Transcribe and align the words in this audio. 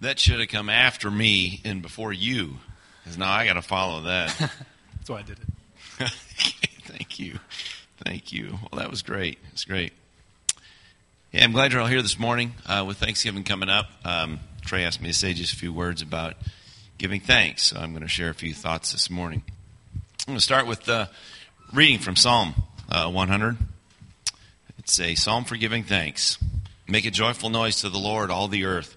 That 0.00 0.18
should 0.18 0.38
have 0.38 0.48
come 0.48 0.68
after 0.68 1.10
me 1.10 1.60
and 1.64 1.82
before 1.82 2.12
you, 2.12 2.58
because 3.02 3.18
now 3.18 3.30
I 3.30 3.46
got 3.46 3.54
to 3.54 3.62
follow 3.62 4.02
that. 4.02 4.28
That's 4.96 5.10
why 5.10 5.18
I 5.18 5.22
did 5.22 5.38
it. 5.38 6.08
Thank 6.84 7.18
you. 7.18 7.38
Thank 8.04 8.32
you. 8.32 8.58
Well, 8.70 8.80
that 8.80 8.90
was 8.90 9.02
great. 9.02 9.38
It's 9.52 9.64
great. 9.64 9.92
Yeah, 11.32 11.44
I'm 11.44 11.52
glad 11.52 11.72
you're 11.72 11.80
all 11.80 11.88
here 11.88 12.00
this 12.00 12.18
morning 12.18 12.54
uh, 12.64 12.84
with 12.86 12.98
Thanksgiving 12.98 13.42
coming 13.42 13.68
up. 13.68 13.86
Um, 14.04 14.40
Trey 14.64 14.84
asked 14.84 15.00
me 15.00 15.08
to 15.08 15.14
say 15.14 15.32
just 15.32 15.52
a 15.52 15.56
few 15.56 15.72
words 15.72 16.00
about 16.00 16.34
giving 16.98 17.20
thanks, 17.20 17.64
so 17.64 17.78
I'm 17.78 17.90
going 17.90 18.02
to 18.02 18.08
share 18.08 18.30
a 18.30 18.34
few 18.34 18.54
thoughts 18.54 18.92
this 18.92 19.10
morning. 19.10 19.42
I'm 19.96 20.32
going 20.32 20.38
to 20.38 20.44
start 20.44 20.66
with 20.66 20.88
uh, 20.88 21.06
reading 21.72 21.98
from 21.98 22.16
Psalm 22.16 22.54
uh, 22.90 23.10
100. 23.10 23.56
It's 24.78 25.00
a 25.00 25.14
psalm 25.14 25.44
for 25.44 25.56
giving 25.56 25.84
thanks. 25.84 26.38
Make 26.86 27.04
a 27.04 27.10
joyful 27.10 27.50
noise 27.50 27.80
to 27.80 27.88
the 27.88 27.98
Lord, 27.98 28.30
all 28.30 28.46
the 28.46 28.64
earth. 28.64 28.96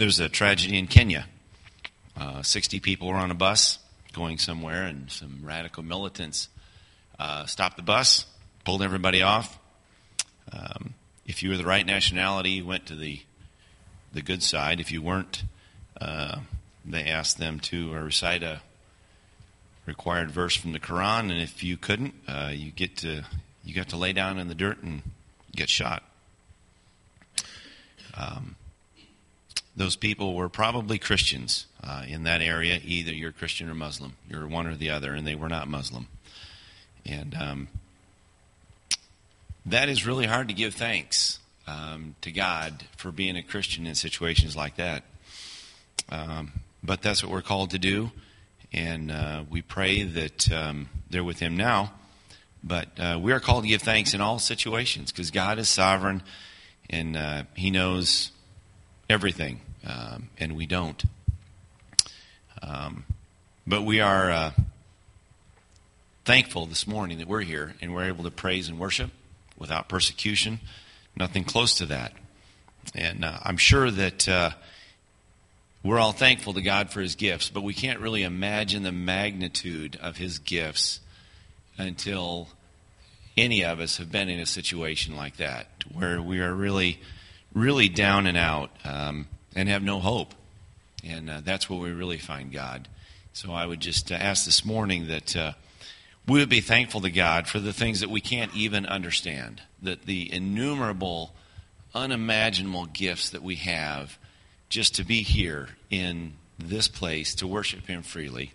there's 0.00 0.18
a 0.18 0.30
tragedy 0.30 0.78
in 0.78 0.86
Kenya. 0.86 1.26
Uh, 2.18 2.42
60 2.42 2.80
people 2.80 3.08
were 3.08 3.16
on 3.16 3.30
a 3.30 3.34
bus 3.34 3.78
going 4.14 4.38
somewhere, 4.38 4.84
and 4.84 5.10
some 5.10 5.40
radical 5.42 5.82
militants 5.82 6.48
uh, 7.18 7.44
stopped 7.44 7.76
the 7.76 7.82
bus, 7.82 8.24
pulled 8.64 8.82
everybody 8.82 9.20
off. 9.20 9.58
Um, 10.50 10.94
if 11.26 11.42
you 11.42 11.50
were 11.50 11.58
the 11.58 11.66
right 11.66 11.84
nationality, 11.84 12.52
you 12.52 12.64
went 12.64 12.86
to 12.86 12.96
the 12.96 13.20
the 14.14 14.22
good 14.22 14.42
side. 14.42 14.80
If 14.80 14.90
you 14.90 15.02
weren't, 15.02 15.44
uh, 16.00 16.38
they 16.86 17.04
asked 17.04 17.36
them 17.36 17.60
to 17.60 17.92
recite 17.92 18.42
a 18.42 18.62
required 19.84 20.30
verse 20.30 20.56
from 20.56 20.72
the 20.72 20.80
Quran, 20.80 21.30
and 21.30 21.42
if 21.42 21.62
you 21.62 21.76
couldn't, 21.76 22.14
uh, 22.26 22.50
you 22.54 22.70
get 22.70 22.96
to 22.98 23.22
you 23.62 23.74
got 23.74 23.90
to 23.90 23.98
lay 23.98 24.14
down 24.14 24.38
in 24.38 24.48
the 24.48 24.54
dirt 24.54 24.82
and 24.82 25.02
get 25.54 25.68
shot. 25.68 26.02
Um, 28.16 28.56
those 29.80 29.96
people 29.96 30.34
were 30.34 30.50
probably 30.50 30.98
Christians 30.98 31.64
uh, 31.82 32.04
in 32.06 32.24
that 32.24 32.42
area. 32.42 32.78
Either 32.84 33.14
you're 33.14 33.32
Christian 33.32 33.70
or 33.70 33.74
Muslim. 33.74 34.12
You're 34.28 34.46
one 34.46 34.66
or 34.66 34.74
the 34.74 34.90
other, 34.90 35.14
and 35.14 35.26
they 35.26 35.34
were 35.34 35.48
not 35.48 35.68
Muslim. 35.68 36.06
And 37.06 37.34
um, 37.34 37.68
that 39.64 39.88
is 39.88 40.06
really 40.06 40.26
hard 40.26 40.48
to 40.48 40.54
give 40.54 40.74
thanks 40.74 41.38
um, 41.66 42.14
to 42.20 42.30
God 42.30 42.84
for 42.98 43.10
being 43.10 43.36
a 43.36 43.42
Christian 43.42 43.86
in 43.86 43.94
situations 43.94 44.54
like 44.54 44.76
that. 44.76 45.02
Um, 46.10 46.52
but 46.82 47.00
that's 47.00 47.22
what 47.22 47.32
we're 47.32 47.40
called 47.40 47.70
to 47.70 47.78
do, 47.78 48.10
and 48.74 49.10
uh, 49.10 49.44
we 49.48 49.62
pray 49.62 50.02
that 50.02 50.52
um, 50.52 50.90
they're 51.08 51.24
with 51.24 51.38
Him 51.38 51.56
now. 51.56 51.92
But 52.62 52.88
uh, 53.00 53.18
we 53.22 53.32
are 53.32 53.40
called 53.40 53.64
to 53.64 53.68
give 53.68 53.80
thanks 53.80 54.12
in 54.12 54.20
all 54.20 54.38
situations 54.38 55.10
because 55.10 55.30
God 55.30 55.58
is 55.58 55.70
sovereign 55.70 56.22
and 56.90 57.16
uh, 57.16 57.44
He 57.54 57.70
knows 57.70 58.30
everything, 59.08 59.60
um, 59.86 60.30
and 60.38 60.56
we 60.56 60.66
don't. 60.66 61.02
Um, 62.62 63.04
but 63.66 63.82
we 63.82 64.00
are 64.00 64.30
uh, 64.30 64.52
thankful 66.24 66.66
this 66.66 66.86
morning 66.86 67.18
that 67.18 67.28
we're 67.28 67.40
here 67.42 67.74
and 67.80 67.94
we're 67.94 68.04
able 68.04 68.24
to 68.24 68.30
praise 68.30 68.68
and 68.68 68.78
worship 68.78 69.10
without 69.58 69.88
persecution, 69.88 70.60
nothing 71.16 71.44
close 71.44 71.74
to 71.78 71.86
that. 71.86 72.12
And 72.94 73.24
uh, 73.24 73.38
I'm 73.42 73.56
sure 73.56 73.90
that 73.90 74.28
uh, 74.28 74.50
we're 75.82 75.98
all 75.98 76.12
thankful 76.12 76.54
to 76.54 76.62
God 76.62 76.90
for 76.90 77.00
His 77.00 77.14
gifts, 77.14 77.50
but 77.50 77.62
we 77.62 77.74
can't 77.74 78.00
really 78.00 78.22
imagine 78.22 78.82
the 78.82 78.92
magnitude 78.92 79.98
of 80.02 80.16
His 80.16 80.38
gifts 80.38 81.00
until 81.78 82.48
any 83.36 83.64
of 83.64 83.80
us 83.80 83.98
have 83.98 84.10
been 84.10 84.28
in 84.28 84.40
a 84.40 84.46
situation 84.46 85.16
like 85.16 85.36
that, 85.36 85.66
where 85.92 86.20
we 86.20 86.40
are 86.40 86.52
really 86.54 87.00
really 87.54 87.88
down 87.88 88.26
and 88.26 88.36
out 88.36 88.70
um, 88.84 89.26
and 89.54 89.68
have 89.68 89.82
no 89.82 90.00
hope. 90.00 90.34
And 91.04 91.30
uh, 91.30 91.40
that's 91.44 91.68
where 91.68 91.78
we 91.78 91.90
really 91.92 92.18
find 92.18 92.52
God. 92.52 92.88
So 93.32 93.52
I 93.52 93.66
would 93.66 93.80
just 93.80 94.10
uh, 94.10 94.16
ask 94.16 94.44
this 94.44 94.64
morning 94.64 95.06
that 95.08 95.36
uh, 95.36 95.52
we 96.26 96.40
would 96.40 96.48
be 96.48 96.60
thankful 96.60 97.00
to 97.02 97.10
God 97.10 97.48
for 97.48 97.58
the 97.58 97.72
things 97.72 98.00
that 98.00 98.10
we 98.10 98.20
can't 98.20 98.54
even 98.54 98.86
understand, 98.86 99.62
that 99.82 100.02
the 100.02 100.32
innumerable, 100.32 101.34
unimaginable 101.94 102.86
gifts 102.86 103.30
that 103.30 103.42
we 103.42 103.56
have 103.56 104.18
just 104.68 104.94
to 104.96 105.04
be 105.04 105.22
here 105.22 105.68
in 105.90 106.34
this 106.58 106.88
place 106.88 107.34
to 107.36 107.46
worship 107.46 107.86
Him 107.86 108.02
freely. 108.02 108.52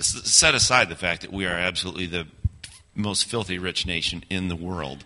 Set 0.00 0.54
aside 0.54 0.88
the 0.88 0.96
fact 0.96 1.22
that 1.22 1.32
we 1.32 1.46
are 1.46 1.54
absolutely 1.54 2.06
the 2.06 2.26
most 2.94 3.24
filthy 3.24 3.58
rich 3.58 3.86
nation 3.86 4.24
in 4.30 4.48
the 4.48 4.56
world. 4.56 5.04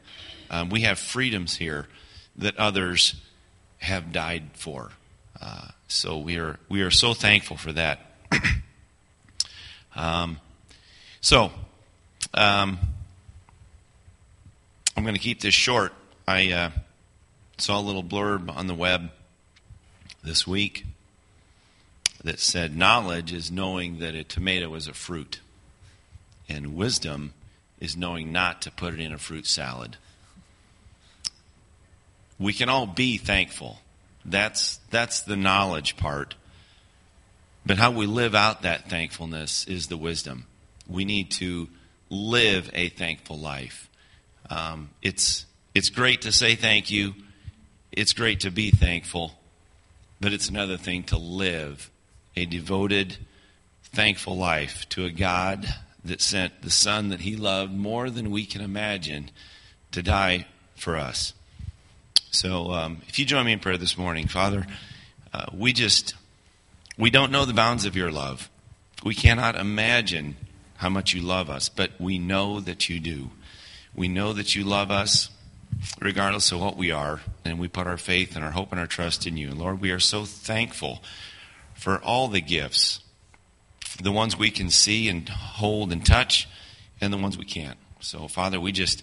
Um, 0.50 0.70
we 0.70 0.82
have 0.82 0.98
freedoms 0.98 1.56
here 1.56 1.88
that 2.36 2.56
others 2.56 3.14
have 3.78 4.12
died 4.12 4.50
for. 4.54 4.90
Uh, 5.40 5.68
so 5.86 6.18
we 6.18 6.38
are 6.38 6.58
we 6.68 6.82
are 6.82 6.90
so 6.90 7.14
thankful 7.14 7.56
for 7.56 7.72
that. 7.72 8.00
um, 9.96 10.38
so 11.20 11.50
um, 12.34 12.78
I'm 14.96 15.02
going 15.02 15.14
to 15.14 15.20
keep 15.20 15.40
this 15.40 15.54
short. 15.54 15.92
I 16.26 16.52
uh, 16.52 16.70
saw 17.56 17.80
a 17.80 17.82
little 17.82 18.04
blurb 18.04 18.54
on 18.54 18.66
the 18.66 18.74
web 18.74 19.10
this 20.22 20.46
week 20.46 20.84
that 22.22 22.40
said 22.40 22.76
knowledge 22.76 23.32
is 23.32 23.50
knowing 23.50 24.00
that 24.00 24.14
a 24.14 24.24
tomato 24.24 24.74
is 24.74 24.88
a 24.88 24.92
fruit, 24.92 25.40
and 26.48 26.74
wisdom 26.74 27.32
is 27.80 27.96
knowing 27.96 28.32
not 28.32 28.60
to 28.62 28.70
put 28.72 28.92
it 28.92 29.00
in 29.00 29.12
a 29.12 29.18
fruit 29.18 29.46
salad 29.46 29.96
we 32.38 32.52
can 32.52 32.68
all 32.68 32.86
be 32.86 33.18
thankful. 33.18 33.78
That's, 34.24 34.78
that's 34.90 35.22
the 35.22 35.36
knowledge 35.36 35.96
part. 35.96 36.34
But 37.66 37.78
how 37.78 37.90
we 37.90 38.06
live 38.06 38.34
out 38.34 38.62
that 38.62 38.88
thankfulness 38.88 39.66
is 39.66 39.88
the 39.88 39.96
wisdom. 39.96 40.46
We 40.88 41.04
need 41.04 41.30
to 41.32 41.68
live 42.08 42.70
a 42.72 42.88
thankful 42.88 43.38
life. 43.38 43.88
Um, 44.48 44.90
it's, 45.02 45.44
it's 45.74 45.90
great 45.90 46.22
to 46.22 46.32
say 46.32 46.54
thank 46.54 46.90
you. 46.90 47.14
It's 47.92 48.12
great 48.12 48.40
to 48.40 48.50
be 48.50 48.70
thankful. 48.70 49.32
But 50.20 50.32
it's 50.32 50.48
another 50.48 50.76
thing 50.76 51.04
to 51.04 51.18
live 51.18 51.90
a 52.36 52.46
devoted, 52.46 53.16
thankful 53.82 54.36
life 54.36 54.88
to 54.90 55.04
a 55.04 55.10
God 55.10 55.66
that 56.04 56.20
sent 56.20 56.62
the 56.62 56.70
Son 56.70 57.08
that 57.08 57.20
He 57.20 57.36
loved 57.36 57.72
more 57.72 58.10
than 58.10 58.30
we 58.30 58.46
can 58.46 58.60
imagine 58.60 59.30
to 59.92 60.02
die 60.02 60.46
for 60.76 60.96
us. 60.96 61.34
So 62.38 62.70
um, 62.70 63.02
if 63.08 63.18
you 63.18 63.24
join 63.24 63.46
me 63.46 63.52
in 63.52 63.58
prayer 63.58 63.78
this 63.78 63.98
morning, 63.98 64.28
Father, 64.28 64.64
uh, 65.34 65.46
we 65.52 65.72
just, 65.72 66.14
we 66.96 67.10
don't 67.10 67.32
know 67.32 67.44
the 67.44 67.52
bounds 67.52 67.84
of 67.84 67.96
your 67.96 68.12
love. 68.12 68.48
We 69.02 69.16
cannot 69.16 69.56
imagine 69.56 70.36
how 70.76 70.88
much 70.88 71.12
you 71.14 71.20
love 71.20 71.50
us, 71.50 71.68
but 71.68 71.90
we 71.98 72.16
know 72.16 72.60
that 72.60 72.88
you 72.88 73.00
do. 73.00 73.30
We 73.92 74.06
know 74.06 74.32
that 74.34 74.54
you 74.54 74.62
love 74.62 74.92
us 74.92 75.30
regardless 76.00 76.52
of 76.52 76.60
what 76.60 76.76
we 76.76 76.92
are, 76.92 77.22
and 77.44 77.58
we 77.58 77.66
put 77.66 77.88
our 77.88 77.96
faith 77.96 78.36
and 78.36 78.44
our 78.44 78.52
hope 78.52 78.70
and 78.70 78.78
our 78.78 78.86
trust 78.86 79.26
in 79.26 79.36
you. 79.36 79.48
And 79.48 79.58
Lord, 79.58 79.80
we 79.80 79.90
are 79.90 79.98
so 79.98 80.24
thankful 80.24 81.02
for 81.74 82.00
all 82.00 82.28
the 82.28 82.40
gifts, 82.40 83.00
the 84.00 84.12
ones 84.12 84.38
we 84.38 84.52
can 84.52 84.70
see 84.70 85.08
and 85.08 85.28
hold 85.28 85.90
and 85.90 86.06
touch, 86.06 86.48
and 87.00 87.12
the 87.12 87.18
ones 87.18 87.36
we 87.36 87.44
can't. 87.44 87.78
So, 87.98 88.28
Father, 88.28 88.60
we 88.60 88.70
just 88.70 89.02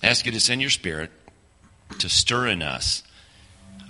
ask 0.00 0.24
you 0.26 0.30
to 0.30 0.38
send 0.38 0.60
your 0.60 0.70
spirit 0.70 1.10
to 1.98 2.08
stir 2.08 2.48
in 2.48 2.62
us 2.62 3.02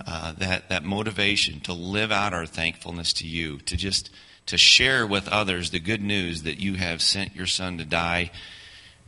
uh, 0.05 0.31
that 0.33 0.69
that 0.69 0.83
motivation 0.83 1.59
to 1.61 1.73
live 1.73 2.11
out 2.11 2.33
our 2.33 2.45
thankfulness 2.45 3.13
to 3.13 3.27
you, 3.27 3.57
to 3.59 3.75
just 3.75 4.09
to 4.45 4.57
share 4.57 5.05
with 5.05 5.27
others 5.27 5.71
the 5.71 5.79
good 5.79 6.01
news 6.01 6.43
that 6.43 6.59
you 6.59 6.75
have 6.75 7.01
sent 7.01 7.35
your 7.35 7.47
Son 7.47 7.77
to 7.77 7.85
die 7.85 8.31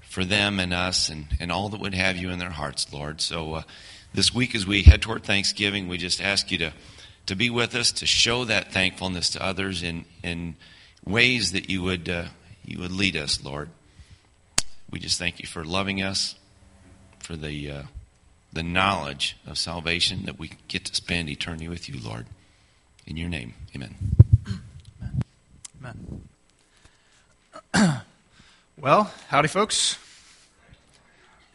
for 0.02 0.26
them 0.26 0.60
and 0.60 0.74
us 0.74 1.08
and, 1.08 1.28
and 1.40 1.52
all 1.52 1.70
that 1.70 1.80
would 1.80 1.94
have 1.94 2.18
you 2.18 2.30
in 2.30 2.40
their 2.40 2.50
hearts, 2.50 2.92
Lord. 2.92 3.22
So 3.22 3.54
uh, 3.54 3.62
this 4.14 4.34
week, 4.34 4.56
as 4.56 4.66
we 4.66 4.82
head 4.84 5.02
toward 5.02 5.24
Thanksgiving, 5.24 5.88
we 5.88 5.98
just 5.98 6.22
ask 6.22 6.52
you 6.52 6.58
to 6.58 6.74
to 7.28 7.36
be 7.36 7.52
with 7.52 7.76
us, 7.76 7.92
to 7.92 8.08
show 8.08 8.44
that 8.46 8.74
thankfulness 8.74 9.30
to 9.32 9.44
others 9.44 9.84
in 9.84 10.06
in 10.24 10.56
ways 11.06 11.52
that 11.52 11.70
you 11.70 11.84
would 11.84 12.10
uh, 12.10 12.26
you 12.66 12.80
would 12.80 12.92
lead 12.92 13.16
us, 13.16 13.44
Lord. 13.44 13.70
We 14.90 15.00
just 15.00 15.20
thank 15.20 15.40
you 15.40 15.46
for 15.46 15.64
loving 15.64 16.02
us, 16.02 16.36
for 17.20 17.36
the 17.36 17.72
uh, 17.72 17.84
the 18.52 18.64
knowledge 18.64 19.38
of 19.46 19.58
salvation 19.58 20.24
that 20.26 20.40
we 20.40 20.52
get 20.68 20.86
to 20.86 20.96
spend 20.96 21.30
eternity 21.30 21.68
with 21.68 21.88
you, 21.88 22.00
Lord. 22.00 22.26
In 23.06 23.18
your 23.18 23.30
name, 23.30 23.54
amen. 23.76 23.96
Amen. 25.80 26.22
well, 28.78 29.12
howdy, 29.28 29.48
folks. 29.48 29.98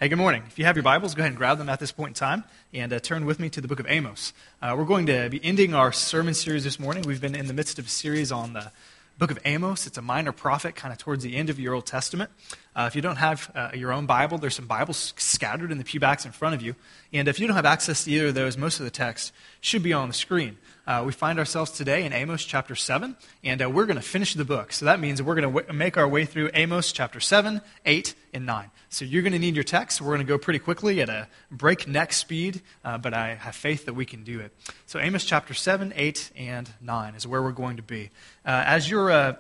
Hey, 0.01 0.09
good 0.09 0.19
morning. 0.19 0.43
If 0.47 0.59
you 0.59 0.65
have 0.65 0.77
your 0.77 0.83
Bibles, 0.83 1.15
go 1.15 1.21
ahead 1.21 1.33
and 1.33 1.39
grab 1.39 1.59
them 1.59 1.69
at 1.69 1.81
this 1.81 1.93
point 1.93 2.11
in 2.11 2.15
time 2.15 2.45
and 2.73 2.93
uh, 2.93 2.99
turn 2.99 3.25
with 3.25 3.39
me 3.41 3.49
to 3.51 3.61
the 3.61 3.69
book 3.69 3.81
of 3.81 3.87
Amos. 3.89 4.33
Uh, 4.61 4.75
we're 4.77 4.85
going 4.85 5.07
to 5.07 5.29
be 5.31 5.43
ending 5.45 5.75
our 5.75 5.93
sermon 5.93 6.35
series 6.35 6.65
this 6.65 6.79
morning. 6.79 7.05
We've 7.05 7.21
been 7.21 7.35
in 7.35 7.47
the 7.47 7.55
midst 7.55 7.79
of 7.79 7.87
a 7.87 7.89
series 7.89 8.31
on 8.31 8.53
the 8.53 8.71
book 9.19 9.31
of 9.31 9.39
Amos. 9.45 9.87
It's 9.87 9.97
a 9.97 10.03
minor 10.03 10.33
prophet, 10.33 10.75
kind 10.75 10.93
of 10.93 10.99
towards 10.99 11.25
the 11.25 11.37
end 11.37 11.49
of 11.49 11.59
your 11.59 11.75
Old 11.75 11.87
Testament. 11.87 12.31
Uh, 12.77 12.87
if 12.89 12.97
you 12.97 13.03
don't 13.03 13.17
have 13.17 13.51
uh, 13.55 13.71
your 13.73 13.93
own 13.93 14.05
Bible, 14.07 14.37
there's 14.37 14.57
some 14.57 14.67
Bibles 14.67 15.15
scattered 15.17 15.71
in 15.71 15.79
the 15.79 15.85
pewbacks 15.85 16.27
in 16.27 16.33
front 16.33 16.57
of 16.57 16.63
you. 16.63 16.75
And 17.13 17.29
if 17.29 17.39
you 17.39 17.47
don't 17.47 17.55
have 17.55 17.65
access 17.65 18.05
to 18.05 18.11
either 18.11 18.29
of 18.29 18.35
those, 18.35 18.57
most 18.57 18.81
of 18.81 18.85
the 18.85 18.91
text 18.91 19.33
should 19.61 19.83
be 19.83 19.93
on 19.93 20.09
the 20.09 20.15
screen. 20.15 20.59
Uh, 20.87 21.05
we 21.07 21.13
find 21.13 21.39
ourselves 21.39 21.71
today 21.71 22.05
in 22.05 22.13
Amos 22.13 22.45
chapter 22.45 22.75
7, 22.75 23.17
and 23.45 23.63
uh, 23.63 23.71
we're 23.71 23.87
going 23.87 23.97
to 23.97 24.03
finish 24.03 24.35
the 24.35 24.45
book. 24.45 24.73
So 24.73 24.87
that 24.87 24.99
means 24.99 25.23
we're 25.23 25.37
going 25.37 25.55
to 25.55 25.61
w- 25.61 25.79
make 25.79 25.97
our 25.97 26.09
way 26.09 26.25
through 26.25 26.51
Amos 26.53 26.91
chapter 26.93 27.21
7, 27.21 27.63
8, 27.87 28.15
and 28.35 28.45
9. 28.45 28.71
So 28.91 29.05
you're 29.05 29.23
going 29.23 29.33
to 29.33 29.39
need 29.39 29.55
your 29.55 29.65
text. 29.65 30.01
We're 30.01 30.09
going 30.09 30.27
to 30.27 30.31
go 30.31 30.37
pretty 30.37 30.59
quickly 30.59 31.01
at 31.01 31.09
a 31.09 31.29
breakneck 31.53 32.13
speed, 32.13 32.61
uh, 32.85 32.99
but 32.99 33.15
I 33.15 33.37
have 33.37 33.55
faith 33.55 33.87
that 33.87 33.95
we 33.95 34.05
can 34.05 34.25
do 34.25 34.41
it. 34.41 34.53
So 34.87 34.99
Amos 34.99 35.25
chapter 35.25 35.55
7, 35.55 35.93
8, 35.95 36.33
and 36.37 36.69
9 36.81 37.15
is 37.15 37.27
where 37.27 37.43
we're 37.43 37.53
going 37.53 37.77
to 37.77 37.83
be. 37.83 38.11
Uh, 38.45 38.65
as 38.67 38.91
you're 38.91 39.39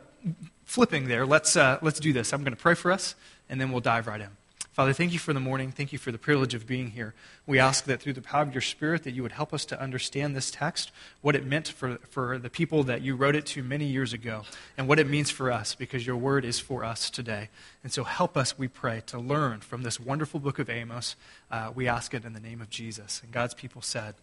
flipping 0.64 1.08
there, 1.08 1.26
let's, 1.26 1.56
uh, 1.56 1.78
let's 1.82 2.00
do 2.00 2.12
this. 2.12 2.32
I'm 2.32 2.42
going 2.42 2.56
to 2.56 2.60
pray 2.60 2.74
for 2.74 2.90
us, 2.92 3.14
and 3.48 3.60
then 3.60 3.70
we'll 3.70 3.80
dive 3.80 4.06
right 4.06 4.20
in. 4.20 4.30
Father, 4.74 4.92
thank 4.92 5.12
you 5.12 5.20
for 5.20 5.32
the 5.32 5.38
morning. 5.38 5.70
Thank 5.70 5.92
you 5.92 6.00
for 6.00 6.10
the 6.10 6.18
privilege 6.18 6.52
of 6.52 6.66
being 6.66 6.90
here. 6.90 7.14
We 7.46 7.60
ask 7.60 7.84
that 7.84 8.02
through 8.02 8.14
the 8.14 8.20
power 8.20 8.42
of 8.42 8.52
your 8.52 8.60
Spirit 8.60 9.04
that 9.04 9.12
you 9.12 9.22
would 9.22 9.30
help 9.30 9.54
us 9.54 9.64
to 9.66 9.80
understand 9.80 10.34
this 10.34 10.50
text, 10.50 10.90
what 11.22 11.36
it 11.36 11.46
meant 11.46 11.68
for, 11.68 11.98
for 12.10 12.38
the 12.38 12.50
people 12.50 12.82
that 12.82 13.00
you 13.00 13.14
wrote 13.14 13.36
it 13.36 13.46
to 13.46 13.62
many 13.62 13.84
years 13.84 14.12
ago, 14.12 14.42
and 14.76 14.88
what 14.88 14.98
it 14.98 15.08
means 15.08 15.30
for 15.30 15.52
us, 15.52 15.76
because 15.76 16.04
your 16.04 16.16
word 16.16 16.44
is 16.44 16.58
for 16.58 16.82
us 16.82 17.08
today. 17.08 17.50
And 17.84 17.92
so 17.92 18.02
help 18.02 18.36
us, 18.36 18.58
we 18.58 18.66
pray, 18.66 19.04
to 19.06 19.18
learn 19.20 19.60
from 19.60 19.84
this 19.84 20.00
wonderful 20.00 20.40
book 20.40 20.58
of 20.58 20.68
Amos. 20.68 21.14
Uh, 21.52 21.70
we 21.72 21.86
ask 21.86 22.12
it 22.12 22.24
in 22.24 22.32
the 22.32 22.40
name 22.40 22.60
of 22.60 22.68
Jesus. 22.68 23.20
And 23.22 23.30
God's 23.30 23.54
people 23.54 23.80
said, 23.80 24.16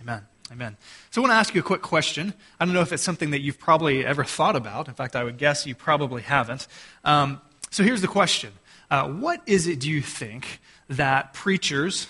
Amen. 0.00 0.26
Amen. 0.50 0.76
So 1.10 1.20
I 1.20 1.22
want 1.22 1.32
to 1.32 1.36
ask 1.36 1.54
you 1.54 1.60
a 1.60 1.64
quick 1.64 1.82
question. 1.82 2.32
I 2.58 2.64
don't 2.64 2.72
know 2.72 2.80
if 2.80 2.92
it's 2.92 3.02
something 3.02 3.32
that 3.32 3.40
you've 3.40 3.58
probably 3.58 4.04
ever 4.04 4.24
thought 4.24 4.56
about. 4.56 4.88
In 4.88 4.94
fact, 4.94 5.14
I 5.14 5.24
would 5.24 5.36
guess 5.36 5.66
you 5.66 5.74
probably 5.74 6.22
haven't. 6.22 6.66
Um, 7.04 7.40
so 7.70 7.82
here's 7.82 8.00
the 8.00 8.08
question 8.08 8.52
uh, 8.90 9.08
what 9.08 9.42
is 9.46 9.66
it, 9.66 9.78
do 9.80 9.90
you 9.90 10.00
think, 10.00 10.60
that 10.88 11.34
preachers, 11.34 12.08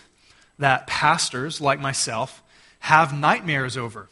that 0.59 0.87
pastors 0.87 1.61
like 1.61 1.81
myself, 1.81 2.43
have 2.81 3.13
nightmares 3.13 3.77
over? 3.77 4.09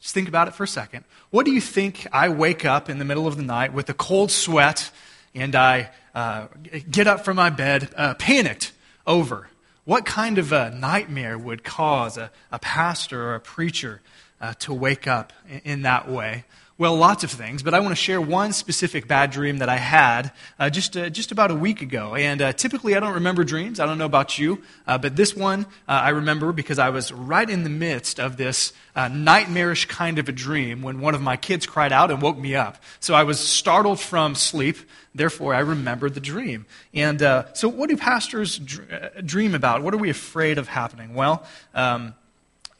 Just 0.00 0.12
think 0.12 0.28
about 0.28 0.48
it 0.48 0.54
for 0.54 0.64
a 0.64 0.68
second. 0.68 1.04
What 1.30 1.46
do 1.46 1.52
you 1.52 1.60
think 1.60 2.06
I 2.12 2.28
wake 2.28 2.64
up 2.64 2.90
in 2.90 2.98
the 2.98 3.04
middle 3.04 3.26
of 3.26 3.36
the 3.36 3.42
night 3.42 3.72
with 3.72 3.88
a 3.88 3.94
cold 3.94 4.30
sweat 4.30 4.90
and 5.34 5.54
I 5.54 5.90
uh, 6.14 6.48
get 6.90 7.06
up 7.06 7.24
from 7.24 7.36
my 7.36 7.50
bed 7.50 7.90
uh, 7.96 8.14
panicked 8.14 8.72
over? 9.06 9.48
What 9.84 10.06
kind 10.06 10.38
of 10.38 10.52
a 10.52 10.70
nightmare 10.70 11.36
would 11.36 11.62
cause 11.62 12.16
a, 12.16 12.30
a 12.50 12.58
pastor 12.58 13.22
or 13.22 13.34
a 13.34 13.40
preacher 13.40 14.00
uh, 14.40 14.54
to 14.60 14.72
wake 14.72 15.06
up 15.06 15.32
in, 15.48 15.60
in 15.64 15.82
that 15.82 16.10
way? 16.10 16.44
Well, 16.76 16.96
lots 16.96 17.22
of 17.22 17.30
things, 17.30 17.62
but 17.62 17.72
I 17.72 17.78
want 17.78 17.92
to 17.92 17.94
share 18.02 18.20
one 18.20 18.52
specific 18.52 19.06
bad 19.06 19.30
dream 19.30 19.58
that 19.58 19.68
I 19.68 19.76
had 19.76 20.32
uh, 20.58 20.70
just, 20.70 20.96
uh, 20.96 21.08
just 21.08 21.30
about 21.30 21.52
a 21.52 21.54
week 21.54 21.82
ago. 21.82 22.16
And 22.16 22.42
uh, 22.42 22.52
typically, 22.52 22.96
I 22.96 23.00
don't 23.00 23.14
remember 23.14 23.44
dreams. 23.44 23.78
I 23.78 23.86
don't 23.86 23.96
know 23.96 24.06
about 24.06 24.40
you, 24.40 24.60
uh, 24.84 24.98
but 24.98 25.14
this 25.14 25.36
one 25.36 25.66
uh, 25.86 25.92
I 25.92 26.08
remember 26.08 26.50
because 26.50 26.80
I 26.80 26.90
was 26.90 27.12
right 27.12 27.48
in 27.48 27.62
the 27.62 27.70
midst 27.70 28.18
of 28.18 28.36
this 28.36 28.72
uh, 28.96 29.06
nightmarish 29.06 29.86
kind 29.86 30.18
of 30.18 30.28
a 30.28 30.32
dream 30.32 30.82
when 30.82 30.98
one 30.98 31.14
of 31.14 31.22
my 31.22 31.36
kids 31.36 31.64
cried 31.64 31.92
out 31.92 32.10
and 32.10 32.20
woke 32.20 32.38
me 32.38 32.56
up. 32.56 32.82
So 32.98 33.14
I 33.14 33.22
was 33.22 33.38
startled 33.38 34.00
from 34.00 34.34
sleep. 34.34 34.78
Therefore, 35.14 35.54
I 35.54 35.60
remembered 35.60 36.14
the 36.14 36.20
dream. 36.20 36.66
And 36.92 37.20
so, 37.52 37.68
what 37.68 37.88
do 37.88 37.96
pastors 37.96 38.58
dr- 38.58 39.24
dream 39.24 39.54
about? 39.54 39.84
What 39.84 39.94
are 39.94 39.98
we 39.98 40.10
afraid 40.10 40.58
of 40.58 40.66
happening? 40.66 41.14
Well, 41.14 41.46
um, 41.72 42.14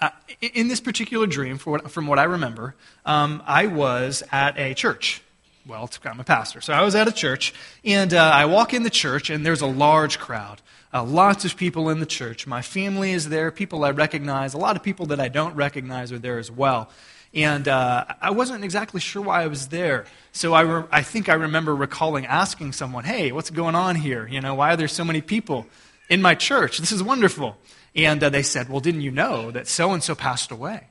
uh, 0.00 0.10
in 0.40 0.68
this 0.68 0.80
particular 0.80 1.26
dream, 1.26 1.58
what, 1.58 1.90
from 1.90 2.06
what 2.06 2.18
I 2.18 2.24
remember, 2.24 2.74
um, 3.04 3.42
I 3.46 3.66
was 3.66 4.22
at 4.32 4.58
a 4.58 4.74
church. 4.74 5.22
Well, 5.66 5.88
I'm 6.04 6.20
a 6.20 6.24
pastor. 6.24 6.60
So 6.60 6.74
I 6.74 6.82
was 6.82 6.94
at 6.94 7.08
a 7.08 7.12
church, 7.12 7.54
and 7.84 8.12
uh, 8.12 8.22
I 8.22 8.44
walk 8.44 8.74
in 8.74 8.82
the 8.82 8.90
church, 8.90 9.30
and 9.30 9.46
there's 9.46 9.62
a 9.62 9.66
large 9.66 10.18
crowd. 10.18 10.60
Uh, 10.92 11.02
lots 11.02 11.44
of 11.44 11.56
people 11.56 11.88
in 11.88 12.00
the 12.00 12.06
church. 12.06 12.46
My 12.46 12.60
family 12.60 13.12
is 13.12 13.28
there, 13.28 13.50
people 13.50 13.84
I 13.84 13.90
recognize. 13.90 14.52
A 14.52 14.58
lot 14.58 14.76
of 14.76 14.82
people 14.82 15.06
that 15.06 15.20
I 15.20 15.28
don't 15.28 15.56
recognize 15.56 16.12
are 16.12 16.18
there 16.18 16.38
as 16.38 16.50
well. 16.50 16.90
And 17.32 17.66
uh, 17.66 18.04
I 18.20 18.30
wasn't 18.30 18.62
exactly 18.62 19.00
sure 19.00 19.22
why 19.22 19.42
I 19.42 19.48
was 19.48 19.68
there. 19.68 20.04
So 20.32 20.52
I, 20.52 20.60
re- 20.60 20.84
I 20.92 21.02
think 21.02 21.28
I 21.28 21.34
remember 21.34 21.74
recalling 21.74 22.26
asking 22.26 22.72
someone, 22.72 23.04
hey, 23.04 23.32
what's 23.32 23.50
going 23.50 23.74
on 23.74 23.96
here? 23.96 24.28
You 24.28 24.40
know, 24.40 24.54
why 24.54 24.72
are 24.72 24.76
there 24.76 24.86
so 24.86 25.04
many 25.04 25.20
people 25.20 25.66
in 26.08 26.22
my 26.22 26.36
church? 26.36 26.78
This 26.78 26.92
is 26.92 27.02
wonderful. 27.02 27.56
And 27.94 28.22
uh, 28.22 28.28
they 28.28 28.42
said, 28.42 28.68
Well, 28.68 28.80
didn't 28.80 29.02
you 29.02 29.10
know 29.10 29.50
that 29.50 29.68
so 29.68 29.92
and 29.92 30.02
so 30.02 30.14
passed 30.14 30.50
away? 30.50 30.88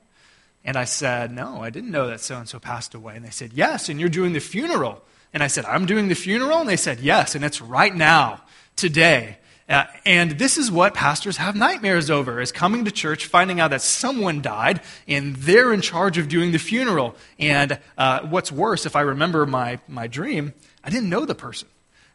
And 0.63 0.77
I 0.77 0.85
said, 0.85 1.31
No, 1.31 1.61
I 1.61 1.69
didn't 1.69 1.91
know 1.91 2.07
that 2.07 2.21
so 2.21 2.38
and 2.38 2.47
so 2.47 2.59
passed 2.59 2.94
away. 2.94 3.15
And 3.15 3.25
they 3.25 3.29
said, 3.29 3.53
Yes, 3.53 3.89
and 3.89 4.00
you're 4.00 4.09
doing 4.09 4.33
the 4.33 4.39
funeral. 4.39 5.03
And 5.33 5.41
I 5.44 5.47
said, 5.47 5.65
I'm 5.65 5.85
doing 5.85 6.07
the 6.07 6.15
funeral? 6.15 6.59
And 6.59 6.69
they 6.69 6.77
said, 6.77 7.00
Yes, 7.00 7.35
and 7.35 7.44
it's 7.44 7.61
right 7.61 7.94
now, 7.94 8.41
today. 8.75 9.38
Uh, 9.67 9.85
and 10.05 10.31
this 10.31 10.57
is 10.57 10.69
what 10.69 10.94
pastors 10.94 11.38
have 11.38 11.55
nightmares 11.55 12.09
over 12.09 12.41
is 12.41 12.51
coming 12.51 12.83
to 12.83 12.91
church 12.91 13.27
finding 13.27 13.61
out 13.61 13.69
that 13.69 13.81
someone 13.81 14.41
died 14.41 14.81
and 15.07 15.38
they're 15.38 15.71
in 15.71 15.79
charge 15.79 16.17
of 16.17 16.27
doing 16.27 16.51
the 16.51 16.59
funeral 16.59 17.15
and 17.39 17.79
uh, 17.97 18.19
what's 18.27 18.51
worse 18.51 18.85
if 18.85 18.94
i 18.97 19.00
remember 19.00 19.45
my, 19.45 19.79
my 19.88 20.05
dream 20.05 20.53
i 20.83 20.89
didn't 20.89 21.09
know 21.09 21.25
the 21.25 21.33
person 21.33 21.69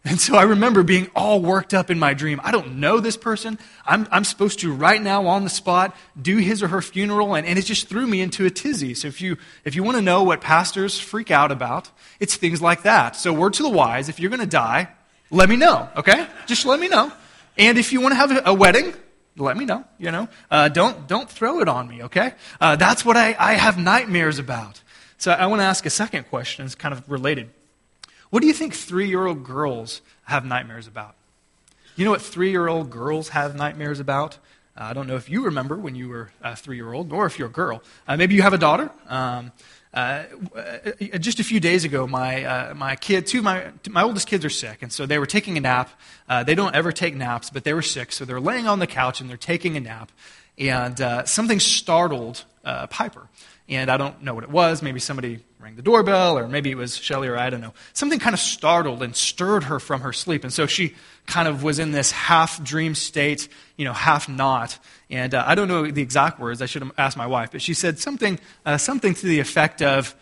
and 0.08 0.18
so 0.18 0.36
I 0.36 0.44
remember 0.44 0.82
being 0.82 1.10
all 1.14 1.42
worked 1.42 1.74
up 1.74 1.90
in 1.90 1.98
my 1.98 2.14
dream. 2.14 2.40
I 2.42 2.50
don't 2.50 2.76
know 2.76 2.98
this 2.98 3.16
person. 3.16 3.58
I'm, 3.84 4.08
I'm 4.10 4.24
supposed 4.24 4.60
to, 4.60 4.72
right 4.72 5.00
now, 5.00 5.26
on 5.26 5.44
the 5.44 5.50
spot, 5.50 5.94
do 6.20 6.38
his 6.38 6.62
or 6.62 6.68
her 6.68 6.80
funeral, 6.80 7.34
and, 7.34 7.46
and 7.46 7.58
it 7.58 7.66
just 7.66 7.88
threw 7.88 8.06
me 8.06 8.22
into 8.22 8.46
a 8.46 8.50
tizzy. 8.50 8.94
So 8.94 9.08
if 9.08 9.20
you, 9.20 9.36
if 9.64 9.74
you 9.74 9.82
want 9.82 9.96
to 9.98 10.02
know 10.02 10.22
what 10.22 10.40
pastors 10.40 10.98
freak 10.98 11.30
out 11.30 11.52
about, 11.52 11.90
it's 12.20 12.36
things 12.36 12.62
like 12.62 12.82
that. 12.84 13.16
So, 13.16 13.34
word 13.34 13.52
to 13.54 13.62
the 13.62 13.68
wise 13.68 14.08
if 14.08 14.18
you're 14.18 14.30
going 14.30 14.40
to 14.40 14.46
die, 14.46 14.88
let 15.30 15.48
me 15.48 15.56
know, 15.56 15.88
okay? 15.96 16.26
Just 16.46 16.64
let 16.64 16.80
me 16.80 16.88
know. 16.88 17.12
And 17.58 17.76
if 17.76 17.92
you 17.92 18.00
want 18.00 18.12
to 18.12 18.16
have 18.16 18.42
a 18.46 18.54
wedding, 18.54 18.94
let 19.36 19.56
me 19.56 19.66
know, 19.66 19.84
you 19.98 20.10
know? 20.10 20.28
Uh, 20.50 20.68
don't, 20.68 21.06
don't 21.06 21.28
throw 21.28 21.60
it 21.60 21.68
on 21.68 21.86
me, 21.86 22.04
okay? 22.04 22.32
Uh, 22.60 22.76
that's 22.76 23.04
what 23.04 23.16
I, 23.16 23.36
I 23.38 23.54
have 23.54 23.76
nightmares 23.76 24.38
about. 24.38 24.82
So 25.18 25.32
I 25.32 25.46
want 25.46 25.60
to 25.60 25.64
ask 25.64 25.84
a 25.84 25.90
second 25.90 26.28
question. 26.30 26.64
It's 26.64 26.74
kind 26.74 26.94
of 26.94 27.08
related. 27.10 27.50
What 28.30 28.40
do 28.40 28.46
you 28.46 28.52
think 28.52 28.74
three 28.74 29.08
year 29.08 29.26
old 29.26 29.44
girls 29.44 30.02
have 30.24 30.44
nightmares 30.44 30.86
about? 30.86 31.14
You 31.96 32.04
know 32.04 32.10
what 32.10 32.22
three 32.22 32.50
year 32.50 32.68
old 32.68 32.90
girls 32.90 33.30
have 33.30 33.56
nightmares 33.56 34.00
about? 34.00 34.38
Uh, 34.76 34.84
I 34.84 34.92
don't 34.92 35.06
know 35.06 35.16
if 35.16 35.28
you 35.28 35.44
remember 35.44 35.76
when 35.76 35.94
you 35.94 36.08
were 36.08 36.30
a 36.42 36.54
three 36.54 36.76
year 36.76 36.92
old, 36.92 37.12
or 37.12 37.26
if 37.26 37.38
you're 37.38 37.48
a 37.48 37.50
girl. 37.50 37.82
Uh, 38.06 38.16
maybe 38.16 38.34
you 38.34 38.42
have 38.42 38.52
a 38.52 38.58
daughter. 38.58 38.90
Um, 39.08 39.52
uh, 39.94 40.24
uh 40.54 41.18
just 41.18 41.40
a 41.40 41.44
few 41.44 41.58
days 41.58 41.84
ago, 41.84 42.06
my, 42.06 42.44
uh, 42.44 42.74
my 42.74 42.94
kid, 42.94 43.26
two 43.26 43.40
my, 43.40 43.68
my 43.88 44.02
oldest 44.02 44.28
kids 44.28 44.44
are 44.44 44.50
sick, 44.50 44.82
and 44.82 44.92
so 44.92 45.06
they 45.06 45.18
were 45.18 45.26
taking 45.26 45.56
a 45.56 45.60
nap. 45.60 45.90
Uh, 46.28 46.44
they 46.44 46.54
don't 46.54 46.74
ever 46.74 46.92
take 46.92 47.16
naps, 47.16 47.50
but 47.50 47.64
they 47.64 47.72
were 47.72 47.82
sick, 47.82 48.12
so 48.12 48.24
they're 48.24 48.40
laying 48.40 48.68
on 48.68 48.78
the 48.78 48.86
couch 48.86 49.20
and 49.20 49.28
they're 49.30 49.36
taking 49.36 49.76
a 49.76 49.80
nap. 49.80 50.12
And 50.58 51.28
something 51.28 51.60
startled 51.60 52.44
Piper 52.90 53.28
and 53.68 53.90
I 53.90 53.96
don't 53.96 54.22
know 54.22 54.34
what 54.34 54.44
it 54.44 54.50
was. 54.50 54.82
Maybe 54.82 54.98
somebody 54.98 55.40
rang 55.60 55.76
the 55.76 55.82
doorbell, 55.82 56.38
or 56.38 56.48
maybe 56.48 56.70
it 56.70 56.76
was 56.76 56.96
Shelly, 56.96 57.28
or 57.28 57.36
I 57.36 57.50
don't 57.50 57.60
know. 57.60 57.74
Something 57.92 58.18
kind 58.18 58.32
of 58.32 58.40
startled 58.40 59.02
and 59.02 59.14
stirred 59.14 59.64
her 59.64 59.78
from 59.78 60.00
her 60.00 60.12
sleep. 60.12 60.42
And 60.42 60.52
so 60.52 60.66
she 60.66 60.94
kind 61.26 61.46
of 61.46 61.62
was 61.62 61.78
in 61.78 61.92
this 61.92 62.10
half 62.10 62.62
dream 62.62 62.94
state, 62.94 63.48
you 63.76 63.84
know, 63.84 63.92
half 63.92 64.28
not. 64.28 64.78
And 65.10 65.34
uh, 65.34 65.44
I 65.46 65.54
don't 65.54 65.68
know 65.68 65.90
the 65.90 66.02
exact 66.02 66.40
words. 66.40 66.62
I 66.62 66.66
should 66.66 66.82
have 66.82 66.92
asked 66.96 67.16
my 67.16 67.26
wife. 67.26 67.50
But 67.52 67.60
she 67.60 67.74
said 67.74 67.98
something, 67.98 68.38
uh, 68.64 68.78
something 68.78 69.14
to 69.14 69.26
the 69.26 69.40
effect 69.40 69.82
of, 69.82 70.14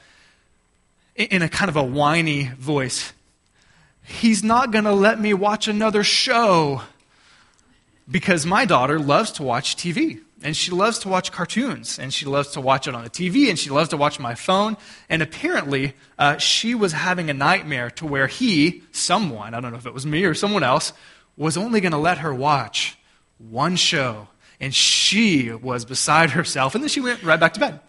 in 1.14 1.42
a 1.42 1.48
kind 1.48 1.68
of 1.68 1.76
a 1.76 1.84
whiny 1.84 2.50
voice, 2.58 3.12
He's 4.08 4.44
not 4.44 4.70
going 4.70 4.84
to 4.84 4.92
let 4.92 5.18
me 5.18 5.34
watch 5.34 5.66
another 5.66 6.04
show 6.04 6.82
because 8.08 8.46
my 8.46 8.64
daughter 8.64 9.00
loves 9.00 9.32
to 9.32 9.42
watch 9.42 9.76
TV 9.76 10.20
and 10.42 10.56
she 10.56 10.70
loves 10.70 10.98
to 11.00 11.08
watch 11.08 11.32
cartoons, 11.32 11.98
and 11.98 12.12
she 12.12 12.26
loves 12.26 12.50
to 12.50 12.60
watch 12.60 12.86
it 12.86 12.94
on 12.94 13.04
the 13.04 13.10
TV, 13.10 13.48
and 13.48 13.58
she 13.58 13.70
loves 13.70 13.88
to 13.90 13.96
watch 13.96 14.20
my 14.20 14.34
phone. 14.34 14.76
And 15.08 15.22
apparently, 15.22 15.94
uh, 16.18 16.36
she 16.36 16.74
was 16.74 16.92
having 16.92 17.30
a 17.30 17.34
nightmare 17.34 17.90
to 17.92 18.06
where 18.06 18.26
he, 18.26 18.82
someone, 18.92 19.54
I 19.54 19.60
don't 19.60 19.72
know 19.72 19.78
if 19.78 19.86
it 19.86 19.94
was 19.94 20.04
me 20.04 20.24
or 20.24 20.34
someone 20.34 20.62
else, 20.62 20.92
was 21.36 21.56
only 21.56 21.80
going 21.80 21.92
to 21.92 21.98
let 21.98 22.18
her 22.18 22.34
watch 22.34 22.98
one 23.38 23.76
show. 23.76 24.28
And 24.60 24.74
she 24.74 25.52
was 25.52 25.84
beside 25.84 26.30
herself, 26.30 26.74
and 26.74 26.84
then 26.84 26.88
she 26.88 27.00
went 27.00 27.22
right 27.22 27.40
back 27.40 27.54
to 27.54 27.60
bed. 27.60 27.80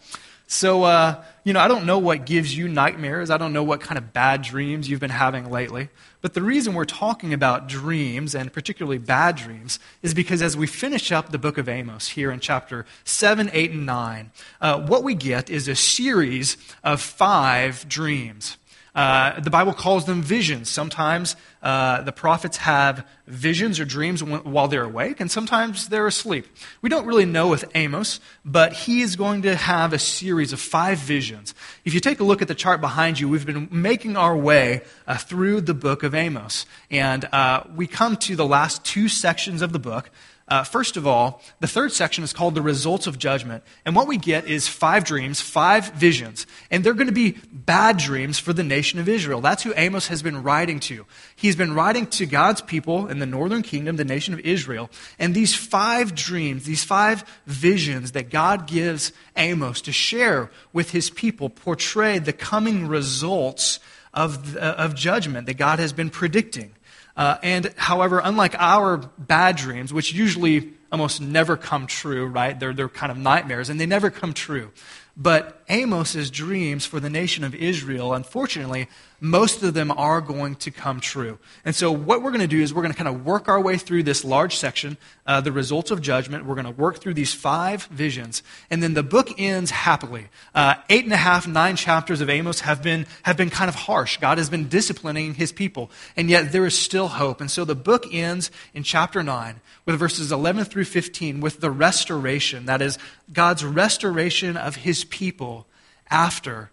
So, 0.49 0.83
uh, 0.83 1.23
you 1.43 1.51
know, 1.51 1.59
I 1.59 1.67
don't 1.67 1.85
know 1.85 1.99
what 1.99 2.25
gives 2.25 2.57
you 2.57 2.69
nightmares. 2.69 3.29
I 3.29 3.37
don't 3.37 3.51
know 3.51 3.63
what 3.63 3.81
kind 3.81 3.97
of 3.97 4.13
bad 4.13 4.41
dreams 4.41 4.89
you've 4.89 5.01
been 5.01 5.09
having 5.09 5.51
lately. 5.51 5.89
But 6.21 6.33
the 6.33 6.41
reason 6.41 6.73
we're 6.73 6.85
talking 6.85 7.33
about 7.33 7.67
dreams, 7.67 8.33
and 8.33 8.51
particularly 8.51 8.97
bad 8.97 9.35
dreams, 9.35 9.77
is 10.01 10.13
because 10.13 10.41
as 10.41 10.55
we 10.55 10.65
finish 10.65 11.11
up 11.11 11.31
the 11.31 11.37
book 11.37 11.57
of 11.57 11.67
Amos 11.67 12.09
here 12.09 12.31
in 12.31 12.39
chapter 12.39 12.85
7, 13.03 13.49
8, 13.51 13.71
and 13.71 13.85
9, 13.85 14.31
uh, 14.61 14.79
what 14.79 15.03
we 15.03 15.15
get 15.15 15.49
is 15.49 15.67
a 15.67 15.75
series 15.75 16.55
of 16.81 17.01
five 17.01 17.87
dreams. 17.89 18.57
Uh, 18.97 19.39
the 19.39 19.51
Bible 19.51 19.73
calls 19.73 20.05
them 20.05 20.23
visions. 20.23 20.69
Sometimes 20.69 21.35
uh, 21.61 22.01
the 22.01 22.11
prophets 22.11 22.57
have 22.57 23.05
visions 23.27 23.79
or 23.79 23.85
dreams 23.85 24.23
while 24.23 24.67
they're 24.67 24.85
awake, 24.85 25.19
and 25.19 25.29
sometimes 25.29 25.89
they're 25.89 26.07
asleep. 26.07 26.47
We 26.81 26.89
don't 26.89 27.05
really 27.05 27.25
know 27.25 27.47
with 27.47 27.63
Amos, 27.75 28.19
but 28.43 28.73
he 28.73 29.01
is 29.01 29.15
going 29.15 29.43
to 29.43 29.55
have 29.55 29.93
a 29.93 29.99
series 29.99 30.51
of 30.51 30.59
five 30.59 30.97
visions. 30.97 31.53
If 31.85 31.93
you 31.93 31.99
take 31.99 32.19
a 32.21 32.23
look 32.23 32.41
at 32.41 32.47
the 32.47 32.55
chart 32.55 32.81
behind 32.81 33.19
you, 33.19 33.29
we've 33.29 33.45
been 33.45 33.67
making 33.69 34.17
our 34.17 34.35
way 34.35 34.81
uh, 35.05 35.17
through 35.17 35.61
the 35.61 35.75
book 35.75 36.01
of 36.01 36.15
Amos. 36.15 36.65
And 36.89 37.23
uh, 37.25 37.65
we 37.75 37.85
come 37.85 38.17
to 38.17 38.35
the 38.35 38.47
last 38.47 38.83
two 38.83 39.09
sections 39.09 39.61
of 39.61 39.73
the 39.73 39.79
book. 39.79 40.09
Uh, 40.49 40.63
first 40.63 40.95
of 40.95 41.05
all, 41.05 41.41
the 41.59 41.67
third 41.67 41.91
section 41.91 42.23
is 42.23 42.31
called 42.31 42.55
the 42.55 42.61
results 42.61 43.05
of 43.05 43.19
judgment. 43.19 43.63
And 43.85 43.93
what 43.93 44.07
we 44.07 44.17
get 44.17 44.45
is 44.45 44.65
five 44.65 45.03
dreams, 45.03 45.41
five 45.41 45.91
visions. 45.91 46.47
And 46.71 46.83
they're 46.83 46.93
going 46.93 47.07
to 47.07 47.13
be 47.13 47.35
bad 47.51 47.97
dreams 47.97 48.39
for 48.39 48.53
the 48.53 48.63
nation 48.63 48.97
of 48.97 49.09
Israel. 49.09 49.41
That's 49.41 49.63
who 49.63 49.73
Amos 49.75 50.07
has 50.07 50.23
been 50.23 50.43
writing 50.43 50.79
to. 50.81 51.05
He's 51.35 51.57
been 51.57 51.73
writing 51.73 52.07
to 52.07 52.25
God's 52.25 52.61
people 52.61 53.07
in 53.07 53.19
the 53.19 53.25
northern 53.25 53.61
kingdom, 53.61 53.97
the 53.97 54.05
nation 54.05 54.33
of 54.33 54.39
Israel. 54.39 54.89
And 55.19 55.35
these 55.35 55.53
five 55.53 56.15
dreams, 56.15 56.63
these 56.63 56.83
five 56.83 57.25
visions 57.45 58.13
that 58.13 58.29
God 58.29 58.67
gives 58.67 59.11
Amos 59.35 59.81
to 59.81 59.91
share 59.91 60.49
with 60.71 60.91
his 60.91 61.09
people 61.09 61.49
portray 61.49 62.19
the 62.19 62.31
coming 62.31 62.87
results 62.87 63.81
of, 64.13 64.55
of 64.55 64.95
judgment 64.95 65.45
that 65.47 65.57
God 65.57 65.79
has 65.79 65.91
been 65.91 66.09
predicting. 66.09 66.71
Uh, 67.17 67.37
and 67.41 67.73
however, 67.77 68.21
unlike 68.23 68.55
our 68.59 68.97
bad 69.17 69.55
dreams, 69.55 69.91
which 69.91 70.13
usually 70.13 70.73
almost 70.91 71.19
never 71.19 71.57
come 71.57 71.87
true, 71.87 72.27
right? 72.27 72.57
They're, 72.59 72.73
they're 72.73 72.87
kind 72.87 73.11
of 73.11 73.17
nightmares, 73.17 73.69
and 73.69 73.79
they 73.79 73.87
never 73.87 74.09
come 74.09 74.33
true. 74.33 74.71
But 75.19 75.63
Amos's 75.67 76.29
dreams 76.29 76.85
for 76.85 76.99
the 76.99 77.09
nation 77.09 77.43
of 77.43 77.55
Israel, 77.55 78.13
unfortunately, 78.13 78.87
most 79.19 79.63
of 79.63 79.73
them 79.73 79.89
are 79.89 80.21
going 80.21 80.55
to 80.57 80.69
come 80.69 80.99
true. 80.99 81.39
And 81.65 81.75
so, 81.75 81.91
what 81.91 82.21
we're 82.21 82.29
going 82.29 82.41
to 82.41 82.47
do 82.47 82.61
is 82.61 82.71
we're 82.71 82.83
going 82.83 82.93
to 82.93 82.97
kind 82.97 83.07
of 83.07 83.25
work 83.25 83.47
our 83.47 83.59
way 83.59 83.77
through 83.77 84.03
this 84.03 84.23
large 84.23 84.55
section, 84.55 84.95
uh, 85.25 85.41
the 85.41 85.51
results 85.51 85.89
of 85.89 86.01
judgment. 86.01 86.45
We're 86.45 86.53
going 86.53 86.65
to 86.65 86.71
work 86.71 86.99
through 86.99 87.15
these 87.15 87.33
five 87.33 87.85
visions, 87.85 88.43
and 88.69 88.83
then 88.83 88.93
the 88.93 89.01
book 89.01 89.31
ends 89.39 89.71
happily. 89.71 90.27
Uh, 90.53 90.75
eight 90.89 91.03
and 91.03 91.13
a 91.13 91.17
half, 91.17 91.47
nine 91.47 91.75
chapters 91.75 92.21
of 92.21 92.29
Amos 92.29 92.59
have 92.59 92.83
been 92.83 93.07
have 93.23 93.37
been 93.37 93.49
kind 93.49 93.69
of 93.69 93.75
harsh. 93.75 94.17
God 94.17 94.37
has 94.37 94.51
been 94.51 94.69
disciplining 94.69 95.33
His 95.33 95.51
people, 95.51 95.89
and 96.15 96.29
yet 96.29 96.51
there 96.51 96.65
is 96.67 96.77
still 96.77 97.07
hope. 97.07 97.41
And 97.41 97.49
so, 97.49 97.65
the 97.65 97.75
book 97.75 98.05
ends 98.11 98.51
in 98.75 98.83
chapter 98.83 99.23
nine 99.23 99.61
with 99.87 99.97
verses 99.97 100.31
11 100.31 100.65
through 100.65 100.85
15 100.85 101.39
with 101.39 101.59
the 101.59 101.71
restoration. 101.71 102.65
That 102.67 102.83
is 102.83 102.99
God's 103.31 103.63
restoration 103.63 104.57
of 104.57 104.77
His 104.77 105.03
people 105.03 105.67
after 106.09 106.71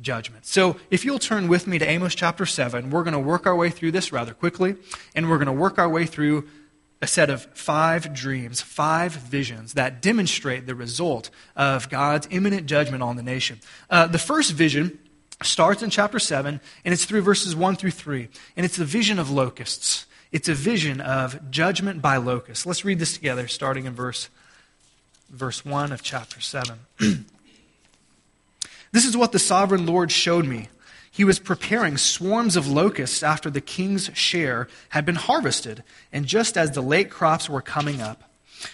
judgment. 0.00 0.46
So, 0.46 0.76
if 0.90 1.04
you'll 1.04 1.18
turn 1.18 1.48
with 1.48 1.66
me 1.66 1.78
to 1.78 1.88
Amos 1.88 2.14
chapter 2.14 2.44
7, 2.44 2.90
we're 2.90 3.04
going 3.04 3.14
to 3.14 3.18
work 3.18 3.46
our 3.46 3.56
way 3.56 3.70
through 3.70 3.92
this 3.92 4.12
rather 4.12 4.34
quickly, 4.34 4.76
and 5.14 5.30
we're 5.30 5.38
going 5.38 5.46
to 5.46 5.52
work 5.52 5.78
our 5.78 5.88
way 5.88 6.06
through 6.06 6.46
a 7.00 7.06
set 7.06 7.28
of 7.30 7.44
five 7.54 8.14
dreams, 8.14 8.60
five 8.60 9.12
visions 9.12 9.74
that 9.74 10.00
demonstrate 10.00 10.66
the 10.66 10.74
result 10.74 11.30
of 11.54 11.88
God's 11.90 12.26
imminent 12.30 12.66
judgment 12.66 13.02
on 13.02 13.16
the 13.16 13.22
nation. 13.22 13.60
Uh, 13.90 14.06
the 14.06 14.18
first 14.18 14.52
vision 14.52 14.98
starts 15.42 15.82
in 15.82 15.90
chapter 15.90 16.18
7, 16.18 16.60
and 16.84 16.94
it's 16.94 17.04
through 17.04 17.20
verses 17.20 17.54
1 17.54 17.76
through 17.76 17.90
3, 17.90 18.28
and 18.56 18.64
it's 18.64 18.76
the 18.76 18.84
vision 18.84 19.18
of 19.18 19.30
locusts. 19.30 20.06
It's 20.32 20.48
a 20.48 20.54
vision 20.54 21.00
of 21.00 21.50
judgment 21.50 22.00
by 22.02 22.16
locusts. 22.16 22.66
Let's 22.66 22.84
read 22.84 22.98
this 22.98 23.14
together, 23.14 23.46
starting 23.46 23.84
in 23.84 23.94
verse, 23.94 24.30
verse 25.30 25.64
1 25.64 25.92
of 25.92 26.02
chapter 26.02 26.40
7. 26.40 26.78
This 28.92 29.04
is 29.04 29.14
what 29.14 29.32
the 29.32 29.38
sovereign 29.38 29.84
Lord 29.84 30.10
showed 30.10 30.46
me. 30.46 30.70
He 31.10 31.22
was 31.22 31.38
preparing 31.38 31.98
swarms 31.98 32.56
of 32.56 32.66
locusts 32.66 33.22
after 33.22 33.50
the 33.50 33.60
king's 33.60 34.10
share 34.14 34.68
had 34.88 35.04
been 35.04 35.16
harvested, 35.16 35.82
and 36.12 36.24
just 36.24 36.56
as 36.56 36.70
the 36.70 36.80
late 36.80 37.10
crops 37.10 37.46
were 37.46 37.60
coming 37.60 38.00
up. 38.00 38.22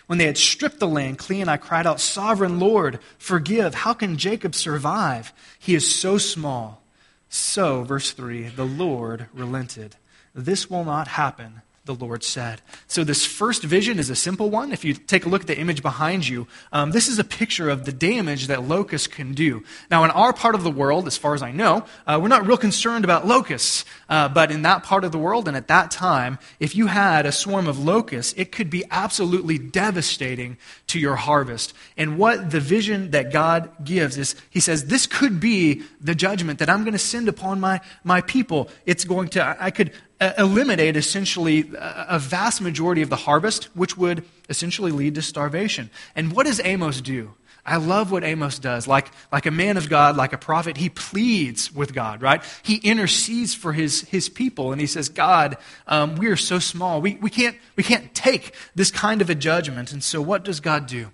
When 0.06 0.18
they 0.18 0.26
had 0.26 0.38
stripped 0.38 0.78
the 0.78 0.86
land 0.86 1.18
clean, 1.18 1.48
I 1.48 1.56
cried 1.56 1.88
out, 1.88 2.00
Sovereign 2.00 2.60
Lord, 2.60 3.00
forgive. 3.18 3.74
How 3.74 3.94
can 3.94 4.16
Jacob 4.16 4.54
survive? 4.54 5.32
He 5.58 5.74
is 5.74 5.92
so 5.92 6.18
small. 6.18 6.82
So, 7.28 7.82
verse 7.82 8.12
3, 8.12 8.48
the 8.48 8.64
Lord 8.64 9.26
relented. 9.32 9.96
This 10.34 10.70
will 10.70 10.84
not 10.84 11.08
happen 11.08 11.62
the 11.84 11.94
Lord 11.94 12.22
said. 12.22 12.60
So, 12.86 13.02
this 13.02 13.26
first 13.26 13.64
vision 13.64 13.98
is 13.98 14.08
a 14.08 14.14
simple 14.14 14.50
one. 14.50 14.70
If 14.70 14.84
you 14.84 14.94
take 14.94 15.26
a 15.26 15.28
look 15.28 15.42
at 15.42 15.46
the 15.48 15.58
image 15.58 15.82
behind 15.82 16.28
you, 16.28 16.46
um, 16.72 16.92
this 16.92 17.08
is 17.08 17.18
a 17.18 17.24
picture 17.24 17.68
of 17.68 17.84
the 17.84 17.92
damage 17.92 18.46
that 18.46 18.62
locusts 18.62 19.08
can 19.08 19.34
do. 19.34 19.64
Now, 19.90 20.04
in 20.04 20.12
our 20.12 20.32
part 20.32 20.54
of 20.54 20.62
the 20.62 20.70
world, 20.70 21.08
as 21.08 21.16
far 21.16 21.34
as 21.34 21.42
I 21.42 21.50
know, 21.50 21.84
uh, 22.06 22.20
we're 22.22 22.28
not 22.28 22.46
real 22.46 22.56
concerned 22.56 23.04
about 23.04 23.26
locusts. 23.26 23.84
Uh, 24.08 24.28
but 24.28 24.52
in 24.52 24.62
that 24.62 24.84
part 24.84 25.02
of 25.02 25.10
the 25.10 25.18
world 25.18 25.48
and 25.48 25.56
at 25.56 25.66
that 25.68 25.90
time, 25.90 26.38
if 26.60 26.76
you 26.76 26.86
had 26.86 27.26
a 27.26 27.32
swarm 27.32 27.66
of 27.66 27.80
locusts, 27.80 28.32
it 28.36 28.52
could 28.52 28.70
be 28.70 28.84
absolutely 28.90 29.58
devastating 29.58 30.58
to 30.86 31.00
your 31.00 31.16
harvest. 31.16 31.74
And 31.96 32.16
what 32.16 32.50
the 32.50 32.60
vision 32.60 33.10
that 33.10 33.32
God 33.32 33.70
gives 33.82 34.16
is 34.18 34.36
He 34.50 34.60
says, 34.60 34.84
This 34.84 35.08
could 35.08 35.40
be 35.40 35.82
the 36.00 36.14
judgment 36.14 36.60
that 36.60 36.70
I'm 36.70 36.84
going 36.84 36.92
to 36.92 36.98
send 36.98 37.28
upon 37.28 37.58
my, 37.58 37.80
my 38.04 38.20
people. 38.20 38.68
It's 38.86 39.04
going 39.04 39.28
to, 39.30 39.56
I 39.58 39.72
could 39.72 39.90
uh, 39.90 39.94
eliminate 40.38 40.96
essentially 40.96 41.70
a 41.78 42.18
vast 42.18 42.60
majority 42.60 43.02
of 43.02 43.10
the 43.10 43.16
harvest, 43.16 43.64
which 43.76 43.96
would 43.96 44.24
essentially 44.48 44.92
lead 44.92 45.14
to 45.16 45.22
starvation. 45.22 45.90
And 46.14 46.32
what 46.32 46.46
does 46.46 46.60
Amos 46.64 47.00
do? 47.00 47.34
I 47.64 47.76
love 47.76 48.10
what 48.10 48.24
Amos 48.24 48.58
does. 48.58 48.88
Like, 48.88 49.10
like 49.30 49.46
a 49.46 49.52
man 49.52 49.76
of 49.76 49.88
God, 49.88 50.16
like 50.16 50.32
a 50.32 50.38
prophet, 50.38 50.76
he 50.76 50.88
pleads 50.88 51.72
with 51.72 51.94
God, 51.94 52.20
right? 52.20 52.42
He 52.62 52.76
intercedes 52.76 53.54
for 53.54 53.72
his, 53.72 54.02
his 54.02 54.28
people, 54.28 54.72
and 54.72 54.80
he 54.80 54.86
says, 54.88 55.08
God, 55.08 55.56
um, 55.86 56.16
we 56.16 56.26
are 56.26 56.36
so 56.36 56.58
small. 56.58 57.00
We, 57.00 57.14
we, 57.16 57.30
can't, 57.30 57.56
we 57.76 57.84
can't 57.84 58.12
take 58.14 58.54
this 58.74 58.90
kind 58.90 59.20
of 59.20 59.30
a 59.30 59.36
judgment. 59.36 59.92
And 59.92 60.02
so, 60.02 60.20
what 60.20 60.44
does 60.44 60.58
God 60.58 60.86
do? 60.86 61.10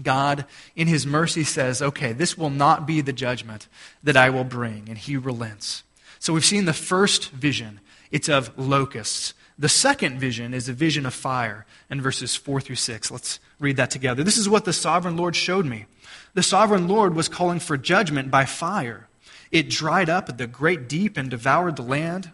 God, 0.00 0.44
in 0.76 0.86
his 0.86 1.04
mercy, 1.04 1.42
says, 1.42 1.82
okay, 1.82 2.12
this 2.12 2.38
will 2.38 2.50
not 2.50 2.86
be 2.86 3.00
the 3.00 3.12
judgment 3.12 3.66
that 4.04 4.16
I 4.16 4.30
will 4.30 4.44
bring. 4.44 4.84
And 4.88 4.98
he 4.98 5.16
relents. 5.16 5.82
So, 6.20 6.32
we've 6.32 6.44
seen 6.44 6.66
the 6.66 6.72
first 6.72 7.30
vision 7.30 7.80
it's 8.10 8.28
of 8.28 8.56
locusts. 8.58 9.34
The 9.58 9.68
second 9.68 10.18
vision 10.18 10.52
is 10.52 10.68
a 10.68 10.74
vision 10.74 11.06
of 11.06 11.14
fire 11.14 11.64
in 11.90 12.02
verses 12.02 12.36
4 12.36 12.60
through 12.60 12.76
6. 12.76 13.10
Let's 13.10 13.40
read 13.58 13.76
that 13.76 13.90
together. 13.90 14.22
This 14.22 14.36
is 14.36 14.48
what 14.48 14.64
the 14.64 14.72
sovereign 14.72 15.16
Lord 15.16 15.34
showed 15.34 15.64
me. 15.64 15.86
The 16.34 16.42
sovereign 16.42 16.88
Lord 16.88 17.14
was 17.14 17.28
calling 17.28 17.60
for 17.60 17.78
judgment 17.78 18.30
by 18.30 18.44
fire. 18.44 19.08
It 19.50 19.70
dried 19.70 20.10
up 20.10 20.36
the 20.36 20.46
great 20.46 20.88
deep 20.88 21.16
and 21.16 21.30
devoured 21.30 21.76
the 21.76 21.82
land. 21.82 22.32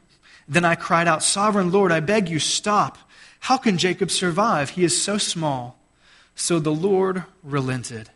Then 0.49 0.65
I 0.65 0.75
cried 0.75 1.07
out, 1.07 1.23
Sovereign 1.23 1.71
Lord, 1.71 1.93
I 1.93 2.01
beg 2.01 2.29
you, 2.29 2.41
stop. 2.41 2.99
How 3.41 3.57
can 3.57 3.79
Jacob 3.79 4.11
survive? 4.11 4.71
He 4.71 4.83
is 4.83 5.01
so 5.01 5.19
small. 5.19 5.79
So 6.35 6.59
the 6.59 6.75
Lord 6.75 7.25
relented. 7.43 8.11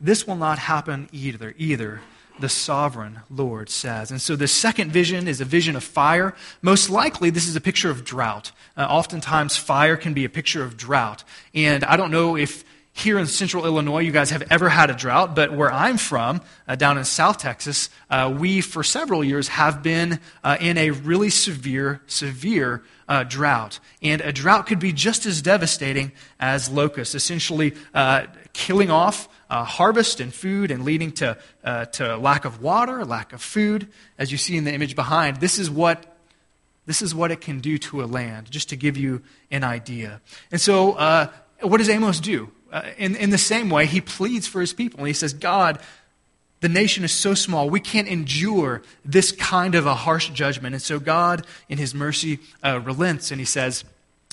This 0.00 0.26
will 0.26 0.36
not 0.36 0.58
happen 0.58 1.08
either, 1.12 1.54
either 1.56 2.00
the 2.38 2.48
sovereign 2.48 3.20
Lord 3.30 3.68
says. 3.68 4.10
And 4.10 4.20
so 4.20 4.36
the 4.36 4.48
second 4.48 4.90
vision 4.90 5.28
is 5.28 5.40
a 5.40 5.44
vision 5.44 5.76
of 5.76 5.84
fire. 5.84 6.34
Most 6.60 6.90
likely, 6.90 7.30
this 7.30 7.46
is 7.46 7.56
a 7.56 7.60
picture 7.60 7.90
of 7.90 8.04
drought. 8.04 8.52
Uh, 8.76 8.86
oftentimes, 8.88 9.56
fire 9.56 9.96
can 9.96 10.14
be 10.14 10.24
a 10.24 10.28
picture 10.28 10.64
of 10.64 10.76
drought. 10.76 11.24
And 11.54 11.84
I 11.84 11.96
don't 11.96 12.10
know 12.10 12.36
if 12.36 12.64
here 12.94 13.18
in 13.18 13.26
central 13.26 13.64
Illinois 13.64 14.00
you 14.00 14.12
guys 14.12 14.30
have 14.30 14.44
ever 14.50 14.68
had 14.68 14.90
a 14.90 14.94
drought, 14.94 15.34
but 15.34 15.52
where 15.52 15.72
I'm 15.72 15.96
from, 15.96 16.42
uh, 16.68 16.76
down 16.76 16.98
in 16.98 17.04
South 17.04 17.38
Texas, 17.38 17.88
uh, 18.10 18.34
we 18.38 18.60
for 18.60 18.84
several 18.84 19.24
years 19.24 19.48
have 19.48 19.82
been 19.82 20.20
uh, 20.44 20.58
in 20.60 20.76
a 20.76 20.90
really 20.90 21.30
severe, 21.30 22.02
severe 22.06 22.82
uh, 23.08 23.24
drought. 23.24 23.80
And 24.02 24.20
a 24.20 24.32
drought 24.32 24.66
could 24.66 24.78
be 24.78 24.92
just 24.92 25.24
as 25.24 25.40
devastating 25.40 26.12
as 26.38 26.70
locusts, 26.70 27.14
essentially 27.14 27.74
uh, 27.94 28.26
killing 28.52 28.90
off 28.90 29.28
uh, 29.48 29.64
harvest 29.64 30.20
and 30.20 30.32
food 30.32 30.70
and 30.70 30.84
leading 30.84 31.12
to, 31.12 31.38
to 31.92 32.16
lack 32.18 32.44
of 32.44 32.62
water, 32.62 33.04
lack 33.04 33.32
of 33.32 33.42
food. 33.42 33.88
As 34.18 34.30
you 34.30 34.38
see 34.38 34.56
in 34.56 34.64
the 34.64 34.72
image 34.72 34.94
behind, 34.94 35.38
this 35.38 35.58
is 35.58 35.70
what 35.70 36.06
this 36.84 37.00
is 37.00 37.14
what 37.14 37.30
it 37.30 37.40
can 37.40 37.60
do 37.60 37.78
to 37.78 38.02
a 38.02 38.06
land, 38.06 38.50
just 38.50 38.70
to 38.70 38.76
give 38.76 38.96
you 38.96 39.22
an 39.52 39.62
idea. 39.62 40.20
And 40.50 40.60
so, 40.60 41.30
what 41.60 41.78
does 41.78 41.88
Amos 41.88 42.18
do? 42.18 42.50
Uh, 42.72 42.82
in, 42.96 43.14
in 43.16 43.30
the 43.30 43.38
same 43.38 43.68
way, 43.68 43.84
he 43.86 44.00
pleads 44.00 44.46
for 44.46 44.60
his 44.60 44.72
people. 44.72 45.00
And 45.00 45.06
he 45.06 45.12
says, 45.12 45.34
God, 45.34 45.78
the 46.60 46.68
nation 46.68 47.04
is 47.04 47.12
so 47.12 47.34
small, 47.34 47.68
we 47.68 47.80
can't 47.80 48.08
endure 48.08 48.82
this 49.04 49.32
kind 49.32 49.74
of 49.74 49.84
a 49.84 49.94
harsh 49.94 50.30
judgment. 50.30 50.74
And 50.74 50.82
so, 50.82 50.98
God, 50.98 51.44
in 51.68 51.76
his 51.76 51.94
mercy, 51.94 52.38
uh, 52.64 52.80
relents 52.80 53.30
and 53.30 53.40
he 53.40 53.44
says, 53.44 53.84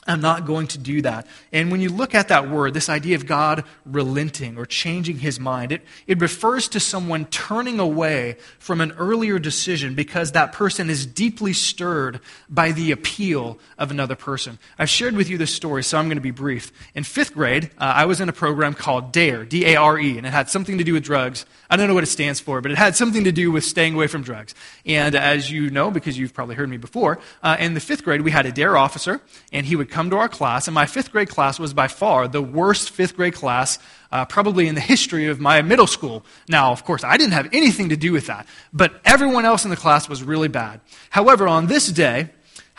I'm 0.07 0.21
not 0.21 0.45
going 0.45 0.67
to 0.67 0.79
do 0.79 1.03
that. 1.03 1.27
And 1.51 1.71
when 1.71 1.81
you 1.81 1.89
look 1.89 2.15
at 2.15 2.29
that 2.29 2.49
word, 2.49 2.73
this 2.73 2.89
idea 2.89 3.15
of 3.15 3.27
God 3.27 3.63
relenting 3.85 4.57
or 4.57 4.65
changing 4.65 5.19
his 5.19 5.39
mind, 5.39 5.71
it, 5.71 5.81
it 6.07 6.19
refers 6.19 6.67
to 6.69 6.79
someone 6.79 7.25
turning 7.25 7.79
away 7.79 8.37
from 8.57 8.81
an 8.81 8.93
earlier 8.93 9.37
decision 9.37 9.93
because 9.93 10.31
that 10.31 10.51
person 10.51 10.89
is 10.89 11.05
deeply 11.05 11.53
stirred 11.53 12.21
by 12.49 12.71
the 12.71 12.91
appeal 12.91 13.59
of 13.77 13.91
another 13.91 14.15
person. 14.15 14.57
I've 14.79 14.89
shared 14.89 15.15
with 15.15 15.29
you 15.29 15.37
this 15.37 15.53
story, 15.53 15.83
so 15.83 15.99
I'm 15.99 16.05
going 16.05 16.17
to 16.17 16.21
be 16.21 16.31
brief. 16.31 16.71
In 16.95 17.03
fifth 17.03 17.33
grade, 17.33 17.69
uh, 17.77 17.93
I 17.95 18.05
was 18.05 18.19
in 18.19 18.29
a 18.29 18.33
program 18.33 18.73
called 18.73 19.11
DARE, 19.11 19.45
D 19.45 19.65
A 19.65 19.75
R 19.75 19.99
E, 19.99 20.17
and 20.17 20.25
it 20.25 20.31
had 20.31 20.49
something 20.49 20.79
to 20.79 20.83
do 20.83 20.93
with 20.93 21.03
drugs. 21.03 21.45
I 21.69 21.75
don't 21.75 21.87
know 21.87 21.93
what 21.93 22.03
it 22.03 22.07
stands 22.07 22.39
for, 22.39 22.61
but 22.61 22.71
it 22.71 22.77
had 22.77 22.95
something 22.95 23.25
to 23.25 23.31
do 23.31 23.51
with 23.51 23.63
staying 23.63 23.93
away 23.93 24.07
from 24.07 24.23
drugs. 24.23 24.55
And 24.85 25.13
as 25.13 25.51
you 25.51 25.69
know, 25.69 25.91
because 25.91 26.17
you've 26.17 26.33
probably 26.33 26.55
heard 26.55 26.69
me 26.69 26.77
before, 26.77 27.19
uh, 27.43 27.57
in 27.59 27.75
the 27.75 27.79
fifth 27.79 28.03
grade, 28.03 28.21
we 28.21 28.31
had 28.31 28.45
a 28.45 28.51
DARE 28.51 28.75
officer, 28.75 29.21
and 29.51 29.65
he 29.65 29.75
would 29.75 29.89
come 29.89 29.98
to 30.07 30.17
our 30.17 30.29
class, 30.29 30.67
and 30.67 30.75
my 30.75 30.85
fifth 30.85 31.11
grade 31.11 31.29
class 31.29 31.59
was 31.59 31.73
by 31.73 31.87
far 31.87 32.27
the 32.27 32.41
worst 32.41 32.91
fifth 32.91 33.15
grade 33.15 33.33
class 33.33 33.79
uh, 34.11 34.25
probably 34.25 34.67
in 34.67 34.75
the 34.75 34.81
history 34.81 35.27
of 35.27 35.39
my 35.39 35.61
middle 35.61 35.87
school. 35.87 36.23
Now, 36.47 36.71
of 36.71 36.85
course, 36.85 37.03
I 37.03 37.17
didn't 37.17 37.33
have 37.33 37.49
anything 37.51 37.89
to 37.89 37.97
do 37.97 38.11
with 38.13 38.27
that, 38.27 38.47
but 38.71 39.01
everyone 39.03 39.45
else 39.45 39.63
in 39.65 39.71
the 39.71 39.75
class 39.75 40.07
was 40.07 40.23
really 40.23 40.47
bad. 40.47 40.79
However, 41.09 41.47
on 41.47 41.65
this 41.67 41.91
day, 41.91 42.29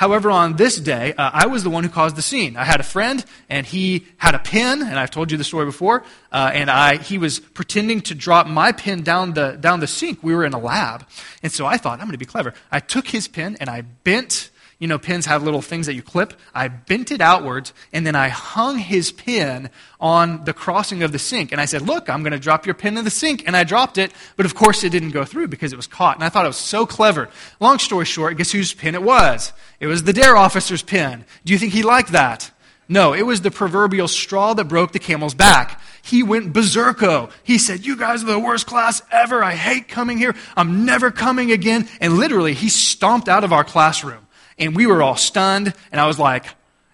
However, 0.00 0.31
on 0.31 0.57
this 0.57 0.81
day, 0.81 1.12
uh, 1.12 1.31
I 1.31 1.47
was 1.47 1.62
the 1.62 1.69
one 1.69 1.85
who 1.85 1.91
caused 1.91 2.17
the 2.17 2.23
scene. 2.23 2.57
I 2.57 2.65
had 2.65 2.81
a 2.81 2.83
friend, 2.83 3.23
and 3.50 3.67
he 3.67 4.07
had 4.17 4.35
a 4.35 4.39
pen, 4.39 4.81
and 4.81 4.99
I've 4.99 5.11
told 5.11 5.31
you 5.31 5.37
the 5.37 5.45
story 5.45 5.67
before. 5.67 6.05
Uh, 6.33 6.50
and 6.55 6.71
I, 6.71 6.97
he 6.97 7.19
was 7.19 7.39
pretending 7.39 8.00
to 8.09 8.15
drop 8.15 8.47
my 8.47 8.73
pen 8.73 9.03
down 9.03 9.35
the 9.35 9.59
down 9.61 9.81
the 9.81 9.87
sink. 9.87 10.23
We 10.23 10.35
were 10.35 10.47
in 10.47 10.55
a 10.55 10.59
lab, 10.59 11.07
and 11.43 11.53
so 11.53 11.67
I 11.67 11.77
thought 11.77 12.00
I'm 12.00 12.07
going 12.07 12.12
to 12.12 12.17
be 12.19 12.25
clever. 12.25 12.55
I 12.73 12.81
took 12.81 13.09
his 13.09 13.29
pen 13.29 13.59
and 13.61 13.69
I 13.69 13.83
bent 13.83 14.49
you 14.81 14.89
know, 14.89 14.99
pins 14.99 15.27
have 15.27 15.43
little 15.43 15.61
things 15.61 15.87
that 15.87 15.95
you 15.95 16.03
clip. 16.03 16.33
I 16.55 16.69
bent 16.69 17.13
it 17.13 17.21
outwards, 17.21 17.75
and 17.93 18.07
then 18.07 18.17
I 18.17 18.29
hung 18.29 18.79
his 18.79 19.13
pin 19.13 19.69
on 20.01 20.45
the 20.45 20.55
crossing 20.55 21.03
of 21.03 21.13
the 21.13 21.19
sink. 21.19 21.53
And 21.53 21.61
I 21.61 21.67
said, 21.67 21.83
Look, 21.83 22.09
I'm 22.09 22.23
going 22.23 22.33
to 22.33 22.39
drop 22.39 22.65
your 22.65 22.75
pin 22.75 22.97
in 22.97 23.05
the 23.05 23.11
sink. 23.11 23.45
And 23.47 23.55
I 23.55 23.63
dropped 23.63 23.99
it, 23.99 24.13
but 24.37 24.47
of 24.47 24.55
course 24.55 24.83
it 24.83 24.89
didn't 24.89 25.11
go 25.11 25.27
through 25.27 25.49
because 25.49 25.75
it 25.75 25.77
was 25.77 25.87
caught. 25.87 26.17
And 26.17 26.25
I 26.25 26.31
thought 26.31 26.47
it 26.47 26.49
was 26.49 26.57
so 26.57 26.87
clever. 26.87 27.29
Long 27.61 27.79
story 27.79 28.07
short, 28.07 28.39
guess 28.39 28.53
whose 28.53 28.73
pin 28.73 28.95
it 28.95 29.03
was? 29.03 29.53
It 29.81 29.87
was 29.87 30.05
the 30.05 30.15
dare 30.15 30.37
officer's 30.37 30.83
pin. 30.83 31.27
Do 31.45 31.53
you 31.53 31.59
think 31.59 31.75
he 31.75 31.83
liked 31.83 32.13
that? 32.13 32.51
No, 32.89 33.13
it 33.13 33.23
was 33.23 33.43
the 33.43 33.51
proverbial 33.51 34.09
straw 34.09 34.55
that 34.55 34.65
broke 34.65 34.93
the 34.93 34.99
camel's 34.99 35.35
back. 35.35 35.81
He 36.03 36.23
went 36.23 36.55
berserko. 36.55 37.31
He 37.45 37.59
said, 37.59 37.85
You 37.85 37.97
guys 37.97 38.23
are 38.23 38.27
the 38.27 38.39
worst 38.39 38.67
class 38.67 39.03
ever. 39.13 39.45
I 39.45 39.55
hate 39.55 39.89
coming 39.89 40.17
here. 40.17 40.35
I'm 40.57 40.87
never 40.87 41.11
coming 41.11 41.53
again. 41.53 41.87
And 42.01 42.17
literally, 42.17 42.55
he 42.55 42.71
stomped 42.71 43.29
out 43.29 43.45
of 43.45 43.53
our 43.53 43.63
classroom. 43.63 44.27
And 44.61 44.76
we 44.76 44.87
were 44.87 45.02
all 45.02 45.17
stunned. 45.17 45.75
And 45.90 46.00
I 46.00 46.07
was 46.07 46.19
like, 46.19 46.47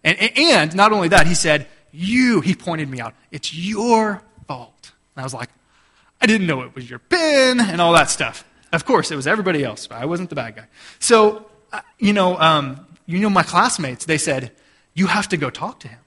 and, 0.02 0.16
and 0.38 0.74
not 0.74 0.92
only 0.92 1.08
that, 1.08 1.26
he 1.26 1.34
said, 1.34 1.66
You, 1.92 2.40
he 2.40 2.54
pointed 2.54 2.88
me 2.88 3.00
out, 3.00 3.14
it's 3.30 3.52
your 3.52 4.22
fault. 4.46 4.92
And 5.14 5.20
I 5.20 5.24
was 5.24 5.34
like, 5.34 5.50
I 6.20 6.26
didn't 6.26 6.46
know 6.46 6.62
it 6.62 6.74
was 6.74 6.88
your 6.88 7.00
pen 7.00 7.60
and 7.60 7.80
all 7.80 7.92
that 7.92 8.08
stuff. 8.08 8.44
Of 8.72 8.84
course, 8.84 9.10
it 9.10 9.16
was 9.16 9.26
everybody 9.26 9.64
else. 9.64 9.88
I 9.90 10.06
wasn't 10.06 10.30
the 10.30 10.36
bad 10.36 10.56
guy. 10.56 10.66
So, 10.98 11.46
uh, 11.72 11.80
you 11.98 12.12
know, 12.12 12.38
um, 12.38 12.86
you 13.06 13.18
know, 13.18 13.30
my 13.30 13.42
classmates, 13.42 14.04
they 14.04 14.18
said, 14.18 14.52
You 14.94 15.08
have 15.08 15.28
to 15.28 15.36
go 15.36 15.50
talk 15.50 15.80
to 15.80 15.88
him. 15.88 15.98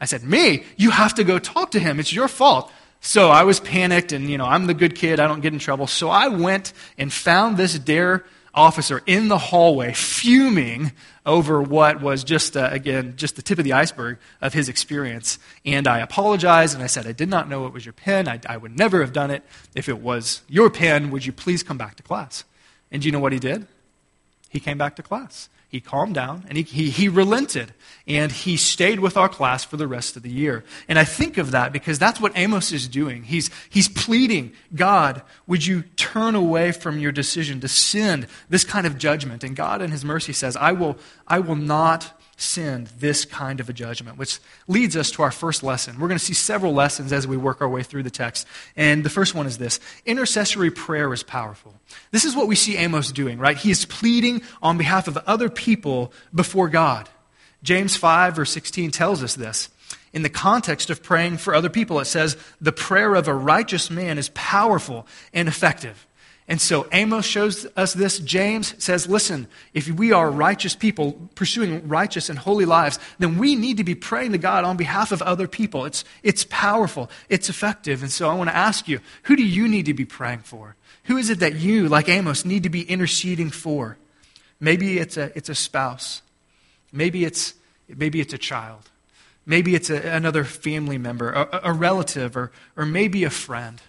I 0.00 0.06
said, 0.06 0.22
Me? 0.22 0.64
You 0.76 0.90
have 0.90 1.14
to 1.14 1.24
go 1.24 1.38
talk 1.38 1.70
to 1.72 1.78
him. 1.78 2.00
It's 2.00 2.12
your 2.12 2.28
fault. 2.28 2.70
So 3.00 3.30
I 3.30 3.44
was 3.44 3.60
panicked, 3.60 4.12
and, 4.12 4.28
you 4.28 4.36
know, 4.36 4.44
I'm 4.44 4.66
the 4.66 4.74
good 4.74 4.94
kid. 4.94 5.20
I 5.20 5.26
don't 5.26 5.40
get 5.40 5.54
in 5.54 5.58
trouble. 5.58 5.86
So 5.86 6.10
I 6.10 6.28
went 6.28 6.74
and 6.98 7.10
found 7.10 7.56
this 7.56 7.78
dare 7.78 8.24
officer 8.54 9.02
in 9.06 9.28
the 9.28 9.38
hallway 9.38 9.92
fuming 9.92 10.92
over 11.24 11.62
what 11.62 12.00
was 12.00 12.24
just, 12.24 12.56
uh, 12.56 12.68
again, 12.72 13.14
just 13.16 13.36
the 13.36 13.42
tip 13.42 13.58
of 13.58 13.64
the 13.64 13.72
iceberg 13.72 14.18
of 14.40 14.52
his 14.54 14.68
experience. 14.68 15.38
And 15.64 15.86
I 15.86 16.00
apologized 16.00 16.74
and 16.74 16.82
I 16.82 16.86
said, 16.86 17.06
I 17.06 17.12
did 17.12 17.28
not 17.28 17.48
know 17.48 17.66
it 17.66 17.72
was 17.72 17.86
your 17.86 17.92
pen. 17.92 18.28
I, 18.28 18.40
I 18.48 18.56
would 18.56 18.76
never 18.76 19.00
have 19.00 19.12
done 19.12 19.30
it. 19.30 19.42
If 19.74 19.88
it 19.88 20.00
was 20.00 20.42
your 20.48 20.70
pen, 20.70 21.10
would 21.10 21.24
you 21.24 21.32
please 21.32 21.62
come 21.62 21.78
back 21.78 21.96
to 21.96 22.02
class? 22.02 22.44
And 22.90 23.02
do 23.02 23.08
you 23.08 23.12
know 23.12 23.20
what 23.20 23.32
he 23.32 23.38
did? 23.38 23.66
He 24.48 24.58
came 24.58 24.78
back 24.78 24.96
to 24.96 25.02
class 25.02 25.48
he 25.70 25.80
calmed 25.80 26.14
down 26.14 26.44
and 26.48 26.58
he, 26.58 26.64
he, 26.64 26.90
he, 26.90 27.08
relented 27.08 27.72
and 28.04 28.32
he 28.32 28.56
stayed 28.56 28.98
with 28.98 29.16
our 29.16 29.28
class 29.28 29.62
for 29.62 29.76
the 29.76 29.86
rest 29.86 30.16
of 30.16 30.24
the 30.24 30.30
year. 30.30 30.64
And 30.88 30.98
I 30.98 31.04
think 31.04 31.38
of 31.38 31.52
that 31.52 31.72
because 31.72 31.96
that's 31.96 32.20
what 32.20 32.32
Amos 32.34 32.72
is 32.72 32.88
doing. 32.88 33.22
He's, 33.22 33.50
he's 33.70 33.88
pleading, 33.88 34.52
God, 34.74 35.22
would 35.46 35.64
you 35.64 35.82
turn 35.96 36.34
away 36.34 36.72
from 36.72 36.98
your 36.98 37.12
decision 37.12 37.60
to 37.60 37.68
send 37.68 38.26
this 38.48 38.64
kind 38.64 38.84
of 38.84 38.98
judgment? 38.98 39.44
And 39.44 39.54
God, 39.54 39.80
in 39.80 39.92
his 39.92 40.04
mercy, 40.04 40.32
says, 40.32 40.56
I 40.56 40.72
will, 40.72 40.98
I 41.28 41.38
will 41.38 41.54
not 41.54 42.19
send 42.40 42.86
this 42.98 43.24
kind 43.24 43.60
of 43.60 43.68
a 43.68 43.72
judgment, 43.72 44.16
which 44.16 44.38
leads 44.66 44.96
us 44.96 45.10
to 45.12 45.22
our 45.22 45.30
first 45.30 45.62
lesson. 45.62 45.98
We're 45.98 46.08
going 46.08 46.18
to 46.18 46.24
see 46.24 46.34
several 46.34 46.72
lessons 46.72 47.12
as 47.12 47.26
we 47.26 47.36
work 47.36 47.60
our 47.60 47.68
way 47.68 47.82
through 47.82 48.02
the 48.02 48.10
text. 48.10 48.46
And 48.76 49.04
the 49.04 49.10
first 49.10 49.34
one 49.34 49.46
is 49.46 49.58
this 49.58 49.80
intercessory 50.06 50.70
prayer 50.70 51.12
is 51.12 51.22
powerful. 51.22 51.74
This 52.10 52.24
is 52.24 52.34
what 52.34 52.48
we 52.48 52.56
see 52.56 52.76
Amos 52.76 53.12
doing, 53.12 53.38
right? 53.38 53.56
He 53.56 53.70
is 53.70 53.84
pleading 53.84 54.42
on 54.62 54.78
behalf 54.78 55.06
of 55.08 55.16
other 55.18 55.50
people 55.50 56.12
before 56.34 56.68
God. 56.68 57.08
James 57.62 57.96
5, 57.96 58.36
verse 58.36 58.50
16 58.50 58.90
tells 58.90 59.22
us 59.22 59.34
this. 59.34 59.68
In 60.12 60.22
the 60.22 60.28
context 60.28 60.90
of 60.90 61.02
praying 61.02 61.36
for 61.36 61.54
other 61.54 61.68
people, 61.68 62.00
it 62.00 62.06
says, 62.06 62.36
The 62.60 62.72
prayer 62.72 63.14
of 63.14 63.28
a 63.28 63.34
righteous 63.34 63.90
man 63.90 64.18
is 64.18 64.30
powerful 64.30 65.06
and 65.32 65.46
effective. 65.46 66.06
And 66.50 66.60
so 66.60 66.88
Amos 66.90 67.24
shows 67.26 67.64
us 67.76 67.94
this. 67.94 68.18
James 68.18 68.74
says, 68.82 69.08
listen, 69.08 69.46
if 69.72 69.88
we 69.88 70.10
are 70.10 70.28
righteous 70.28 70.74
people 70.74 71.30
pursuing 71.36 71.86
righteous 71.86 72.28
and 72.28 72.36
holy 72.36 72.64
lives, 72.64 72.98
then 73.20 73.38
we 73.38 73.54
need 73.54 73.76
to 73.76 73.84
be 73.84 73.94
praying 73.94 74.32
to 74.32 74.38
God 74.38 74.64
on 74.64 74.76
behalf 74.76 75.12
of 75.12 75.22
other 75.22 75.46
people. 75.46 75.84
It's, 75.84 76.04
it's 76.24 76.44
powerful, 76.50 77.08
it's 77.28 77.48
effective. 77.48 78.02
And 78.02 78.10
so 78.10 78.28
I 78.28 78.34
want 78.34 78.50
to 78.50 78.56
ask 78.56 78.88
you, 78.88 78.98
who 79.22 79.36
do 79.36 79.44
you 79.44 79.68
need 79.68 79.86
to 79.86 79.94
be 79.94 80.04
praying 80.04 80.40
for? 80.40 80.74
Who 81.04 81.18
is 81.18 81.30
it 81.30 81.38
that 81.38 81.54
you, 81.54 81.88
like 81.88 82.08
Amos, 82.08 82.44
need 82.44 82.64
to 82.64 82.68
be 82.68 82.82
interceding 82.82 83.50
for? 83.50 83.96
Maybe 84.58 84.98
it's 84.98 85.16
a, 85.16 85.30
it's 85.36 85.50
a 85.50 85.54
spouse. 85.54 86.20
Maybe 86.92 87.24
it's, 87.24 87.54
maybe 87.88 88.20
it's 88.20 88.34
a 88.34 88.38
child. 88.38 88.90
Maybe 89.46 89.76
it's 89.76 89.88
a, 89.88 90.00
another 90.00 90.42
family 90.42 90.98
member, 90.98 91.30
a, 91.30 91.60
a 91.62 91.72
relative, 91.72 92.36
or, 92.36 92.50
or 92.76 92.84
maybe 92.84 93.22
a 93.22 93.30
friend. 93.30 93.80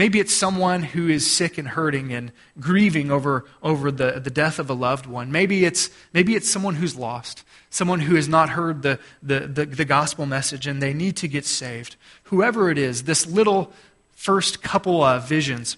Maybe 0.00 0.18
it's 0.18 0.32
someone 0.32 0.82
who 0.82 1.10
is 1.10 1.30
sick 1.30 1.58
and 1.58 1.68
hurting 1.68 2.10
and 2.10 2.32
grieving 2.58 3.10
over, 3.10 3.44
over 3.62 3.90
the, 3.90 4.12
the 4.12 4.30
death 4.30 4.58
of 4.58 4.70
a 4.70 4.72
loved 4.72 5.04
one. 5.04 5.30
Maybe 5.30 5.66
it's, 5.66 5.90
maybe 6.14 6.34
it's 6.34 6.50
someone 6.50 6.76
who's 6.76 6.96
lost, 6.96 7.44
someone 7.68 8.00
who 8.00 8.14
has 8.14 8.26
not 8.26 8.48
heard 8.48 8.80
the, 8.80 8.98
the, 9.22 9.40
the, 9.40 9.66
the 9.66 9.84
gospel 9.84 10.24
message 10.24 10.66
and 10.66 10.80
they 10.82 10.94
need 10.94 11.16
to 11.16 11.28
get 11.28 11.44
saved. 11.44 11.96
Whoever 12.22 12.70
it 12.70 12.78
is, 12.78 13.02
this 13.02 13.26
little 13.26 13.74
first 14.12 14.62
couple 14.62 15.02
of 15.02 15.28
visions 15.28 15.76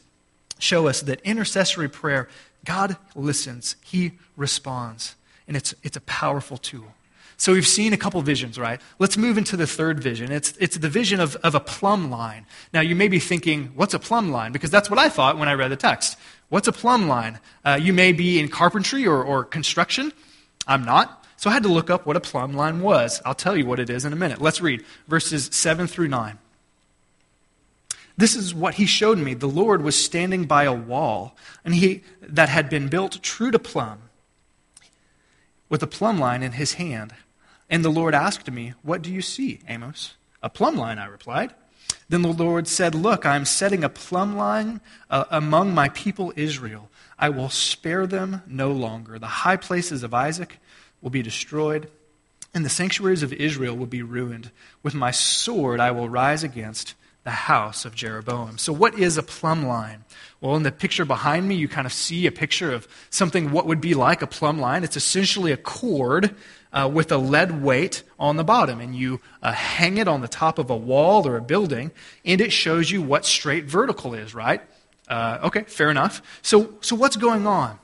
show 0.60 0.86
us 0.86 1.00
that 1.00 1.20
intercessory 1.22 1.88
prayer, 1.88 2.28
God 2.64 2.96
listens, 3.16 3.74
He 3.82 4.12
responds, 4.36 5.16
and 5.48 5.56
it's, 5.56 5.74
it's 5.82 5.96
a 5.96 6.02
powerful 6.02 6.58
tool. 6.58 6.94
So 7.42 7.54
we've 7.54 7.66
seen 7.66 7.92
a 7.92 7.96
couple 7.96 8.22
visions, 8.22 8.56
right? 8.56 8.80
Let's 9.00 9.16
move 9.16 9.36
into 9.36 9.56
the 9.56 9.66
third 9.66 9.98
vision. 9.98 10.30
It's, 10.30 10.54
it's 10.60 10.76
the 10.76 10.88
vision 10.88 11.18
of, 11.18 11.34
of 11.42 11.56
a 11.56 11.60
plumb 11.60 12.08
line. 12.08 12.46
Now, 12.72 12.82
you 12.82 12.94
may 12.94 13.08
be 13.08 13.18
thinking, 13.18 13.72
what's 13.74 13.94
a 13.94 13.98
plumb 13.98 14.30
line? 14.30 14.52
Because 14.52 14.70
that's 14.70 14.88
what 14.88 15.00
I 15.00 15.08
thought 15.08 15.36
when 15.38 15.48
I 15.48 15.54
read 15.54 15.72
the 15.72 15.76
text. 15.76 16.16
What's 16.50 16.68
a 16.68 16.72
plumb 16.72 17.08
line? 17.08 17.40
Uh, 17.64 17.80
you 17.82 17.92
may 17.92 18.12
be 18.12 18.38
in 18.38 18.46
carpentry 18.46 19.08
or, 19.08 19.20
or 19.24 19.42
construction. 19.42 20.12
I'm 20.68 20.84
not. 20.84 21.26
So 21.36 21.50
I 21.50 21.52
had 21.52 21.64
to 21.64 21.68
look 21.68 21.90
up 21.90 22.06
what 22.06 22.14
a 22.14 22.20
plumb 22.20 22.52
line 22.52 22.80
was. 22.80 23.20
I'll 23.24 23.34
tell 23.34 23.56
you 23.56 23.66
what 23.66 23.80
it 23.80 23.90
is 23.90 24.04
in 24.04 24.12
a 24.12 24.16
minute. 24.16 24.40
Let's 24.40 24.60
read 24.60 24.84
verses 25.08 25.50
7 25.50 25.88
through 25.88 26.06
9. 26.06 26.38
This 28.16 28.36
is 28.36 28.54
what 28.54 28.74
he 28.74 28.86
showed 28.86 29.18
me. 29.18 29.34
The 29.34 29.48
Lord 29.48 29.82
was 29.82 30.00
standing 30.00 30.44
by 30.44 30.62
a 30.62 30.72
wall, 30.72 31.36
and 31.64 31.74
he 31.74 32.04
that 32.20 32.50
had 32.50 32.70
been 32.70 32.86
built 32.86 33.20
true 33.20 33.50
to 33.50 33.58
plumb, 33.58 33.98
with 35.68 35.82
a 35.82 35.88
plumb 35.88 36.20
line 36.20 36.44
in 36.44 36.52
his 36.52 36.74
hand. 36.74 37.14
And 37.72 37.82
the 37.82 37.90
Lord 37.90 38.14
asked 38.14 38.50
me, 38.50 38.74
What 38.82 39.00
do 39.00 39.10
you 39.10 39.22
see, 39.22 39.60
Amos? 39.66 40.14
A 40.42 40.50
plumb 40.50 40.76
line, 40.76 40.98
I 40.98 41.06
replied. 41.06 41.54
Then 42.06 42.20
the 42.20 42.28
Lord 42.28 42.68
said, 42.68 42.94
Look, 42.94 43.24
I 43.24 43.34
am 43.34 43.46
setting 43.46 43.82
a 43.82 43.88
plumb 43.88 44.36
line 44.36 44.82
uh, 45.08 45.24
among 45.30 45.74
my 45.74 45.88
people 45.88 46.34
Israel. 46.36 46.90
I 47.18 47.30
will 47.30 47.48
spare 47.48 48.06
them 48.06 48.42
no 48.46 48.70
longer. 48.72 49.18
The 49.18 49.26
high 49.26 49.56
places 49.56 50.02
of 50.02 50.12
Isaac 50.12 50.58
will 51.00 51.08
be 51.08 51.22
destroyed, 51.22 51.88
and 52.52 52.62
the 52.62 52.68
sanctuaries 52.68 53.22
of 53.22 53.32
Israel 53.32 53.74
will 53.74 53.86
be 53.86 54.02
ruined. 54.02 54.50
With 54.82 54.92
my 54.92 55.10
sword 55.10 55.80
I 55.80 55.92
will 55.92 56.10
rise 56.10 56.44
against 56.44 56.94
the 57.24 57.30
house 57.30 57.84
of 57.84 57.94
Jeroboam. 57.94 58.58
So, 58.58 58.72
what 58.72 58.98
is 58.98 59.16
a 59.16 59.22
plumb 59.22 59.64
line? 59.66 60.04
Well, 60.40 60.56
in 60.56 60.64
the 60.64 60.72
picture 60.72 61.04
behind 61.04 61.46
me, 61.46 61.54
you 61.54 61.68
kind 61.68 61.86
of 61.86 61.92
see 61.92 62.26
a 62.26 62.32
picture 62.32 62.72
of 62.72 62.88
something 63.10 63.52
what 63.52 63.66
would 63.66 63.80
be 63.80 63.94
like 63.94 64.22
a 64.22 64.26
plumb 64.26 64.58
line. 64.58 64.82
It's 64.82 64.96
essentially 64.96 65.52
a 65.52 65.56
cord 65.56 66.34
uh, 66.72 66.90
with 66.92 67.12
a 67.12 67.18
lead 67.18 67.62
weight 67.62 68.02
on 68.18 68.36
the 68.36 68.44
bottom, 68.44 68.80
and 68.80 68.96
you 68.96 69.20
uh, 69.42 69.52
hang 69.52 69.98
it 69.98 70.08
on 70.08 70.20
the 70.20 70.28
top 70.28 70.58
of 70.58 70.68
a 70.70 70.76
wall 70.76 71.26
or 71.28 71.36
a 71.36 71.42
building, 71.42 71.92
and 72.24 72.40
it 72.40 72.52
shows 72.52 72.90
you 72.90 73.02
what 73.02 73.24
straight 73.24 73.64
vertical 73.64 74.14
is, 74.14 74.34
right? 74.34 74.60
Uh, 75.06 75.38
okay, 75.44 75.62
fair 75.62 75.90
enough. 75.90 76.22
So, 76.42 76.74
so 76.80 76.96
what's 76.96 77.16
going 77.16 77.46
on? 77.46 77.78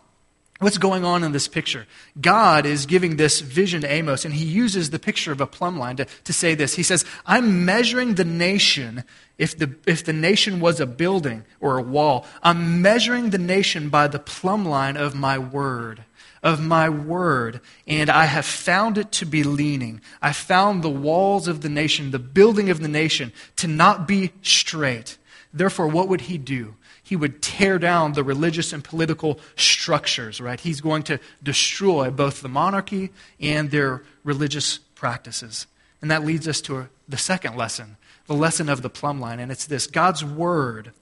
What's 0.61 0.79
going 0.79 1.05
on 1.05 1.22
in 1.22 1.31
this 1.31 1.46
picture? 1.46 1.87
God 2.20 2.66
is 2.66 2.87
giving 2.87 3.16
this 3.16 3.40
vision 3.40 3.83
to 3.83 3.92
Amos, 3.92 4.24
and 4.24 4.35
he 4.35 4.44
uses 4.44 4.90
the 4.90 4.98
picture 4.98 5.31
of 5.31 5.40
a 5.40 5.46
plumb 5.46 5.79
line 5.79 5.96
to, 5.96 6.07
to 6.24 6.33
say 6.33 6.57
this. 6.57 6.74
He 6.74 6.83
says, 6.83 7.05
I'm 7.24 7.64
measuring 7.64 8.14
the 8.14 8.24
nation 8.24 9.05
if 9.38 9.57
the, 9.57 9.74
if 9.87 10.05
the 10.05 10.12
nation 10.12 10.61
was 10.61 10.81
a 10.81 10.87
building 10.87 11.44
or 11.61 11.79
a 11.79 11.83
wall. 11.83 12.27
I'm 12.42 12.83
measuring 12.83 13.31
the 13.31 13.38
nation 13.38 13.88
by 13.88 14.09
the 14.09 14.18
plumb 14.18 14.64
line 14.64 14.96
of 14.96 15.14
my 15.14 15.38
word 15.38 16.05
of 16.40 16.61
my 16.61 16.88
word, 16.88 17.61
and 17.85 18.09
I 18.09 18.27
have 18.27 18.46
found 18.46 18.96
it 18.96 19.11
to 19.11 19.27
be 19.27 19.42
leaning. 19.42 20.01
I 20.22 20.33
found 20.33 20.85
the 20.85 20.88
walls 20.88 21.48
of 21.48 21.62
the 21.62 21.68
nation, 21.68 22.12
the 22.12 22.20
building 22.20 22.70
of 22.70 22.79
the 22.79 22.87
nation, 22.87 23.33
to 23.57 23.66
not 23.66 24.07
be 24.07 24.31
straight. 24.40 25.18
Therefore, 25.53 25.88
what 25.88 26.07
would 26.07 26.20
he 26.22 26.38
do? 26.38 26.77
he 27.09 27.16
would 27.16 27.40
tear 27.40 27.79
down 27.79 28.12
the 28.12 28.22
religious 28.22 28.74
and 28.74 28.85
political 28.85 29.40
structures, 29.57 30.42
right? 30.42 30.61
He's 30.61 30.83
going 30.83 31.05
to 31.05 31.18
destroy 31.42 32.11
both 32.11 32.42
the 32.42 32.51
monarchy 32.51 33.09
and 33.40 33.70
their 33.70 34.03
religious 34.24 34.77
practices. 34.77 35.66
And 36.03 36.11
that 36.11 36.27
leads 36.27 36.46
us 36.46 36.61
to 36.62 36.90
the 37.09 37.16
second 37.16 37.57
lesson, 37.57 37.96
the 38.28 38.34
lesson 38.34 38.68
of 38.68 38.82
the 38.82 38.90
plumb 38.90 39.20
line, 39.20 39.40
and 39.40 39.50
it's 39.50 39.66
this 39.66 39.88
God's 39.88 40.24
Word. 40.24 40.92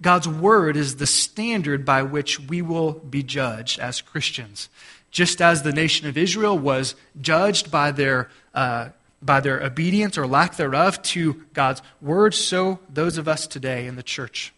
God's 0.00 0.26
Word 0.26 0.76
is 0.76 0.96
the 0.96 1.06
standard 1.06 1.84
by 1.84 2.02
which 2.02 2.40
we 2.40 2.62
will 2.62 2.92
be 2.92 3.22
judged 3.22 3.78
as 3.78 4.00
Christians. 4.00 4.70
Just 5.10 5.42
as 5.42 5.62
the 5.62 5.72
nation 5.72 6.08
of 6.08 6.16
Israel 6.16 6.58
was 6.58 6.94
judged 7.20 7.70
by 7.70 7.92
their, 7.92 8.30
uh, 8.54 8.88
by 9.20 9.40
their 9.40 9.62
obedience 9.62 10.16
or 10.16 10.26
lack 10.26 10.56
thereof 10.56 11.02
to 11.02 11.44
God's 11.52 11.82
Word, 12.00 12.34
so 12.34 12.78
those 12.88 13.18
of 13.18 13.28
us 13.28 13.46
today 13.46 13.86
in 13.86 13.96
the 13.96 14.02
church 14.02 14.54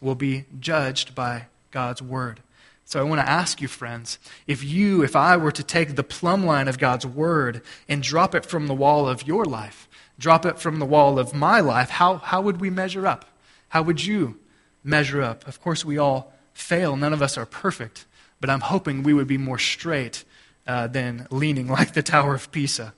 will 0.00 0.14
be 0.14 0.44
judged 0.60 1.14
by 1.14 1.46
God's 1.70 2.02
word. 2.02 2.40
So 2.84 3.00
I 3.00 3.02
want 3.02 3.20
to 3.20 3.28
ask 3.28 3.60
you, 3.60 3.68
friends, 3.68 4.18
if 4.46 4.64
you, 4.64 5.02
if 5.02 5.14
I 5.14 5.36
were 5.36 5.52
to 5.52 5.62
take 5.62 5.94
the 5.94 6.02
plumb 6.02 6.46
line 6.46 6.68
of 6.68 6.78
God's 6.78 7.04
word 7.04 7.60
and 7.88 8.02
drop 8.02 8.34
it 8.34 8.46
from 8.46 8.66
the 8.66 8.74
wall 8.74 9.06
of 9.08 9.26
your 9.26 9.44
life, 9.44 9.87
drop 10.18 10.44
it 10.44 10.58
from 10.58 10.78
the 10.78 10.86
wall 10.86 11.18
of 11.18 11.34
my 11.34 11.60
life, 11.60 11.90
how, 11.90 12.16
how 12.16 12.40
would 12.42 12.60
we 12.60 12.70
measure 12.70 13.06
up? 13.06 13.24
How 13.68 13.82
would 13.82 14.04
you 14.04 14.38
measure 14.82 15.22
up? 15.22 15.46
Of 15.46 15.60
course, 15.60 15.84
we 15.84 15.98
all 15.98 16.32
fail. 16.54 16.96
None 16.96 17.12
of 17.12 17.22
us 17.22 17.38
are 17.38 17.46
perfect, 17.46 18.06
but 18.40 18.50
I'm 18.50 18.60
hoping 18.60 19.02
we 19.02 19.14
would 19.14 19.28
be 19.28 19.38
more 19.38 19.58
straight 19.58 20.24
uh, 20.66 20.86
than 20.88 21.26
leaning 21.30 21.68
like 21.68 21.92
the 21.92 22.02
Tower 22.02 22.34
of 22.34 22.50
Pisa. 22.50 22.94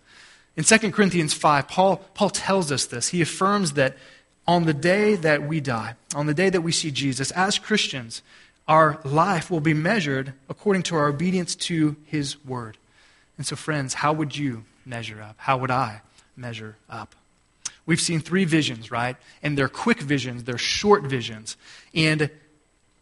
In 0.56 0.64
2 0.64 0.90
Corinthians 0.90 1.32
5, 1.32 1.68
Paul, 1.68 1.98
Paul 2.14 2.30
tells 2.30 2.72
us 2.72 2.86
this. 2.86 3.08
He 3.08 3.22
affirms 3.22 3.74
that 3.74 3.96
on 4.46 4.64
the 4.64 4.74
day 4.74 5.14
that 5.16 5.46
we 5.46 5.60
die, 5.60 5.94
on 6.14 6.26
the 6.26 6.34
day 6.34 6.50
that 6.50 6.62
we 6.62 6.72
see 6.72 6.90
Jesus, 6.90 7.30
as 7.32 7.58
Christians, 7.58 8.22
our 8.66 9.00
life 9.04 9.50
will 9.50 9.60
be 9.60 9.74
measured 9.74 10.32
according 10.48 10.82
to 10.84 10.96
our 10.96 11.08
obedience 11.08 11.54
to 11.54 11.96
his 12.04 12.42
word. 12.44 12.78
And 13.36 13.46
so, 13.46 13.56
friends, 13.56 13.94
how 13.94 14.12
would 14.12 14.36
you 14.36 14.64
measure 14.84 15.22
up? 15.22 15.36
How 15.38 15.56
would 15.58 15.70
I 15.70 16.02
measure 16.36 16.76
up? 16.88 17.14
We've 17.86 18.00
seen 18.00 18.20
three 18.20 18.44
visions, 18.44 18.90
right? 18.90 19.16
And 19.42 19.56
they're 19.56 19.68
quick 19.68 20.00
visions, 20.00 20.44
they're 20.44 20.58
short 20.58 21.04
visions. 21.04 21.56
And 21.94 22.30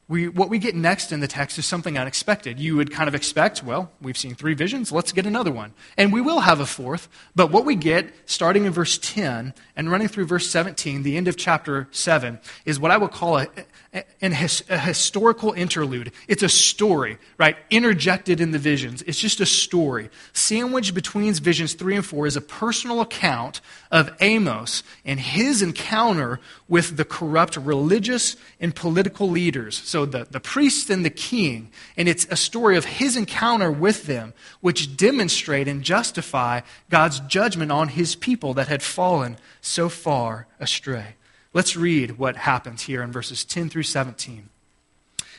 we, 0.08 0.26
what 0.26 0.48
we 0.48 0.58
get 0.58 0.74
next 0.74 1.12
in 1.12 1.20
the 1.20 1.28
text 1.28 1.58
is 1.58 1.66
something 1.66 1.98
unexpected. 1.98 2.58
You 2.58 2.76
would 2.76 2.90
kind 2.90 3.08
of 3.08 3.14
expect, 3.14 3.62
well, 3.62 3.90
we've 4.00 4.16
seen 4.16 4.34
three 4.34 4.54
visions, 4.54 4.90
let's 4.90 5.12
get 5.12 5.26
another 5.26 5.52
one. 5.52 5.74
And 5.98 6.14
we 6.14 6.22
will 6.22 6.40
have 6.40 6.60
a 6.60 6.66
fourth, 6.66 7.08
but 7.36 7.50
what 7.50 7.66
we 7.66 7.74
get, 7.74 8.10
starting 8.24 8.64
in 8.64 8.72
verse 8.72 8.96
10 8.96 9.52
and 9.76 9.90
running 9.90 10.08
through 10.08 10.24
verse 10.24 10.48
17, 10.48 11.02
the 11.02 11.18
end 11.18 11.28
of 11.28 11.36
chapter 11.36 11.88
7, 11.90 12.38
is 12.64 12.80
what 12.80 12.90
I 12.90 12.96
would 12.96 13.10
call 13.10 13.36
a, 13.36 13.48
a, 13.92 14.04
a 14.22 14.78
historical 14.78 15.52
interlude. 15.52 16.12
It's 16.26 16.42
a 16.42 16.48
story, 16.48 17.18
right? 17.36 17.56
Interjected 17.68 18.40
in 18.40 18.52
the 18.52 18.58
visions. 18.58 19.02
It's 19.02 19.20
just 19.20 19.40
a 19.40 19.46
story. 19.46 20.08
Sandwiched 20.32 20.94
between 20.94 21.34
visions 21.34 21.74
3 21.74 21.96
and 21.96 22.06
4 22.06 22.26
is 22.26 22.36
a 22.36 22.40
personal 22.40 23.02
account 23.02 23.60
of 23.90 24.10
Amos 24.20 24.82
and 25.04 25.20
his 25.20 25.60
encounter 25.60 26.40
with 26.66 26.96
the 26.96 27.04
corrupt 27.04 27.58
religious 27.58 28.36
and 28.58 28.74
political 28.74 29.28
leaders. 29.28 29.76
So 29.76 29.97
the, 30.04 30.26
the 30.30 30.40
priest 30.40 30.90
and 30.90 31.04
the 31.04 31.10
king. 31.10 31.70
And 31.96 32.08
it's 32.08 32.26
a 32.30 32.36
story 32.36 32.76
of 32.76 32.84
his 32.84 33.16
encounter 33.16 33.70
with 33.70 34.04
them, 34.04 34.34
which 34.60 34.96
demonstrate 34.96 35.68
and 35.68 35.82
justify 35.82 36.60
God's 36.90 37.20
judgment 37.20 37.72
on 37.72 37.88
his 37.88 38.14
people 38.14 38.54
that 38.54 38.68
had 38.68 38.82
fallen 38.82 39.38
so 39.60 39.88
far 39.88 40.46
astray. 40.60 41.14
Let's 41.52 41.76
read 41.76 42.18
what 42.18 42.36
happens 42.36 42.82
here 42.82 43.02
in 43.02 43.12
verses 43.12 43.44
10 43.44 43.70
through 43.70 43.84
17. 43.84 44.48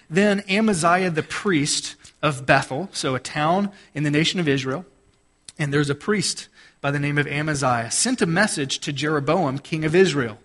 Then 0.09 0.43
Amaziah 0.49 1.11
the 1.11 1.23
priest 1.23 1.95
of 2.21 2.45
Bethel, 2.45 2.89
so 2.91 3.15
a 3.15 3.19
town 3.19 3.71
in 3.93 4.03
the 4.03 4.11
nation 4.11 4.39
of 4.39 4.47
Israel, 4.47 4.85
and 5.57 5.73
there's 5.73 5.89
a 5.89 5.95
priest 5.95 6.47
by 6.81 6.91
the 6.91 6.99
name 6.99 7.17
of 7.17 7.27
Amaziah, 7.27 7.91
sent 7.91 8.21
a 8.21 8.25
message 8.25 8.79
to 8.79 8.93
Jeroboam, 8.93 9.59
king 9.59 9.85
of 9.85 9.93
Israel. 9.93 10.39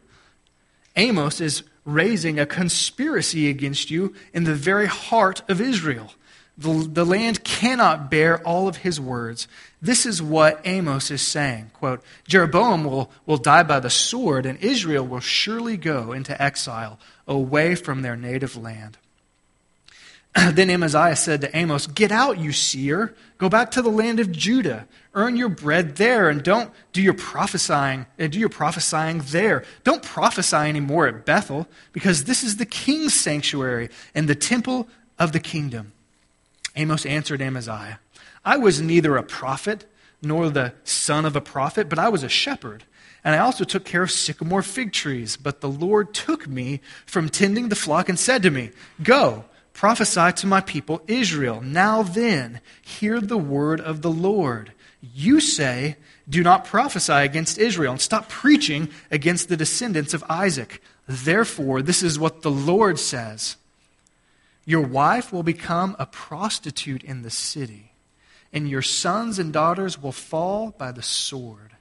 Amos 0.96 1.40
is 1.40 1.62
raising 1.84 2.38
a 2.38 2.46
conspiracy 2.46 3.48
against 3.48 3.90
you 3.90 4.14
in 4.32 4.44
the 4.44 4.54
very 4.54 4.86
heart 4.86 5.42
of 5.48 5.60
Israel. 5.60 6.12
The, 6.56 6.88
the 6.90 7.04
land 7.04 7.42
cannot 7.42 8.10
bear 8.10 8.40
all 8.42 8.68
of 8.68 8.78
his 8.78 9.00
words. 9.00 9.48
This 9.82 10.06
is 10.06 10.22
what 10.22 10.60
Amos 10.64 11.10
is 11.10 11.20
saying. 11.20 11.72
Quote, 11.74 12.02
Jeroboam 12.28 12.84
will, 12.84 13.10
will 13.26 13.36
die 13.38 13.64
by 13.64 13.80
the 13.80 13.90
sword, 13.90 14.46
and 14.46 14.58
Israel 14.62 15.06
will 15.06 15.20
surely 15.20 15.76
go 15.76 16.12
into 16.12 16.40
exile 16.40 16.98
away 17.26 17.74
from 17.74 18.02
their 18.02 18.16
native 18.16 18.56
land. 18.56 18.98
then 20.52 20.70
Amaziah 20.70 21.16
said 21.16 21.40
to 21.40 21.56
Amos, 21.56 21.86
Get 21.86 22.12
out, 22.12 22.38
you 22.38 22.52
seer. 22.52 23.14
Go 23.38 23.48
back 23.48 23.72
to 23.72 23.82
the 23.82 23.90
land 23.90 24.20
of 24.20 24.32
Judah. 24.32 24.86
Earn 25.14 25.36
your 25.36 25.48
bread 25.48 25.96
there, 25.96 26.28
and 26.28 26.42
don't 26.42 26.72
do 26.92 27.00
your 27.00 27.14
prophesying 27.14 28.06
and 28.18 28.32
do 28.32 28.38
your 28.38 28.48
prophesying 28.48 29.22
there. 29.26 29.64
Don't 29.84 30.02
prophesy 30.02 30.56
anymore 30.56 31.06
at 31.06 31.24
Bethel, 31.24 31.68
because 31.92 32.24
this 32.24 32.42
is 32.42 32.56
the 32.56 32.66
king's 32.66 33.14
sanctuary 33.14 33.90
and 34.14 34.28
the 34.28 34.34
temple 34.34 34.88
of 35.18 35.32
the 35.32 35.40
kingdom. 35.40 35.92
Amos 36.76 37.06
answered 37.06 37.40
Amaziah, 37.40 38.00
I 38.44 38.56
was 38.56 38.80
neither 38.80 39.16
a 39.16 39.22
prophet 39.22 39.86
nor 40.20 40.50
the 40.50 40.72
son 40.82 41.24
of 41.24 41.36
a 41.36 41.40
prophet, 41.40 41.88
but 41.88 41.98
I 41.98 42.08
was 42.08 42.22
a 42.22 42.28
shepherd. 42.28 42.84
And 43.22 43.34
I 43.34 43.38
also 43.38 43.64
took 43.64 43.84
care 43.84 44.02
of 44.02 44.10
sycamore 44.10 44.62
fig 44.62 44.92
trees. 44.92 45.36
But 45.36 45.60
the 45.60 45.68
Lord 45.68 46.12
took 46.12 46.46
me 46.46 46.80
from 47.06 47.28
tending 47.28 47.68
the 47.68 47.76
flock 47.76 48.08
and 48.08 48.18
said 48.18 48.42
to 48.42 48.50
me, 48.50 48.70
Go 49.02 49.44
Prophesy 49.74 50.32
to 50.32 50.46
my 50.46 50.60
people 50.60 51.02
Israel. 51.08 51.60
Now 51.60 52.04
then, 52.04 52.60
hear 52.80 53.20
the 53.20 53.36
word 53.36 53.80
of 53.80 54.02
the 54.02 54.10
Lord. 54.10 54.72
You 55.12 55.40
say, 55.40 55.96
Do 56.28 56.42
not 56.42 56.64
prophesy 56.64 57.12
against 57.12 57.58
Israel, 57.58 57.92
and 57.92 58.00
stop 58.00 58.28
preaching 58.28 58.88
against 59.10 59.48
the 59.48 59.56
descendants 59.56 60.14
of 60.14 60.24
Isaac. 60.28 60.80
Therefore, 61.06 61.82
this 61.82 62.02
is 62.02 62.18
what 62.18 62.42
the 62.42 62.50
Lord 62.50 62.98
says 62.98 63.56
Your 64.64 64.80
wife 64.82 65.32
will 65.32 65.42
become 65.42 65.96
a 65.98 66.06
prostitute 66.06 67.02
in 67.02 67.22
the 67.22 67.30
city, 67.30 67.92
and 68.52 68.68
your 68.68 68.82
sons 68.82 69.38
and 69.38 69.52
daughters 69.52 70.00
will 70.00 70.12
fall 70.12 70.70
by 70.70 70.92
the 70.92 71.02
sword. 71.02 71.72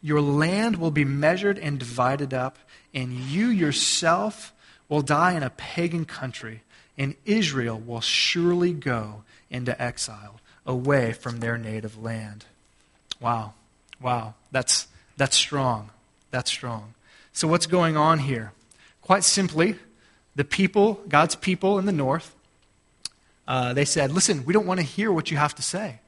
Your 0.00 0.20
land 0.20 0.76
will 0.76 0.92
be 0.92 1.04
measured 1.04 1.58
and 1.58 1.78
divided 1.78 2.34
up, 2.34 2.58
and 2.94 3.12
you 3.12 3.48
yourself 3.48 4.52
will 4.88 5.02
die 5.02 5.32
in 5.32 5.42
a 5.42 5.50
pagan 5.50 6.04
country 6.04 6.62
and 6.98 7.14
Israel 7.24 7.78
will 7.78 8.00
surely 8.00 8.72
go 8.72 9.22
into 9.48 9.80
exile 9.80 10.40
away 10.66 11.12
from 11.12 11.38
their 11.38 11.56
native 11.56 12.02
land. 12.02 12.44
Wow. 13.20 13.54
Wow. 14.00 14.34
That's, 14.50 14.86
that's 15.16 15.36
strong. 15.36 15.90
That's 16.30 16.50
strong. 16.50 16.94
So, 17.32 17.48
what's 17.48 17.66
going 17.66 17.96
on 17.96 18.18
here? 18.18 18.52
Quite 19.02 19.24
simply, 19.24 19.76
the 20.34 20.44
people, 20.44 21.00
God's 21.08 21.34
people 21.34 21.78
in 21.78 21.86
the 21.86 21.92
north, 21.92 22.34
uh, 23.46 23.72
they 23.72 23.84
said, 23.84 24.12
Listen, 24.12 24.44
we 24.44 24.52
don't 24.52 24.66
want 24.66 24.80
to 24.80 24.86
hear 24.86 25.10
what 25.12 25.30
you 25.30 25.36
have 25.36 25.54
to 25.56 25.62
say 25.62 26.00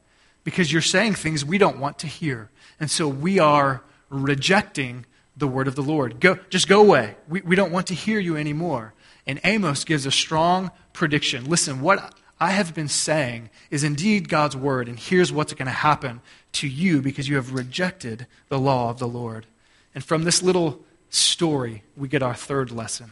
because 0.45 0.73
you're 0.73 0.83
saying 0.83 1.15
things 1.15 1.45
we 1.45 1.59
don't 1.59 1.79
want 1.79 1.99
to 2.01 2.07
hear. 2.07 2.51
And 2.79 2.91
so 2.91 3.09
we 3.09 3.39
are 3.39 3.83
rejecting 4.09 5.07
the 5.37 5.47
word 5.49 5.69
of 5.69 5.75
the 5.75 5.83
Lord. 5.83 6.21
Go, 6.21 6.39
just 6.49 6.69
go 6.69 6.81
away. 6.81 7.17
We, 7.29 7.41
we 7.41 7.57
don't 7.57 7.73
want 7.73 7.87
to 7.89 7.95
hear 7.95 8.19
you 8.19 8.37
anymore. 8.37 8.95
And 9.27 9.41
Amos 9.45 9.85
gives 9.85 10.07
a 10.07 10.11
strong 10.11 10.71
prediction. 10.93 11.49
Listen, 11.49 11.81
what 11.81 12.15
I 12.41 12.53
have 12.53 12.75
been 12.75 12.89
saying 12.89 13.51
is 13.71 13.85
indeed 13.85 14.29
God's 14.29 14.57
word, 14.57 14.89
and 14.89 14.99
here's 14.99 15.31
what's 15.33 15.53
going 15.53 15.67
to 15.67 15.73
happen 15.73 16.23
to 16.53 16.67
you 16.67 17.03
because 17.03 17.29
you 17.29 17.37
have 17.37 17.53
rejected 17.53 18.27
the 18.49 18.59
law 18.59 18.91
of 18.91 18.99
the 18.99 19.09
Lord. 19.09 19.47
And 19.95 20.03
from 20.03 20.25
this 20.25 20.43
little 20.43 20.81
story, 21.11 21.83
we 21.97 22.09
get 22.09 22.23
our 22.23 22.35
third 22.35 22.71
lesson. 22.71 23.11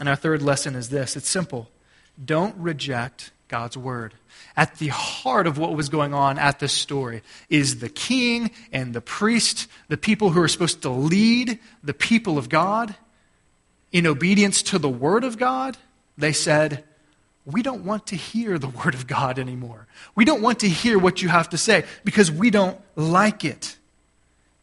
And 0.00 0.08
our 0.08 0.16
third 0.16 0.42
lesson 0.42 0.74
is 0.74 0.88
this 0.88 1.16
it's 1.16 1.28
simple 1.28 1.70
don't 2.22 2.56
reject 2.56 3.30
God's 3.48 3.76
word. 3.76 4.14
At 4.56 4.76
the 4.78 4.88
heart 4.88 5.46
of 5.46 5.58
what 5.58 5.76
was 5.76 5.88
going 5.88 6.14
on 6.14 6.38
at 6.38 6.58
this 6.58 6.72
story 6.72 7.22
is 7.48 7.78
the 7.78 7.88
king 7.88 8.50
and 8.72 8.94
the 8.94 9.00
priest, 9.00 9.68
the 9.88 9.96
people 9.96 10.30
who 10.30 10.40
are 10.40 10.48
supposed 10.48 10.82
to 10.82 10.90
lead 10.90 11.58
the 11.82 11.94
people 11.94 12.38
of 12.38 12.48
God 12.48 12.94
in 13.92 14.06
obedience 14.06 14.62
to 14.64 14.78
the 14.78 14.88
word 14.88 15.24
of 15.24 15.38
God. 15.38 15.76
They 16.16 16.32
said, 16.32 16.84
we 17.46 17.62
don't 17.62 17.84
want 17.84 18.06
to 18.08 18.16
hear 18.16 18.58
the 18.58 18.68
Word 18.84 18.94
of 18.94 19.06
God 19.06 19.38
anymore. 19.38 19.86
We 20.14 20.24
don't 20.24 20.42
want 20.42 20.60
to 20.60 20.68
hear 20.68 20.98
what 20.98 21.22
you 21.22 21.28
have 21.28 21.48
to 21.50 21.58
say 21.58 21.84
because 22.04 22.30
we 22.30 22.50
don't 22.50 22.78
like 22.96 23.44
it. 23.44 23.76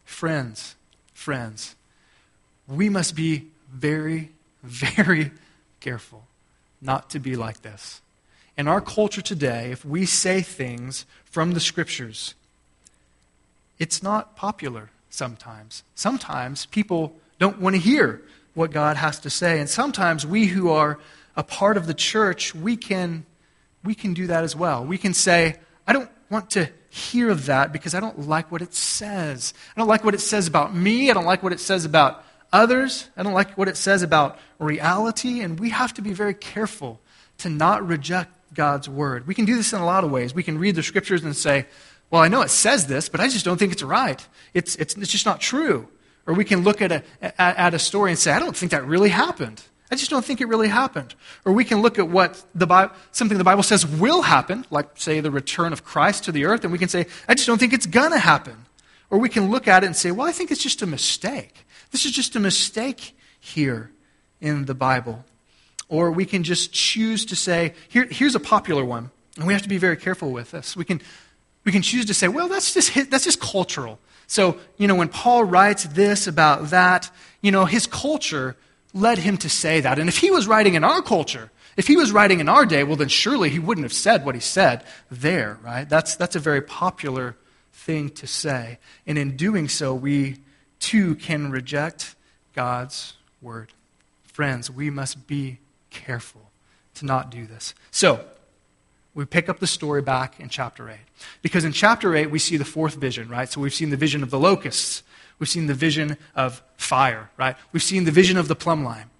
Friends, 0.04 0.76
friends, 1.14 1.74
we 2.68 2.88
must 2.88 3.14
be 3.14 3.48
very, 3.72 4.30
very 4.62 5.32
careful 5.80 6.24
not 6.80 7.10
to 7.10 7.18
be 7.18 7.36
like 7.36 7.62
this. 7.62 8.00
In 8.56 8.68
our 8.68 8.80
culture 8.80 9.22
today, 9.22 9.70
if 9.70 9.84
we 9.84 10.04
say 10.04 10.42
things 10.42 11.06
from 11.24 11.52
the 11.52 11.60
Scriptures, 11.60 12.34
it's 13.78 14.02
not 14.02 14.36
popular 14.36 14.90
sometimes. 15.08 15.82
Sometimes 15.94 16.66
people 16.66 17.14
don't 17.38 17.60
want 17.60 17.74
to 17.76 17.80
hear 17.80 18.20
what 18.54 18.70
God 18.70 18.96
has 18.96 19.20
to 19.20 19.30
say. 19.30 19.60
And 19.60 19.68
sometimes 19.68 20.26
we 20.26 20.46
who 20.46 20.70
are 20.70 20.98
a 21.36 21.42
part 21.42 21.76
of 21.76 21.86
the 21.86 21.94
church, 21.94 22.54
we 22.54 22.76
can, 22.76 23.24
we 23.84 23.94
can 23.94 24.14
do 24.14 24.26
that 24.26 24.44
as 24.44 24.54
well. 24.54 24.84
We 24.84 24.98
can 24.98 25.14
say, 25.14 25.56
I 25.86 25.92
don't 25.92 26.10
want 26.30 26.50
to 26.50 26.68
hear 26.90 27.34
that 27.34 27.72
because 27.72 27.94
I 27.94 28.00
don't 28.00 28.28
like 28.28 28.52
what 28.52 28.60
it 28.60 28.74
says. 28.74 29.54
I 29.74 29.80
don't 29.80 29.88
like 29.88 30.04
what 30.04 30.14
it 30.14 30.20
says 30.20 30.46
about 30.46 30.74
me. 30.74 31.10
I 31.10 31.14
don't 31.14 31.24
like 31.24 31.42
what 31.42 31.52
it 31.52 31.60
says 31.60 31.84
about 31.84 32.24
others. 32.52 33.08
I 33.16 33.22
don't 33.22 33.32
like 33.32 33.56
what 33.56 33.68
it 33.68 33.76
says 33.78 34.02
about 34.02 34.38
reality. 34.58 35.40
And 35.40 35.58
we 35.58 35.70
have 35.70 35.94
to 35.94 36.02
be 36.02 36.12
very 36.12 36.34
careful 36.34 37.00
to 37.38 37.48
not 37.48 37.86
reject 37.86 38.30
God's 38.52 38.88
word. 38.88 39.26
We 39.26 39.34
can 39.34 39.46
do 39.46 39.56
this 39.56 39.72
in 39.72 39.80
a 39.80 39.86
lot 39.86 40.04
of 40.04 40.10
ways. 40.10 40.34
We 40.34 40.42
can 40.42 40.58
read 40.58 40.74
the 40.74 40.82
scriptures 40.82 41.24
and 41.24 41.34
say, 41.34 41.66
well, 42.10 42.20
I 42.20 42.28
know 42.28 42.42
it 42.42 42.50
says 42.50 42.86
this, 42.86 43.08
but 43.08 43.20
I 43.20 43.28
just 43.28 43.46
don't 43.46 43.56
think 43.56 43.72
it's 43.72 43.82
right. 43.82 44.26
It's, 44.52 44.76
it's, 44.76 44.94
it's 44.96 45.10
just 45.10 45.24
not 45.24 45.40
true. 45.40 45.88
Or 46.26 46.34
we 46.34 46.44
can 46.44 46.62
look 46.62 46.80
at 46.80 46.92
a, 46.92 47.02
at, 47.40 47.74
a 47.74 47.78
story 47.78 48.10
and 48.10 48.18
say, 48.18 48.32
I 48.32 48.38
don't 48.38 48.56
think 48.56 48.70
that 48.72 48.86
really 48.86 49.08
happened. 49.08 49.62
I 49.90 49.96
just 49.96 50.10
don't 50.10 50.24
think 50.24 50.40
it 50.40 50.46
really 50.46 50.68
happened. 50.68 51.14
Or 51.44 51.52
we 51.52 51.64
can 51.64 51.82
look 51.82 51.98
at 51.98 52.08
what 52.08 52.42
the 52.54 52.66
Bible, 52.66 52.94
something 53.10 53.36
the 53.36 53.44
Bible 53.44 53.62
says 53.62 53.84
will 53.84 54.22
happen, 54.22 54.64
like, 54.70 54.88
say, 54.94 55.20
the 55.20 55.30
return 55.30 55.72
of 55.72 55.84
Christ 55.84 56.24
to 56.24 56.32
the 56.32 56.44
earth, 56.44 56.64
and 56.64 56.72
we 56.72 56.78
can 56.78 56.88
say, 56.88 57.06
I 57.28 57.34
just 57.34 57.46
don't 57.46 57.58
think 57.58 57.72
it's 57.72 57.86
going 57.86 58.12
to 58.12 58.18
happen. 58.18 58.66
Or 59.10 59.18
we 59.18 59.28
can 59.28 59.50
look 59.50 59.68
at 59.68 59.82
it 59.82 59.86
and 59.86 59.96
say, 59.96 60.10
well, 60.10 60.26
I 60.26 60.32
think 60.32 60.50
it's 60.50 60.62
just 60.62 60.80
a 60.80 60.86
mistake. 60.86 61.66
This 61.90 62.06
is 62.06 62.12
just 62.12 62.34
a 62.36 62.40
mistake 62.40 63.14
here 63.38 63.90
in 64.40 64.64
the 64.64 64.74
Bible. 64.74 65.24
Or 65.88 66.10
we 66.10 66.24
can 66.24 66.42
just 66.42 66.72
choose 66.72 67.26
to 67.26 67.36
say, 67.36 67.74
here, 67.88 68.06
here's 68.10 68.34
a 68.34 68.40
popular 68.40 68.84
one, 68.84 69.10
and 69.36 69.46
we 69.46 69.52
have 69.52 69.62
to 69.62 69.68
be 69.68 69.76
very 69.76 69.98
careful 69.98 70.30
with 70.30 70.52
this. 70.52 70.74
We 70.74 70.86
can, 70.86 71.02
we 71.64 71.72
can 71.72 71.82
choose 71.82 72.06
to 72.06 72.14
say, 72.14 72.28
well, 72.28 72.48
that's 72.48 72.72
just, 72.72 73.10
that's 73.10 73.24
just 73.24 73.40
cultural. 73.40 73.98
So, 74.32 74.56
you 74.78 74.88
know, 74.88 74.94
when 74.94 75.10
Paul 75.10 75.44
writes 75.44 75.84
this 75.84 76.26
about 76.26 76.70
that, 76.70 77.10
you 77.42 77.50
know, 77.50 77.66
his 77.66 77.86
culture 77.86 78.56
led 78.94 79.18
him 79.18 79.36
to 79.36 79.50
say 79.50 79.82
that. 79.82 79.98
And 79.98 80.08
if 80.08 80.16
he 80.16 80.30
was 80.30 80.46
writing 80.46 80.72
in 80.72 80.84
our 80.84 81.02
culture, 81.02 81.50
if 81.76 81.86
he 81.86 81.98
was 81.98 82.12
writing 82.12 82.40
in 82.40 82.48
our 82.48 82.64
day, 82.64 82.82
well, 82.82 82.96
then 82.96 83.08
surely 83.08 83.50
he 83.50 83.58
wouldn't 83.58 83.84
have 83.84 83.92
said 83.92 84.24
what 84.24 84.34
he 84.34 84.40
said 84.40 84.84
there, 85.10 85.58
right? 85.62 85.86
That's, 85.86 86.16
that's 86.16 86.34
a 86.34 86.38
very 86.38 86.62
popular 86.62 87.36
thing 87.74 88.08
to 88.08 88.26
say. 88.26 88.78
And 89.06 89.18
in 89.18 89.36
doing 89.36 89.68
so, 89.68 89.94
we 89.94 90.38
too 90.80 91.14
can 91.16 91.50
reject 91.50 92.14
God's 92.54 93.12
word. 93.42 93.68
Friends, 94.24 94.70
we 94.70 94.88
must 94.88 95.26
be 95.26 95.58
careful 95.90 96.50
to 96.94 97.04
not 97.04 97.28
do 97.28 97.44
this. 97.44 97.74
So, 97.90 98.24
we 99.14 99.24
pick 99.24 99.48
up 99.48 99.58
the 99.58 99.66
story 99.66 100.02
back 100.02 100.40
in 100.40 100.48
chapter 100.48 100.88
8. 100.88 100.96
Because 101.42 101.64
in 101.64 101.72
chapter 101.72 102.14
8, 102.14 102.30
we 102.30 102.38
see 102.38 102.56
the 102.56 102.64
fourth 102.64 102.94
vision, 102.94 103.28
right? 103.28 103.48
So 103.48 103.60
we've 103.60 103.74
seen 103.74 103.90
the 103.90 103.96
vision 103.96 104.22
of 104.22 104.30
the 104.30 104.38
locusts. 104.38 105.02
We've 105.38 105.48
seen 105.48 105.66
the 105.66 105.74
vision 105.74 106.16
of 106.34 106.62
fire, 106.76 107.30
right? 107.36 107.56
We've 107.72 107.82
seen 107.82 108.04
the 108.04 108.10
vision 108.10 108.36
of 108.36 108.48
the 108.48 108.54
plumb 108.54 108.84
line. 108.84 109.10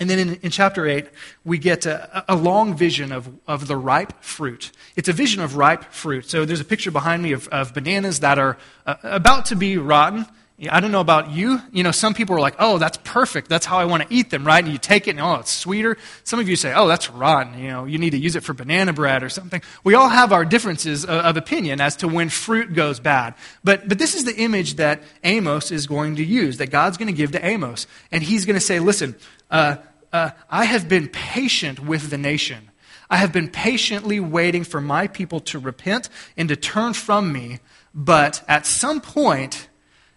And 0.00 0.08
then 0.08 0.18
in, 0.18 0.34
in 0.36 0.50
chapter 0.50 0.88
8, 0.88 1.06
we 1.44 1.58
get 1.58 1.84
a, 1.84 2.24
a, 2.26 2.34
long 2.34 2.74
vision 2.74 3.12
of, 3.12 3.28
of 3.46 3.66
the 3.66 3.76
ripe 3.76 4.14
fruit. 4.22 4.72
It's 4.96 5.10
a 5.10 5.12
vision 5.12 5.42
of 5.42 5.56
ripe 5.56 5.84
fruit. 5.92 6.24
So 6.28 6.46
there's 6.46 6.60
a 6.60 6.64
picture 6.64 6.90
behind 6.90 7.22
me 7.22 7.32
of, 7.32 7.46
of 7.48 7.74
bananas 7.74 8.20
that 8.20 8.38
are 8.38 8.56
uh, 8.86 8.94
about 9.02 9.44
to 9.46 9.56
be 9.56 9.76
rotten. 9.76 10.24
I 10.68 10.80
don't 10.80 10.92
know 10.92 11.00
about 11.00 11.30
you. 11.30 11.58
You 11.72 11.82
know, 11.82 11.90
some 11.90 12.12
people 12.12 12.36
are 12.36 12.40
like, 12.40 12.56
oh, 12.58 12.76
that's 12.76 12.98
perfect. 12.98 13.48
That's 13.48 13.64
how 13.64 13.78
I 13.78 13.86
want 13.86 14.02
to 14.02 14.14
eat 14.14 14.28
them, 14.28 14.46
right? 14.46 14.62
And 14.62 14.70
you 14.70 14.78
take 14.78 15.08
it 15.08 15.12
and, 15.12 15.20
oh, 15.20 15.36
it's 15.36 15.50
sweeter. 15.50 15.96
Some 16.24 16.38
of 16.38 16.50
you 16.50 16.56
say, 16.56 16.74
oh, 16.74 16.86
that's 16.86 17.08
rotten. 17.08 17.58
You 17.58 17.68
know, 17.68 17.84
you 17.86 17.96
need 17.96 18.10
to 18.10 18.18
use 18.18 18.36
it 18.36 18.42
for 18.42 18.52
banana 18.52 18.92
bread 18.92 19.22
or 19.22 19.30
something. 19.30 19.62
We 19.84 19.94
all 19.94 20.10
have 20.10 20.34
our 20.34 20.44
differences 20.44 21.04
of, 21.04 21.10
of 21.24 21.36
opinion 21.38 21.80
as 21.80 21.96
to 21.96 22.08
when 22.08 22.28
fruit 22.28 22.74
goes 22.74 23.00
bad. 23.00 23.36
But, 23.64 23.88
but 23.88 23.98
this 23.98 24.14
is 24.14 24.24
the 24.24 24.36
image 24.36 24.74
that 24.74 25.02
Amos 25.24 25.70
is 25.70 25.86
going 25.86 26.16
to 26.16 26.24
use, 26.24 26.58
that 26.58 26.70
God's 26.70 26.98
going 26.98 27.06
to 27.06 27.16
give 27.16 27.32
to 27.32 27.42
Amos. 27.42 27.86
And 28.12 28.22
he's 28.22 28.44
going 28.44 28.58
to 28.58 28.60
say, 28.60 28.80
listen, 28.80 29.16
uh, 29.50 29.76
uh, 30.12 30.30
I 30.50 30.66
have 30.66 30.90
been 30.90 31.08
patient 31.08 31.80
with 31.80 32.10
the 32.10 32.18
nation. 32.18 32.70
I 33.08 33.16
have 33.16 33.32
been 33.32 33.48
patiently 33.48 34.20
waiting 34.20 34.64
for 34.64 34.82
my 34.82 35.06
people 35.06 35.40
to 35.40 35.58
repent 35.58 36.10
and 36.36 36.50
to 36.50 36.56
turn 36.56 36.92
from 36.92 37.32
me. 37.32 37.60
But 37.94 38.44
at 38.46 38.66
some 38.66 39.00
point, 39.00 39.68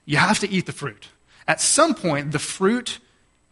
you 0.06 0.18
have 0.18 0.39
to 0.39 0.50
eat 0.50 0.66
the 0.66 0.72
fruit. 0.72 1.10
At 1.48 1.62
some 1.62 1.94
point, 1.96 2.32
the 2.32 2.39
fruit 2.39 3.00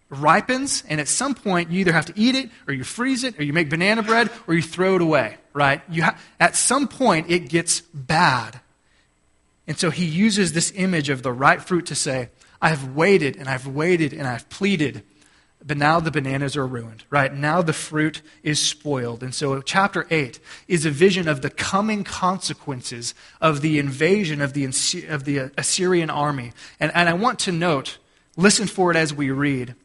ripens, 0.10 0.84
and 0.88 1.00
at 1.00 1.08
some 1.08 1.34
point, 1.34 1.72
you 1.72 1.80
either 1.80 1.94
have 1.94 2.06
to 2.06 2.14
eat 2.16 2.36
it, 2.36 2.50
or 2.68 2.74
you 2.74 2.84
freeze 2.84 3.24
it, 3.24 3.40
or 3.40 3.44
you 3.44 3.54
make 3.54 3.70
banana 3.70 4.04
bread, 4.04 4.30
or 4.48 4.54
you 4.54 4.62
throw 4.62 4.96
it 4.96 5.02
away, 5.02 5.38
right? 5.54 5.82
You 5.90 6.04
ha- 6.04 6.18
at 6.40 6.56
some 6.56 6.88
point, 6.88 7.30
it 7.30 7.50
gets 7.50 7.82
bad. 7.94 8.60
And 9.68 9.78
so 9.78 9.90
he 9.90 10.06
uses 10.06 10.52
this 10.52 10.74
image 10.76 11.10
of 11.10 11.24
the 11.24 11.32
ripe 11.32 11.62
fruit 11.62 11.86
to 11.88 11.96
say, 11.96 12.30
I 12.62 12.70
have 12.70 12.96
waited, 12.96 13.38
and 13.38 13.48
I've 13.48 13.68
waited, 13.68 14.14
and 14.14 14.28
I've 14.28 14.50
pleaded 14.50 15.04
but 15.65 15.78
now 15.78 16.00
the 16.00 16.12
bananas 16.12 16.58
are 16.58 16.65
ruined, 16.65 17.04
right? 17.10 17.34
Now 17.34 17.62
the 17.62 17.74
fruit 17.74 18.21
is 18.43 18.60
spoiled. 18.60 19.21
And 19.21 19.34
so, 19.34 19.62
chapter 19.62 20.08
8 20.10 20.39
is 20.67 20.86
a 20.86 20.91
vision 20.91 21.28
of 21.28 21.41
the 21.41 21.50
coming 21.50 22.04
consequences 22.04 23.13
of 23.39 23.62
the 23.62 23.78
invasion 23.78 24.41
of 24.41 24.54
the, 24.54 24.65
of 25.08 25.24
the 25.26 25.52
Assyrian 25.58 26.10
army. 26.10 26.54
And, 26.80 26.91
and 26.95 27.08
I 27.08 27.13
want 27.13 27.39
to 27.39 27.52
note, 27.52 28.00
listen 28.36 28.67
for 28.67 28.89
it 28.89 28.97
as 28.97 29.13
we 29.13 29.30
read, 29.30 29.76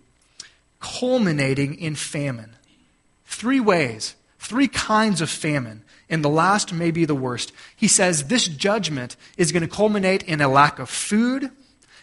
culminating 0.81 1.75
in 1.75 1.95
famine. 1.95 2.57
Three 3.27 3.61
ways, 3.61 4.15
three 4.39 4.69
kinds 4.69 5.21
of 5.21 5.29
famine. 5.29 5.83
And 6.09 6.25
the 6.25 6.31
last 6.31 6.73
may 6.73 6.91
be 6.91 7.05
the 7.05 7.15
worst. 7.15 7.53
He 7.75 7.89
says 7.89 8.29
this 8.29 8.47
judgment 8.49 9.17
is 9.37 9.53
going 9.53 9.62
to 9.62 9.69
culminate 9.69 10.23
in 10.23 10.41
a 10.41 10.49
lack 10.49 10.79
of 10.79 10.89
food, 10.89 11.51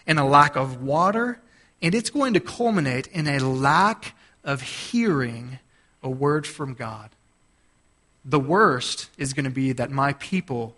in 0.05 0.17
a 0.17 0.27
lack 0.27 0.55
of 0.55 0.83
water, 0.83 1.39
and 1.83 1.93
it's 1.93 2.09
going 2.09 2.33
to 2.33 2.39
culminate 2.39 3.07
in 3.07 3.27
a 3.27 3.39
lack 3.39 4.15
of 4.43 4.61
hearing 4.61 5.59
a 6.01 6.09
word 6.09 6.47
from 6.47 6.73
God. 6.73 7.09
The 8.23 8.39
worst 8.39 9.09
is 9.17 9.33
going 9.33 9.43
to 9.43 9.51
be 9.51 9.73
that 9.73 9.91
my 9.91 10.13
people 10.13 10.75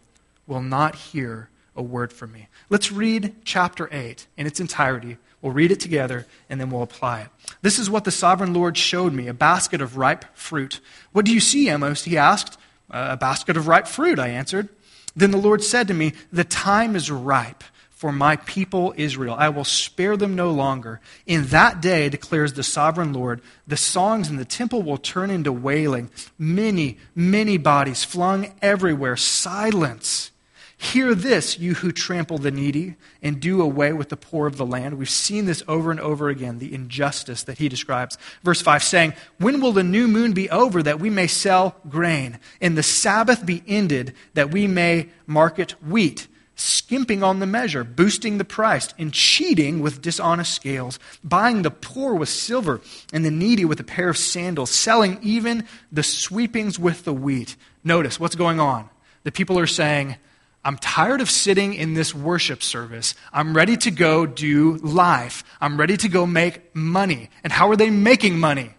will 0.47 0.63
not 0.63 0.95
hear 0.95 1.49
a 1.75 1.83
word 1.83 2.11
from 2.11 2.31
me. 2.31 2.47
Let's 2.69 2.91
read 2.91 3.35
chapter 3.43 3.87
8 3.91 4.25
in 4.35 4.47
its 4.47 4.59
entirety. 4.59 5.17
We'll 5.41 5.53
read 5.53 5.71
it 5.71 5.79
together 5.79 6.25
and 6.49 6.59
then 6.59 6.71
we'll 6.71 6.81
apply 6.81 7.21
it. 7.21 7.27
This 7.61 7.77
is 7.77 7.89
what 7.89 8.03
the 8.03 8.11
sovereign 8.11 8.53
Lord 8.53 8.75
showed 8.75 9.13
me 9.13 9.27
a 9.27 9.33
basket 9.33 9.81
of 9.81 9.97
ripe 9.97 10.25
fruit. 10.33 10.79
What 11.11 11.25
do 11.25 11.33
you 11.33 11.39
see, 11.39 11.69
Amos? 11.69 12.03
He 12.03 12.17
asked. 12.17 12.57
A 12.91 13.17
basket 13.17 13.57
of 13.57 13.67
ripe 13.67 13.87
fruit, 13.87 14.19
I 14.19 14.27
answered. 14.27 14.69
Then 15.15 15.31
the 15.31 15.37
Lord 15.37 15.63
said 15.63 15.87
to 15.87 15.93
me, 15.93 16.13
The 16.31 16.43
time 16.43 16.95
is 16.95 17.09
ripe 17.09 17.63
for 18.05 18.11
my 18.11 18.35
people 18.35 18.93
Israel. 18.97 19.35
I 19.35 19.49
will 19.49 19.63
spare 19.63 20.15
them 20.15 20.35
no 20.35 20.51
longer. 20.51 21.01
In 21.25 21.47
that 21.47 21.81
day, 21.81 22.07
declares 22.07 22.53
the 22.53 22.61
sovereign 22.61 23.13
Lord, 23.13 23.41
the 23.65 23.77
songs 23.77 24.29
in 24.29 24.37
the 24.37 24.45
temple 24.45 24.83
will 24.83 24.99
turn 24.99 25.31
into 25.31 25.51
wailing. 25.51 26.11
Many, 26.37 26.99
many 27.15 27.57
bodies 27.57 28.03
flung 28.03 28.53
everywhere. 28.61 29.17
Silence. 29.17 30.29
Hear 30.77 31.15
this, 31.15 31.57
you 31.57 31.73
who 31.73 31.91
trample 31.91 32.37
the 32.37 32.51
needy 32.51 32.95
and 33.23 33.39
do 33.39 33.59
away 33.59 33.91
with 33.91 34.09
the 34.09 34.17
poor 34.17 34.45
of 34.45 34.57
the 34.57 34.67
land. 34.67 34.99
We've 34.99 35.09
seen 35.09 35.45
this 35.45 35.63
over 35.67 35.89
and 35.89 35.99
over 35.99 36.29
again, 36.29 36.59
the 36.59 36.75
injustice 36.75 37.41
that 37.41 37.57
he 37.57 37.69
describes. 37.69 38.19
Verse 38.43 38.61
5 38.61 38.83
saying, 38.83 39.13
When 39.39 39.61
will 39.61 39.71
the 39.71 39.83
new 39.83 40.07
moon 40.07 40.33
be 40.33 40.47
over 40.51 40.83
that 40.83 40.99
we 40.99 41.09
may 41.09 41.25
sell 41.25 41.75
grain, 41.89 42.37
and 42.61 42.77
the 42.77 42.83
Sabbath 42.83 43.47
be 43.47 43.63
ended 43.67 44.13
that 44.35 44.51
we 44.51 44.67
may 44.67 45.09
market 45.25 45.71
wheat? 45.83 46.27
Skimping 46.55 47.23
on 47.23 47.39
the 47.39 47.45
measure, 47.45 47.83
boosting 47.83 48.37
the 48.37 48.45
price, 48.45 48.93
and 48.97 49.13
cheating 49.13 49.81
with 49.81 50.01
dishonest 50.01 50.53
scales, 50.53 50.99
buying 51.23 51.61
the 51.61 51.71
poor 51.71 52.15
with 52.15 52.29
silver 52.29 52.81
and 53.13 53.25
the 53.25 53.31
needy 53.31 53.65
with 53.65 53.79
a 53.79 53.83
pair 53.83 54.09
of 54.09 54.17
sandals, 54.17 54.71
selling 54.71 55.19
even 55.21 55.65
the 55.91 56.03
sweepings 56.03 56.79
with 56.79 57.03
the 57.03 57.13
wheat. 57.13 57.55
Notice 57.83 58.19
what's 58.19 58.35
going 58.35 58.59
on. 58.59 58.89
The 59.23 59.31
people 59.31 59.59
are 59.59 59.67
saying, 59.67 60.15
I'm 60.63 60.77
tired 60.77 61.21
of 61.21 61.29
sitting 61.29 61.75
in 61.75 61.93
this 61.93 62.15
worship 62.15 62.63
service. 62.63 63.13
I'm 63.31 63.55
ready 63.55 63.77
to 63.77 63.91
go 63.91 64.25
do 64.25 64.77
life. 64.77 65.43
I'm 65.61 65.77
ready 65.77 65.95
to 65.97 66.09
go 66.09 66.25
make 66.25 66.75
money. 66.75 67.29
And 67.43 67.53
how 67.53 67.69
are 67.69 67.75
they 67.75 67.91
making 67.91 68.39
money? 68.39 68.73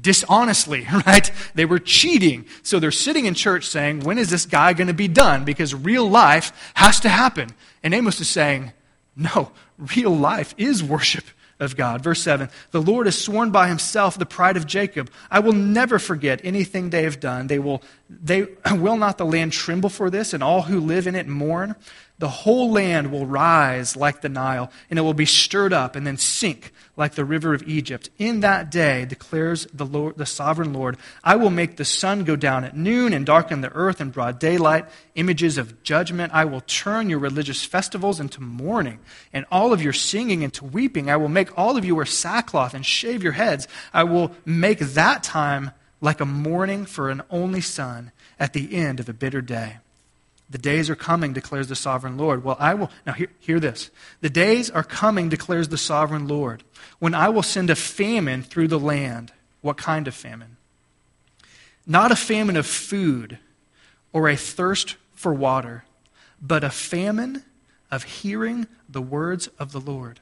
Dishonestly, 0.00 0.86
right? 1.06 1.30
They 1.54 1.64
were 1.64 1.78
cheating. 1.78 2.46
So 2.62 2.78
they're 2.78 2.90
sitting 2.90 3.26
in 3.26 3.34
church 3.34 3.66
saying, 3.66 4.00
when 4.00 4.18
is 4.18 4.30
this 4.30 4.46
guy 4.46 4.72
going 4.72 4.88
to 4.88 4.94
be 4.94 5.08
done? 5.08 5.44
Because 5.44 5.74
real 5.74 6.08
life 6.08 6.72
has 6.74 7.00
to 7.00 7.08
happen. 7.08 7.50
And 7.82 7.94
Amos 7.94 8.20
is 8.20 8.28
saying, 8.28 8.72
no, 9.14 9.52
real 9.78 10.14
life 10.14 10.54
is 10.58 10.82
worship 10.82 11.24
of 11.58 11.76
God. 11.76 12.02
Verse 12.02 12.20
7 12.22 12.50
The 12.70 12.82
Lord 12.82 13.06
has 13.06 13.18
sworn 13.18 13.50
by 13.50 13.68
himself 13.68 14.18
the 14.18 14.26
pride 14.26 14.56
of 14.56 14.66
Jacob. 14.66 15.10
I 15.30 15.40
will 15.40 15.52
never 15.52 15.98
forget 15.98 16.40
anything 16.44 16.90
they 16.90 17.04
have 17.04 17.20
done. 17.20 17.46
They 17.46 17.58
will, 17.58 17.82
they, 18.08 18.42
will 18.72 18.96
not 18.96 19.18
the 19.18 19.26
land 19.26 19.52
tremble 19.52 19.88
for 19.88 20.10
this, 20.10 20.34
and 20.34 20.42
all 20.42 20.62
who 20.62 20.80
live 20.80 21.06
in 21.06 21.14
it 21.14 21.26
mourn? 21.26 21.74
The 22.18 22.28
whole 22.28 22.70
land 22.70 23.12
will 23.12 23.26
rise 23.26 23.94
like 23.94 24.22
the 24.22 24.30
Nile, 24.30 24.70
and 24.88 24.98
it 24.98 25.02
will 25.02 25.12
be 25.12 25.26
stirred 25.26 25.74
up 25.74 25.96
and 25.96 26.06
then 26.06 26.16
sink 26.16 26.72
like 26.96 27.14
the 27.14 27.26
river 27.26 27.52
of 27.52 27.62
Egypt. 27.68 28.08
In 28.16 28.40
that 28.40 28.70
day, 28.70 29.04
declares 29.04 29.66
the, 29.66 29.84
Lord, 29.84 30.16
the 30.16 30.24
sovereign 30.24 30.72
Lord, 30.72 30.96
I 31.22 31.36
will 31.36 31.50
make 31.50 31.76
the 31.76 31.84
sun 31.84 32.24
go 32.24 32.34
down 32.34 32.64
at 32.64 32.74
noon 32.74 33.12
and 33.12 33.26
darken 33.26 33.60
the 33.60 33.72
earth 33.72 34.00
in 34.00 34.10
broad 34.10 34.38
daylight, 34.38 34.86
images 35.14 35.58
of 35.58 35.82
judgment. 35.82 36.32
I 36.32 36.46
will 36.46 36.62
turn 36.62 37.10
your 37.10 37.18
religious 37.18 37.66
festivals 37.66 38.18
into 38.18 38.42
mourning, 38.42 39.00
and 39.34 39.44
all 39.52 39.74
of 39.74 39.82
your 39.82 39.92
singing 39.92 40.40
into 40.40 40.64
weeping. 40.64 41.10
I 41.10 41.18
will 41.18 41.28
make 41.28 41.56
all 41.58 41.76
of 41.76 41.84
you 41.84 41.96
wear 41.96 42.06
sackcloth 42.06 42.72
and 42.72 42.86
shave 42.86 43.22
your 43.22 43.32
heads. 43.32 43.68
I 43.92 44.04
will 44.04 44.32
make 44.46 44.78
that 44.78 45.22
time 45.22 45.72
like 46.00 46.22
a 46.22 46.26
mourning 46.26 46.86
for 46.86 47.10
an 47.10 47.20
only 47.28 47.60
son 47.60 48.12
at 48.38 48.54
the 48.54 48.74
end 48.74 49.00
of 49.00 49.08
a 49.10 49.12
bitter 49.12 49.42
day. 49.42 49.78
The 50.48 50.58
days 50.58 50.88
are 50.88 50.96
coming, 50.96 51.32
declares 51.32 51.68
the 51.68 51.74
sovereign 51.74 52.16
Lord. 52.16 52.44
Well, 52.44 52.56
I 52.60 52.74
will. 52.74 52.90
Now, 53.04 53.14
hear, 53.14 53.28
hear, 53.40 53.58
this. 53.58 53.90
The 54.20 54.30
days 54.30 54.70
are 54.70 54.84
coming, 54.84 55.28
declares 55.28 55.68
the 55.68 55.78
sovereign 55.78 56.28
Lord, 56.28 56.62
when 56.98 57.14
I 57.14 57.28
will 57.28 57.42
send 57.42 57.68
a 57.68 57.76
famine 57.76 58.42
through 58.42 58.68
the 58.68 58.78
land. 58.78 59.32
What 59.60 59.76
kind 59.76 60.06
of 60.06 60.14
famine? 60.14 60.56
Not 61.86 62.12
a 62.12 62.16
famine 62.16 62.56
of 62.56 62.66
food 62.66 63.38
or 64.12 64.28
a 64.28 64.36
thirst 64.36 64.96
for 65.14 65.34
water, 65.34 65.84
but 66.40 66.62
a 66.62 66.70
famine 66.70 67.42
of 67.90 68.04
hearing 68.04 68.68
the 68.88 69.02
words 69.02 69.48
of 69.58 69.72
the 69.72 69.80
Lord. 69.80 70.20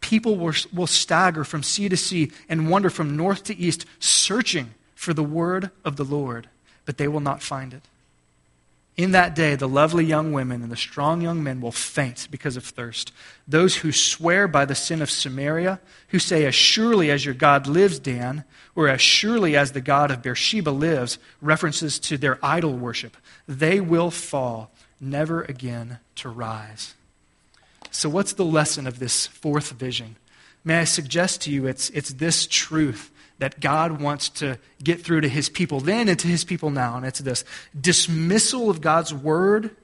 People 0.00 0.36
will, 0.36 0.54
will 0.72 0.86
stagger 0.86 1.44
from 1.44 1.62
sea 1.62 1.88
to 1.88 1.96
sea 1.96 2.30
and 2.48 2.70
wander 2.70 2.90
from 2.90 3.16
north 3.16 3.44
to 3.44 3.56
east, 3.56 3.86
searching 3.98 4.74
for 4.94 5.12
the 5.12 5.24
word 5.24 5.70
of 5.84 5.96
the 5.96 6.04
Lord, 6.04 6.48
but 6.84 6.98
they 6.98 7.08
will 7.08 7.20
not 7.20 7.42
find 7.42 7.74
it. 7.74 7.82
In 8.98 9.12
that 9.12 9.36
day, 9.36 9.54
the 9.54 9.68
lovely 9.68 10.04
young 10.04 10.32
women 10.32 10.60
and 10.60 10.72
the 10.72 10.76
strong 10.76 11.20
young 11.20 11.40
men 11.40 11.60
will 11.60 11.70
faint 11.70 12.26
because 12.32 12.56
of 12.56 12.64
thirst. 12.64 13.12
Those 13.46 13.76
who 13.76 13.92
swear 13.92 14.48
by 14.48 14.64
the 14.64 14.74
sin 14.74 15.00
of 15.00 15.08
Samaria, 15.08 15.78
who 16.08 16.18
say, 16.18 16.44
As 16.44 16.56
surely 16.56 17.08
as 17.08 17.24
your 17.24 17.32
God 17.32 17.68
lives, 17.68 18.00
Dan, 18.00 18.42
or 18.74 18.88
as 18.88 19.00
surely 19.00 19.56
as 19.56 19.70
the 19.70 19.80
God 19.80 20.10
of 20.10 20.20
Beersheba 20.20 20.70
lives, 20.70 21.20
references 21.40 22.00
to 22.00 22.18
their 22.18 22.44
idol 22.44 22.72
worship, 22.72 23.16
they 23.46 23.80
will 23.80 24.10
fall, 24.10 24.72
never 25.00 25.42
again 25.42 26.00
to 26.16 26.28
rise. 26.28 26.96
So, 27.92 28.08
what's 28.08 28.32
the 28.32 28.44
lesson 28.44 28.88
of 28.88 28.98
this 28.98 29.28
fourth 29.28 29.70
vision? 29.70 30.16
May 30.64 30.80
I 30.80 30.84
suggest 30.84 31.42
to 31.42 31.52
you 31.52 31.68
it's, 31.68 31.88
it's 31.90 32.14
this 32.14 32.48
truth 32.48 33.12
that 33.38 33.60
God 33.60 34.00
wants 34.00 34.28
to 34.28 34.58
get 34.82 35.02
through 35.02 35.20
to 35.22 35.28
his 35.28 35.48
people 35.48 35.80
then 35.80 36.08
and 36.08 36.18
to 36.18 36.28
his 36.28 36.44
people 36.44 36.70
now. 36.70 36.96
And 36.96 37.06
it's 37.06 37.20
this 37.20 37.44
dismissal 37.78 38.68
of 38.68 38.80
God's 38.80 39.14
word 39.14 39.74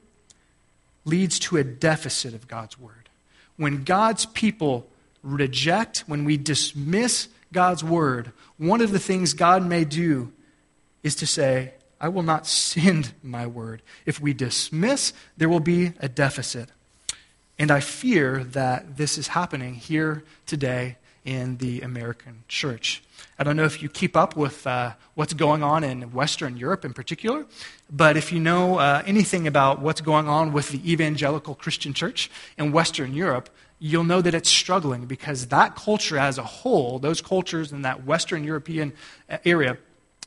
leads 1.05 1.39
to 1.39 1.57
a 1.57 1.63
deficit 1.63 2.33
of 2.33 2.47
God's 2.47 2.79
word. 2.79 3.09
When 3.57 3.83
God's 3.83 4.25
people 4.25 4.87
reject, 5.23 5.99
when 6.07 6.25
we 6.25 6.37
dismiss 6.37 7.29
God's 7.53 7.83
word, 7.83 8.31
one 8.57 8.81
of 8.81 8.91
the 8.91 8.99
things 8.99 9.33
God 9.33 9.65
may 9.65 9.85
do 9.85 10.33
is 11.03 11.15
to 11.15 11.27
say, 11.27 11.73
I 12.01 12.09
will 12.09 12.23
not 12.23 12.45
send 12.45 13.13
my 13.23 13.47
word. 13.47 13.81
If 14.05 14.19
we 14.19 14.33
dismiss, 14.33 15.13
there 15.37 15.47
will 15.47 15.61
be 15.61 15.93
a 15.99 16.09
deficit. 16.09 16.69
And 17.57 17.71
I 17.71 17.79
fear 17.79 18.43
that 18.43 18.97
this 18.97 19.17
is 19.17 19.29
happening 19.29 19.75
here 19.75 20.25
today 20.45 20.97
in 21.25 21.57
the 21.57 21.81
American 21.81 22.43
church. 22.47 23.03
I 23.37 23.43
don't 23.43 23.57
know 23.57 23.65
if 23.65 23.81
you 23.81 23.89
keep 23.89 24.15
up 24.15 24.37
with 24.37 24.65
uh, 24.65 24.93
what's 25.15 25.33
going 25.33 25.63
on 25.63 25.83
in 25.83 26.13
Western 26.13 26.55
Europe 26.55 26.85
in 26.85 26.93
particular, 26.93 27.45
but 27.91 28.15
if 28.15 28.31
you 28.31 28.39
know 28.39 28.77
uh, 28.77 29.03
anything 29.05 29.47
about 29.47 29.81
what's 29.81 30.01
going 30.01 30.27
on 30.27 30.53
with 30.53 30.69
the 30.69 30.91
evangelical 30.91 31.55
Christian 31.55 31.93
church 31.93 32.29
in 32.57 32.71
Western 32.71 33.13
Europe, 33.13 33.49
you'll 33.79 34.03
know 34.03 34.21
that 34.21 34.33
it's 34.33 34.49
struggling 34.49 35.05
because 35.05 35.47
that 35.47 35.75
culture 35.75 36.17
as 36.17 36.37
a 36.37 36.43
whole, 36.43 36.99
those 36.99 37.21
cultures 37.21 37.71
in 37.71 37.81
that 37.81 38.05
Western 38.05 38.43
European 38.43 38.93
uh, 39.29 39.37
area, 39.43 39.77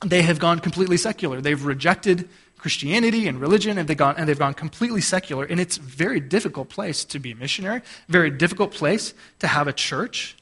they 0.05 0.23
have 0.23 0.39
gone 0.39 0.59
completely 0.59 0.97
secular. 0.97 1.41
They've 1.41 1.65
rejected 1.65 2.29
Christianity 2.59 3.29
and 3.29 3.41
religion, 3.41 3.79
and 3.79 3.89
they've, 3.89 3.97
gone, 3.97 4.17
and 4.19 4.29
they've 4.29 4.39
gone 4.39 4.55
completely 4.55 5.01
secular. 5.01 5.45
And 5.45 5.61
it's 5.61 5.77
a 5.77 5.81
very 5.81 6.21
difficult 6.21 6.69
place 6.69 7.05
to 7.07 7.19
be 7.19 7.33
a 7.33 7.37
missionary, 7.37 7.83
very 8.09 8.31
difficult 8.31 8.73
place 8.73 9.15
to 9.39 9.47
have 9.47 9.69
a 9.69 9.73
church. 9.73 10.37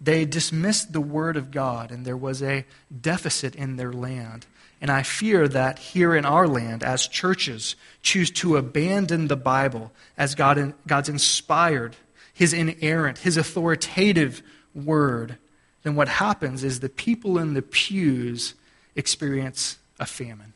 They 0.00 0.24
dismissed 0.24 0.92
the 0.92 1.00
word 1.00 1.36
of 1.36 1.50
God, 1.50 1.90
and 1.90 2.04
there 2.04 2.16
was 2.16 2.42
a 2.42 2.64
deficit 3.00 3.54
in 3.54 3.76
their 3.76 3.92
land. 3.92 4.46
And 4.80 4.90
I 4.90 5.02
fear 5.02 5.48
that 5.48 5.78
here 5.78 6.14
in 6.14 6.26
our 6.26 6.46
land, 6.46 6.82
as 6.82 7.08
churches 7.08 7.76
choose 8.02 8.30
to 8.32 8.56
abandon 8.56 9.28
the 9.28 9.36
Bible 9.36 9.92
as 10.18 10.34
God, 10.34 10.74
God's 10.86 11.08
inspired, 11.08 11.96
His 12.34 12.52
inerrant, 12.52 13.18
His 13.18 13.36
authoritative 13.36 14.42
word, 14.74 15.38
then 15.82 15.94
what 15.94 16.08
happens 16.08 16.64
is 16.64 16.80
the 16.80 16.88
people 16.88 17.38
in 17.38 17.54
the 17.54 17.62
pews 17.62 18.54
experience 18.96 19.78
a 20.00 20.04
famine. 20.04 20.52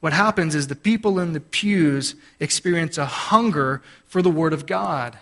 What 0.00 0.14
happens 0.14 0.54
is 0.54 0.66
the 0.66 0.74
people 0.74 1.18
in 1.18 1.34
the 1.34 1.40
pews 1.40 2.14
experience 2.40 2.96
a 2.96 3.04
hunger 3.04 3.82
for 4.06 4.22
the 4.22 4.30
Word 4.30 4.54
of 4.54 4.66
God. 4.66 5.18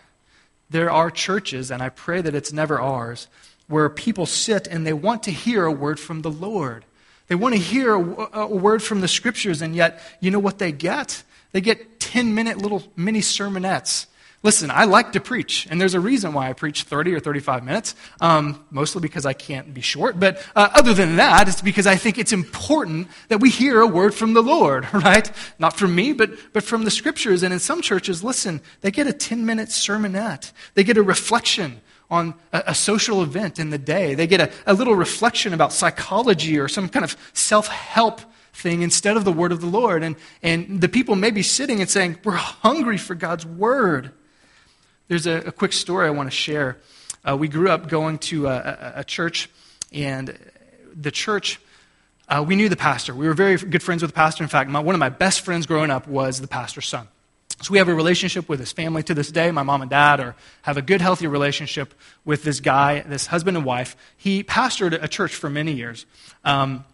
There 0.70 0.90
are 0.90 1.10
churches, 1.10 1.70
and 1.70 1.82
I 1.82 1.88
pray 1.88 2.20
that 2.20 2.34
it's 2.34 2.52
never 2.52 2.80
ours, 2.80 3.28
where 3.66 3.88
people 3.88 4.26
sit 4.26 4.66
and 4.66 4.86
they 4.86 4.92
want 4.92 5.22
to 5.24 5.30
hear 5.30 5.64
a 5.64 5.72
word 5.72 5.98
from 5.98 6.22
the 6.22 6.30
Lord. 6.30 6.84
They 7.28 7.34
want 7.34 7.54
to 7.54 7.60
hear 7.60 7.94
a, 7.94 8.40
a 8.40 8.46
word 8.46 8.82
from 8.82 9.00
the 9.00 9.08
Scriptures, 9.08 9.62
and 9.62 9.76
yet, 9.76 10.00
you 10.20 10.30
know 10.30 10.38
what 10.38 10.58
they 10.58 10.72
get? 10.72 11.22
They 11.52 11.60
get 11.60 12.00
10 12.00 12.34
minute 12.34 12.58
little 12.58 12.82
mini 12.96 13.20
sermonettes 13.20 14.06
Listen, 14.44 14.70
I 14.70 14.84
like 14.84 15.12
to 15.12 15.20
preach, 15.20 15.66
and 15.68 15.80
there's 15.80 15.94
a 15.94 16.00
reason 16.00 16.32
why 16.32 16.48
I 16.48 16.52
preach 16.52 16.84
30 16.84 17.12
or 17.12 17.18
35 17.18 17.64
minutes, 17.64 17.96
um, 18.20 18.64
mostly 18.70 19.00
because 19.00 19.26
I 19.26 19.32
can't 19.32 19.74
be 19.74 19.80
short. 19.80 20.20
But 20.20 20.40
uh, 20.54 20.68
other 20.74 20.94
than 20.94 21.16
that, 21.16 21.48
it's 21.48 21.60
because 21.60 21.88
I 21.88 21.96
think 21.96 22.18
it's 22.18 22.32
important 22.32 23.08
that 23.28 23.40
we 23.40 23.50
hear 23.50 23.80
a 23.80 23.86
word 23.86 24.14
from 24.14 24.34
the 24.34 24.42
Lord, 24.42 24.86
right? 24.94 25.28
Not 25.58 25.76
from 25.76 25.92
me, 25.92 26.12
but, 26.12 26.30
but 26.52 26.62
from 26.62 26.84
the 26.84 26.90
scriptures. 26.90 27.42
And 27.42 27.52
in 27.52 27.58
some 27.58 27.82
churches, 27.82 28.22
listen, 28.22 28.60
they 28.80 28.92
get 28.92 29.08
a 29.08 29.12
10 29.12 29.44
minute 29.44 29.70
sermonette, 29.70 30.52
they 30.74 30.84
get 30.84 30.96
a 30.96 31.02
reflection 31.02 31.80
on 32.08 32.34
a, 32.52 32.62
a, 32.68 32.74
social 32.74 33.22
event 33.22 33.58
in 33.58 33.70
the 33.70 33.76
day, 33.76 34.14
they 34.14 34.26
get 34.26 34.40
a, 34.40 34.50
a 34.66 34.72
little 34.72 34.94
reflection 34.94 35.52
about 35.52 35.72
psychology 35.72 36.58
or 36.58 36.68
some 36.68 36.88
kind 36.88 37.04
of 37.04 37.16
self 37.32 37.66
help 37.66 38.20
thing 38.54 38.82
instead 38.82 39.16
of 39.16 39.24
the 39.24 39.32
word 39.32 39.52
of 39.52 39.60
the 39.60 39.66
Lord. 39.66 40.02
And, 40.02 40.16
and 40.42 40.80
the 40.80 40.88
people 40.88 41.16
may 41.16 41.32
be 41.32 41.42
sitting 41.42 41.80
and 41.80 41.90
saying, 41.90 42.18
We're 42.24 42.32
hungry 42.32 42.98
for 42.98 43.16
God's 43.16 43.44
word. 43.44 44.12
There's 45.08 45.26
a, 45.26 45.48
a 45.48 45.52
quick 45.52 45.72
story 45.72 46.06
I 46.06 46.10
want 46.10 46.30
to 46.30 46.36
share. 46.36 46.76
Uh, 47.26 47.36
we 47.36 47.48
grew 47.48 47.70
up 47.70 47.88
going 47.88 48.18
to 48.18 48.46
a, 48.46 48.56
a, 48.56 48.92
a 48.96 49.04
church, 49.04 49.48
and 49.90 50.38
the 50.94 51.10
church, 51.10 51.58
uh, 52.28 52.44
we 52.46 52.56
knew 52.56 52.68
the 52.68 52.76
pastor. 52.76 53.14
We 53.14 53.26
were 53.26 53.34
very 53.34 53.56
good 53.56 53.82
friends 53.82 54.02
with 54.02 54.10
the 54.10 54.14
pastor. 54.14 54.44
In 54.44 54.48
fact, 54.48 54.68
my, 54.68 54.80
one 54.80 54.94
of 54.94 54.98
my 54.98 55.08
best 55.08 55.40
friends 55.40 55.66
growing 55.66 55.90
up 55.90 56.06
was 56.06 56.40
the 56.40 56.46
pastor's 56.46 56.86
son. 56.86 57.08
So 57.62 57.72
we 57.72 57.78
have 57.78 57.88
a 57.88 57.94
relationship 57.94 58.48
with 58.48 58.60
his 58.60 58.70
family 58.70 59.02
to 59.04 59.14
this 59.14 59.32
day. 59.32 59.50
My 59.50 59.62
mom 59.62 59.80
and 59.80 59.90
dad 59.90 60.20
are, 60.20 60.36
have 60.62 60.76
a 60.76 60.82
good, 60.82 61.00
healthy 61.00 61.26
relationship 61.26 61.92
with 62.24 62.44
this 62.44 62.60
guy, 62.60 63.00
this 63.00 63.26
husband 63.26 63.56
and 63.56 63.66
wife. 63.66 63.96
He 64.16 64.44
pastored 64.44 65.02
a 65.02 65.08
church 65.08 65.34
for 65.34 65.50
many 65.50 65.72
years. 65.72 66.06
Um, 66.44 66.84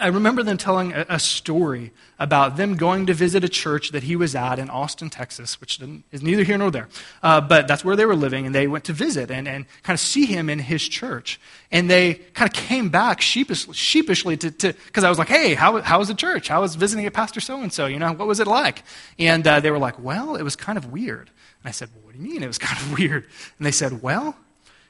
I 0.00 0.08
remember 0.08 0.42
them 0.42 0.56
telling 0.56 0.92
a, 0.92 1.18
story 1.18 1.92
about 2.18 2.56
them 2.56 2.76
going 2.76 3.06
to 3.06 3.14
visit 3.14 3.44
a 3.44 3.48
church 3.48 3.90
that 3.90 4.04
he 4.04 4.16
was 4.16 4.34
at 4.34 4.58
in 4.58 4.70
Austin, 4.70 5.10
Texas, 5.10 5.60
which 5.60 5.80
is 6.12 6.22
neither 6.22 6.42
here 6.42 6.58
nor 6.58 6.70
there. 6.70 6.88
Uh, 7.22 7.40
but 7.40 7.68
that's 7.68 7.84
where 7.84 7.96
they 7.96 8.06
were 8.06 8.16
living, 8.16 8.46
and 8.46 8.54
they 8.54 8.66
went 8.66 8.84
to 8.84 8.92
visit 8.92 9.30
and, 9.30 9.46
and 9.48 9.66
kind 9.82 9.94
of 9.94 10.00
see 10.00 10.26
him 10.26 10.48
in 10.48 10.58
his 10.58 10.88
church. 10.88 11.40
And 11.70 11.90
they 11.90 12.14
kind 12.34 12.48
of 12.48 12.54
came 12.54 12.88
back 12.88 13.20
sheepish, 13.20 13.66
sheepishly 13.74 14.36
to, 14.36 14.72
because 14.72 15.04
I 15.04 15.08
was 15.08 15.18
like, 15.18 15.28
hey, 15.28 15.54
how, 15.54 15.80
how 15.82 15.98
was 15.98 16.08
the 16.08 16.14
church? 16.14 16.48
How 16.48 16.60
was 16.60 16.74
visiting 16.74 17.06
a 17.06 17.10
pastor 17.10 17.40
so 17.40 17.60
and 17.60 17.72
so? 17.72 17.86
You 17.86 17.98
know, 17.98 18.12
what 18.12 18.28
was 18.28 18.40
it 18.40 18.46
like? 18.46 18.84
And 19.18 19.46
uh, 19.46 19.60
they 19.60 19.70
were 19.70 19.78
like, 19.78 19.98
well, 20.02 20.36
it 20.36 20.42
was 20.42 20.56
kind 20.56 20.78
of 20.78 20.92
weird. 20.92 21.30
And 21.62 21.68
I 21.68 21.72
said, 21.72 21.90
well, 21.94 22.04
what 22.04 22.14
do 22.14 22.22
you 22.22 22.28
mean 22.28 22.42
it 22.42 22.46
was 22.46 22.58
kind 22.58 22.80
of 22.80 22.92
weird? 22.98 23.26
And 23.58 23.66
they 23.66 23.72
said, 23.72 24.02
well, 24.02 24.36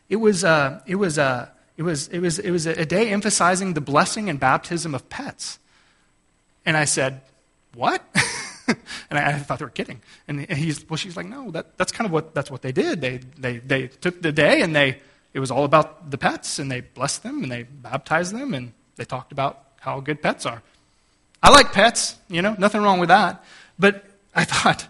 it 0.09 0.16
was, 0.16 0.44
uh, 0.44 0.81
it 0.87 0.97
was, 0.97 1.18
uh, 1.18 1.49
it 1.79 1.83
was, 1.83 2.09
it 2.09 2.19
was, 2.19 2.41
it 2.41 2.51
was 2.51 2.67
a 2.67 2.85
day 2.85 3.11
emphasizing 3.11 3.75
the 3.75 3.81
blessing 3.81 4.29
and 4.29 4.41
baptism 4.41 4.97
of 4.97 5.09
pets. 5.09 5.61
And 6.67 6.77
I 6.77 6.85
said, 6.85 7.21
What? 7.75 8.02
and 8.67 9.17
I, 9.19 9.29
I, 9.29 9.38
thought 9.38 9.61
they 9.61 9.65
were 9.65 9.71
kidding. 9.71 10.02
And 10.27 10.40
he's, 10.50 10.87
well, 10.90 10.96
she's 10.96 11.17
like, 11.17 11.27
No, 11.27 11.52
that, 11.52 11.79
that's 11.79 11.92
kind 11.92 12.05
of 12.05 12.13
what, 12.13 12.35
that's 12.35 12.50
what 12.50 12.63
they 12.63 12.73
did. 12.73 13.00
They, 13.00 13.19
they, 13.38 13.59
they 13.59 13.87
took 13.87 14.21
the 14.21 14.33
day 14.33 14.61
and 14.61 14.75
they, 14.75 14.98
it 15.33 15.38
was 15.38 15.52
all 15.52 15.65
about 15.65 16.11
the 16.11 16.19
pets 16.19 16.59
and 16.59 16.69
they 16.69 16.81
blessed 16.81 17.23
them 17.23 17.44
and 17.44 17.52
they 17.52 17.63
baptized 17.63 18.35
them 18.35 18.55
and 18.55 18.73
they 18.96 19.05
talked 19.05 19.31
about 19.31 19.63
how 19.79 20.00
good 20.00 20.21
pets 20.21 20.46
are. 20.46 20.63
I 21.40 21.50
like 21.50 21.73
pets, 21.73 22.17
you 22.29 22.42
know, 22.42 22.57
nothing 22.59 22.83
wrong 22.83 22.98
with 22.98 23.11
that. 23.11 23.44
But 23.79 24.05
I 24.35 24.44
thought, 24.44 24.88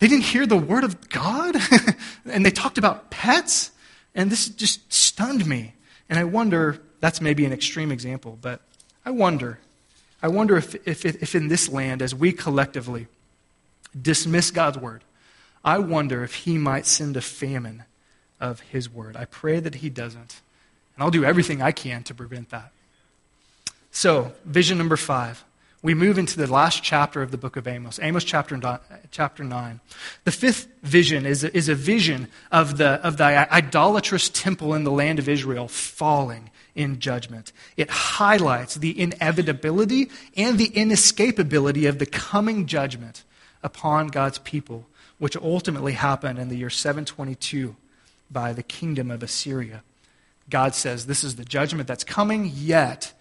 They 0.00 0.08
didn't 0.08 0.24
hear 0.24 0.46
the 0.46 0.56
word 0.56 0.82
of 0.82 1.08
God, 1.08 1.54
and 2.26 2.44
they 2.44 2.50
talked 2.50 2.76
about 2.76 3.08
pets, 3.10 3.70
and 4.16 4.32
this 4.32 4.48
just 4.48 4.92
stunned 4.92 5.46
me. 5.46 5.74
And 6.08 6.18
I 6.18 6.24
wonder, 6.24 6.80
that's 7.00 7.20
maybe 7.20 7.44
an 7.44 7.52
extreme 7.52 7.90
example, 7.90 8.38
but 8.40 8.60
I 9.04 9.10
wonder, 9.10 9.58
I 10.22 10.28
wonder 10.28 10.56
if, 10.56 10.74
if, 10.86 11.04
if 11.04 11.34
in 11.34 11.48
this 11.48 11.68
land, 11.68 12.02
as 12.02 12.14
we 12.14 12.32
collectively 12.32 13.06
dismiss 14.00 14.50
God's 14.50 14.78
word, 14.78 15.02
I 15.64 15.78
wonder 15.78 16.22
if 16.22 16.34
He 16.34 16.58
might 16.58 16.86
send 16.86 17.16
a 17.16 17.20
famine 17.20 17.84
of 18.40 18.60
His 18.60 18.88
word. 18.88 19.16
I 19.16 19.24
pray 19.24 19.60
that 19.60 19.76
He 19.76 19.90
doesn't. 19.90 20.40
And 20.94 21.02
I'll 21.02 21.10
do 21.10 21.24
everything 21.24 21.60
I 21.60 21.72
can 21.72 22.02
to 22.04 22.14
prevent 22.14 22.50
that. 22.50 22.72
So, 23.90 24.32
vision 24.44 24.78
number 24.78 24.96
five. 24.96 25.44
We 25.86 25.94
move 25.94 26.18
into 26.18 26.36
the 26.36 26.52
last 26.52 26.82
chapter 26.82 27.22
of 27.22 27.30
the 27.30 27.38
book 27.38 27.54
of 27.54 27.68
Amos, 27.68 28.00
Amos 28.02 28.24
chapter, 28.24 28.58
chapter 29.12 29.44
9. 29.44 29.80
The 30.24 30.32
fifth 30.32 30.66
vision 30.82 31.24
is 31.24 31.44
is 31.44 31.68
a 31.68 31.76
vision 31.76 32.26
of 32.50 32.76
the, 32.76 32.94
of 33.06 33.18
the 33.18 33.24
idolatrous 33.54 34.28
temple 34.28 34.74
in 34.74 34.82
the 34.82 34.90
land 34.90 35.20
of 35.20 35.28
Israel 35.28 35.68
falling 35.68 36.50
in 36.74 36.98
judgment. 36.98 37.52
It 37.76 37.88
highlights 37.88 38.74
the 38.74 39.00
inevitability 39.00 40.10
and 40.36 40.58
the 40.58 40.70
inescapability 40.70 41.88
of 41.88 42.00
the 42.00 42.06
coming 42.06 42.66
judgment 42.66 43.22
upon 43.62 44.08
God's 44.08 44.38
people, 44.38 44.88
which 45.18 45.36
ultimately 45.36 45.92
happened 45.92 46.40
in 46.40 46.48
the 46.48 46.56
year 46.56 46.68
722 46.68 47.76
by 48.28 48.52
the 48.52 48.64
kingdom 48.64 49.12
of 49.12 49.22
Assyria. 49.22 49.84
God 50.50 50.74
says, 50.74 51.06
This 51.06 51.22
is 51.22 51.36
the 51.36 51.44
judgment 51.44 51.86
that's 51.86 52.02
coming, 52.02 52.50
yet 52.52 53.12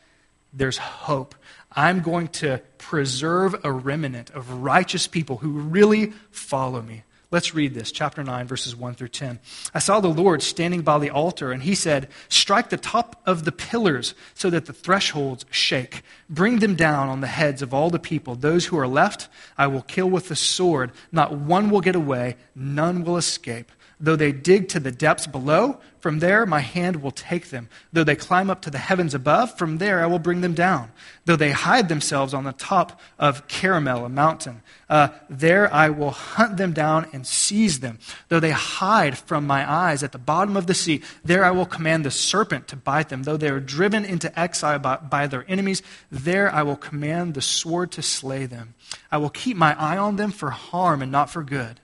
there's 0.56 0.78
hope. 0.78 1.36
I'm 1.72 2.01
going 2.01 2.30
to 2.30 2.62
preserve 2.78 3.56
a 3.64 3.72
remnant 3.72 4.30
of 4.32 4.64
righteous 4.64 5.08
people 5.08 5.38
who 5.38 5.49
really 5.49 6.14
follow 6.32 6.82
me. 6.82 7.03
Let's 7.32 7.53
read 7.53 7.74
this, 7.74 7.91
chapter 7.91 8.24
9, 8.24 8.47
verses 8.47 8.76
1 8.76 8.93
through 8.93 9.10
10. 9.10 9.39
I 9.74 9.80
saw 9.80 9.99
the 9.99 10.08
Lord 10.08 10.41
standing 10.41 10.84
by 10.84 10.99
the 10.99 11.10
altar, 11.10 11.51
and 11.51 11.64
he 11.64 11.76
said, 11.76 12.08
Strike 12.30 12.70
the 12.70 12.78
top 12.78 13.22
of 13.26 13.43
the 13.43 13.51
pillars 13.51 14.14
so 14.36 14.49
that 14.51 14.68
the 14.68 14.74
thresholds 14.74 15.45
shake. 15.49 16.03
Bring 16.30 16.60
them 16.60 16.76
down 16.76 17.10
on 17.10 17.20
the 17.20 17.28
heads 17.28 17.62
of 17.62 17.74
all 17.74 17.89
the 17.89 17.99
people. 17.99 18.36
Those 18.36 18.68
who 18.68 18.78
are 18.78 18.88
left, 18.88 19.28
I 19.58 19.68
will 19.68 19.82
kill 19.82 20.10
with 20.10 20.30
the 20.30 20.36
sword. 20.36 20.91
Not 21.12 21.34
one 21.34 21.70
will 21.70 21.82
get 21.82 21.95
away, 21.95 22.38
none 22.56 23.03
will 23.03 23.18
escape. 23.18 23.70
Though 24.00 24.18
they 24.18 24.34
dig 24.34 24.68
to 24.70 24.80
the 24.80 24.91
depths 24.91 25.26
below, 25.26 25.80
from 26.02 26.20
there 26.20 26.46
my 26.46 26.60
hand 26.60 27.02
will 27.02 27.12
take 27.12 27.50
them. 27.50 27.70
Though 27.93 28.04
they 28.04 28.16
climb 28.16 28.50
up 28.50 28.62
to 28.64 28.70
the 28.70 28.78
heavens 28.78 29.16
above, 29.16 29.58
from 29.58 29.78
there 29.78 30.04
I 30.04 30.06
will 30.06 30.20
bring 30.20 30.41
them 30.41 30.54
down. 30.54 30.91
Though 31.24 31.38
they 31.38 31.52
hide 31.52 31.88
themselves 31.88 32.34
on 32.34 32.43
the 32.43 32.52
top 32.52 33.00
of 33.18 33.48
Carmel, 33.48 34.06
a 34.06 34.10
mountain, 34.10 34.62
uh, 34.89 35.08
there 35.30 35.74
I 35.74 35.89
will 35.89 36.12
hunt 36.12 36.58
them 36.58 36.74
down 36.74 37.08
and 37.14 37.26
seize 37.26 37.80
them. 37.80 38.00
Though 38.28 38.41
they 38.41 38.52
hide 38.52 39.18
from 39.18 39.48
my 39.48 39.68
eyes 39.68 40.04
at 40.04 40.12
the 40.12 40.18
bottom 40.18 40.58
of 40.58 40.68
the 40.68 40.74
sea, 40.74 41.02
there 41.24 41.46
I 41.46 41.52
will 41.52 41.66
command 41.66 42.06
the 42.06 42.12
serpent 42.12 42.68
to 42.68 42.76
bite 42.76 43.10
them. 43.10 43.24
Though 43.24 43.38
they 43.38 43.50
are 43.50 43.62
driven 43.62 44.04
into 44.04 44.38
exile 44.38 44.78
by, 44.78 44.98
by 44.98 45.26
their 45.28 45.46
enemies, 45.48 45.82
there 46.12 46.54
I 46.54 46.64
will 46.64 46.76
command 46.76 47.34
the 47.34 47.41
sword 47.41 47.91
to 47.93 48.02
slay 48.02 48.46
them. 48.46 48.76
I 49.10 49.18
will 49.18 49.30
keep 49.30 49.56
my 49.56 49.74
eye 49.80 49.98
on 49.98 50.18
them 50.18 50.32
for 50.32 50.50
harm 50.52 51.02
and 51.02 51.12
not 51.12 51.30
for 51.30 51.43
good 51.43 51.80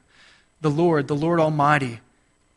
the 0.61 0.69
Lord, 0.69 1.07
the 1.07 1.15
Lord 1.15 1.39
Almighty, 1.39 1.99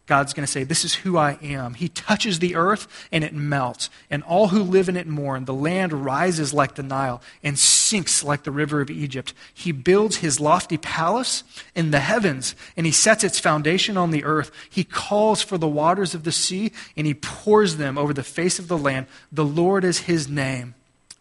God's 0.07 0.35
going 0.35 0.45
to 0.45 0.51
say, 0.53 0.65
This 0.65 0.85
is 0.85 0.95
who 0.95 1.17
I 1.17 1.39
am. 1.41 1.73
He 1.73 1.89
touches 1.89 2.39
the 2.39 2.57
earth 2.57 2.87
and 3.11 3.25
it 3.25 3.33
melts, 3.33 3.89
and 4.11 4.23
all 4.23 4.49
who 4.49 4.63
live 4.63 4.91
in 4.91 4.97
it 4.97 5.07
mourn. 5.07 5.47
The 5.47 5.55
land 5.55 6.05
rises 6.05 6.53
like 6.53 6.75
the 6.75 6.83
Nile 6.83 7.23
and 7.43 7.59
sinks 7.59 8.23
like 8.23 8.43
the 8.43 8.51
river 8.51 8.83
of 8.83 8.91
Egypt. 8.91 9.33
He 9.55 9.73
builds 9.73 10.17
his 10.17 10.41
lofty 10.41 10.77
palace 10.77 11.43
in 11.75 11.91
the 11.91 12.01
heavens, 12.01 12.55
and 12.77 12.85
he 12.85 12.93
sets 12.93 13.25
its 13.25 13.39
foundation 13.39 13.97
on 13.97 14.11
the 14.11 14.25
earth. 14.25 14.51
He 14.69 14.85
calls 14.85 15.41
for 15.41 15.57
the 15.57 15.69
waters 15.69 16.15
of 16.15 16.25
the 16.25 16.33
sea, 16.33 16.73
and 16.99 17.07
he 17.07 17.15
pours 17.15 17.79
them 17.79 17.97
over 17.97 18.13
the 18.13 18.23
face 18.23 18.59
of 18.59 18.69
the 18.69 18.79
land. 18.79 19.07
The 19.33 19.45
Lord 19.45 19.85
is 19.85 20.01
his 20.01 20.29
name. 20.29 20.75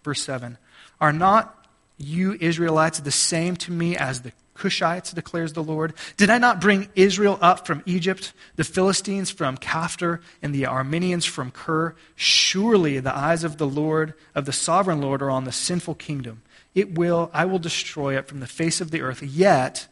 Verse 0.04 0.22
7 0.22 0.58
Are 1.00 1.14
not 1.14 1.63
you 2.04 2.38
Israelites 2.40 3.00
the 3.00 3.12
same 3.12 3.56
to 3.58 3.72
me 3.72 3.96
as 3.98 4.22
the 4.22 4.32
Cushites, 4.56 5.14
declares 5.14 5.54
the 5.54 5.64
Lord? 5.64 5.94
Did 6.16 6.30
I 6.30 6.38
not 6.38 6.62
bring 6.62 6.90
Israel 6.96 7.40
up 7.42 7.66
from 7.66 7.82
Egypt, 7.86 8.34
the 8.56 8.64
Philistines 8.64 9.32
from 9.32 9.58
Caphtor, 9.58 10.22
and 10.42 10.54
the 10.54 10.64
Arameans 10.64 11.28
from 11.28 11.52
Kir? 11.52 11.96
Surely 12.16 13.00
the 13.00 13.16
eyes 13.16 13.44
of 13.44 13.58
the 13.58 13.68
Lord, 13.68 14.14
of 14.36 14.46
the 14.46 14.54
sovereign 14.54 15.02
Lord, 15.02 15.22
are 15.22 15.32
on 15.32 15.46
the 15.46 15.52
sinful 15.52 15.96
kingdom. 15.96 16.44
It 16.76 16.96
will, 16.96 17.30
I 17.34 17.46
will 17.46 17.60
destroy 17.60 18.18
it 18.18 18.28
from 18.28 18.40
the 18.40 18.48
face 18.48 18.80
of 18.80 18.92
the 18.92 19.02
earth. 19.02 19.24
Yet, 19.24 19.88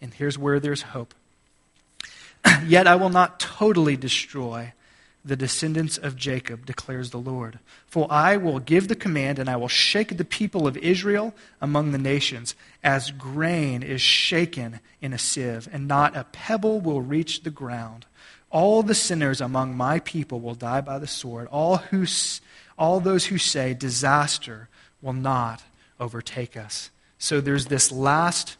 and 0.00 0.14
here's 0.14 0.38
where 0.38 0.60
there's 0.60 0.82
hope, 0.82 1.14
yet 2.66 2.86
I 2.86 2.96
will 2.96 3.10
not 3.10 3.40
totally 3.40 3.96
destroy 3.96 4.72
the 5.24 5.36
descendants 5.36 5.98
of 5.98 6.16
Jacob, 6.16 6.64
declares 6.64 7.10
the 7.10 7.18
Lord. 7.18 7.58
For 7.86 8.06
I 8.10 8.36
will 8.36 8.60
give 8.60 8.88
the 8.88 8.94
command, 8.94 9.38
and 9.38 9.48
I 9.48 9.56
will 9.56 9.68
shake 9.68 10.16
the 10.16 10.24
people 10.24 10.66
of 10.66 10.76
Israel 10.78 11.34
among 11.60 11.92
the 11.92 11.98
nations, 11.98 12.54
as 12.82 13.10
grain 13.10 13.82
is 13.82 14.00
shaken 14.00 14.80
in 15.00 15.12
a 15.12 15.18
sieve, 15.18 15.68
and 15.72 15.86
not 15.86 16.16
a 16.16 16.24
pebble 16.24 16.80
will 16.80 17.02
reach 17.02 17.42
the 17.42 17.50
ground. 17.50 18.06
All 18.50 18.82
the 18.82 18.94
sinners 18.94 19.40
among 19.40 19.76
my 19.76 19.98
people 20.00 20.40
will 20.40 20.54
die 20.54 20.80
by 20.80 20.98
the 20.98 21.06
sword. 21.06 21.48
All, 21.48 21.76
who, 21.76 22.06
all 22.78 23.00
those 23.00 23.26
who 23.26 23.38
say 23.38 23.74
disaster 23.74 24.68
will 25.02 25.12
not 25.12 25.62
overtake 26.00 26.56
us. 26.56 26.90
So 27.18 27.40
there's 27.40 27.66
this 27.66 27.92
last 27.92 28.56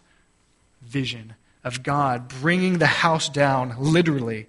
vision 0.83 1.35
of 1.65 1.83
God 1.83 2.29
bringing 2.29 2.79
the 2.79 2.87
house 2.87 3.29
down, 3.29 3.75
literally, 3.79 4.47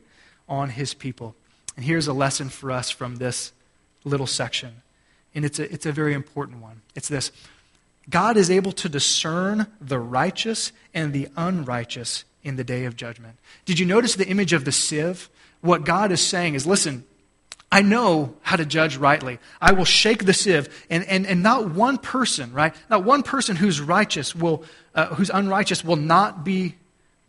on 0.47 0.70
his 0.70 0.93
people. 0.93 1.36
And 1.76 1.86
here's 1.86 2.08
a 2.08 2.14
lesson 2.14 2.50
for 2.50 2.72
us 2.72 2.90
from 2.90 3.18
this 3.18 3.52
little 4.04 4.28
section. 4.28 4.82
And 5.36 5.46
it's 5.46 5.60
a, 5.60 5.72
it's 5.72 5.86
a 5.86 5.92
very 5.92 6.14
important 6.14 6.62
one. 6.62 6.82
It's 6.96 7.08
this 7.08 7.32
God 8.10 8.38
is 8.38 8.50
able 8.50 8.72
to 8.74 8.90
discern 8.90 9.68
the 9.80 10.00
righteous 10.00 10.72
and 10.94 11.14
the 11.14 11.28
unrighteous 11.38 12.26
in 12.44 12.56
the 12.56 12.64
day 12.64 12.86
of 12.86 12.96
judgment. 12.96 13.38
Did 13.66 13.80
you 13.80 13.86
notice 13.86 14.16
the 14.16 14.28
image 14.28 14.54
of 14.54 14.66
the 14.66 14.72
sieve? 14.72 15.30
What 15.62 15.84
God 15.84 16.12
is 16.12 16.22
saying 16.22 16.56
is 16.56 16.66
listen, 16.66 17.04
I 17.72 17.82
know 17.82 18.36
how 18.42 18.56
to 18.56 18.66
judge 18.66 18.98
rightly. 18.98 19.38
I 19.62 19.74
will 19.74 19.86
shake 19.86 20.26
the 20.26 20.34
sieve, 20.34 20.86
and, 20.90 21.04
and, 21.06 21.28
and 21.28 21.44
not 21.44 21.70
one 21.70 22.00
person, 22.00 22.52
right? 22.52 22.74
Not 22.90 23.04
one 23.04 23.22
person 23.22 23.56
who's 23.56 23.80
righteous 23.80 24.36
will, 24.36 24.64
uh, 24.96 25.08
who's 25.08 25.30
unrighteous 25.30 25.84
will 25.84 25.96
not 25.96 26.44
be 26.44 26.76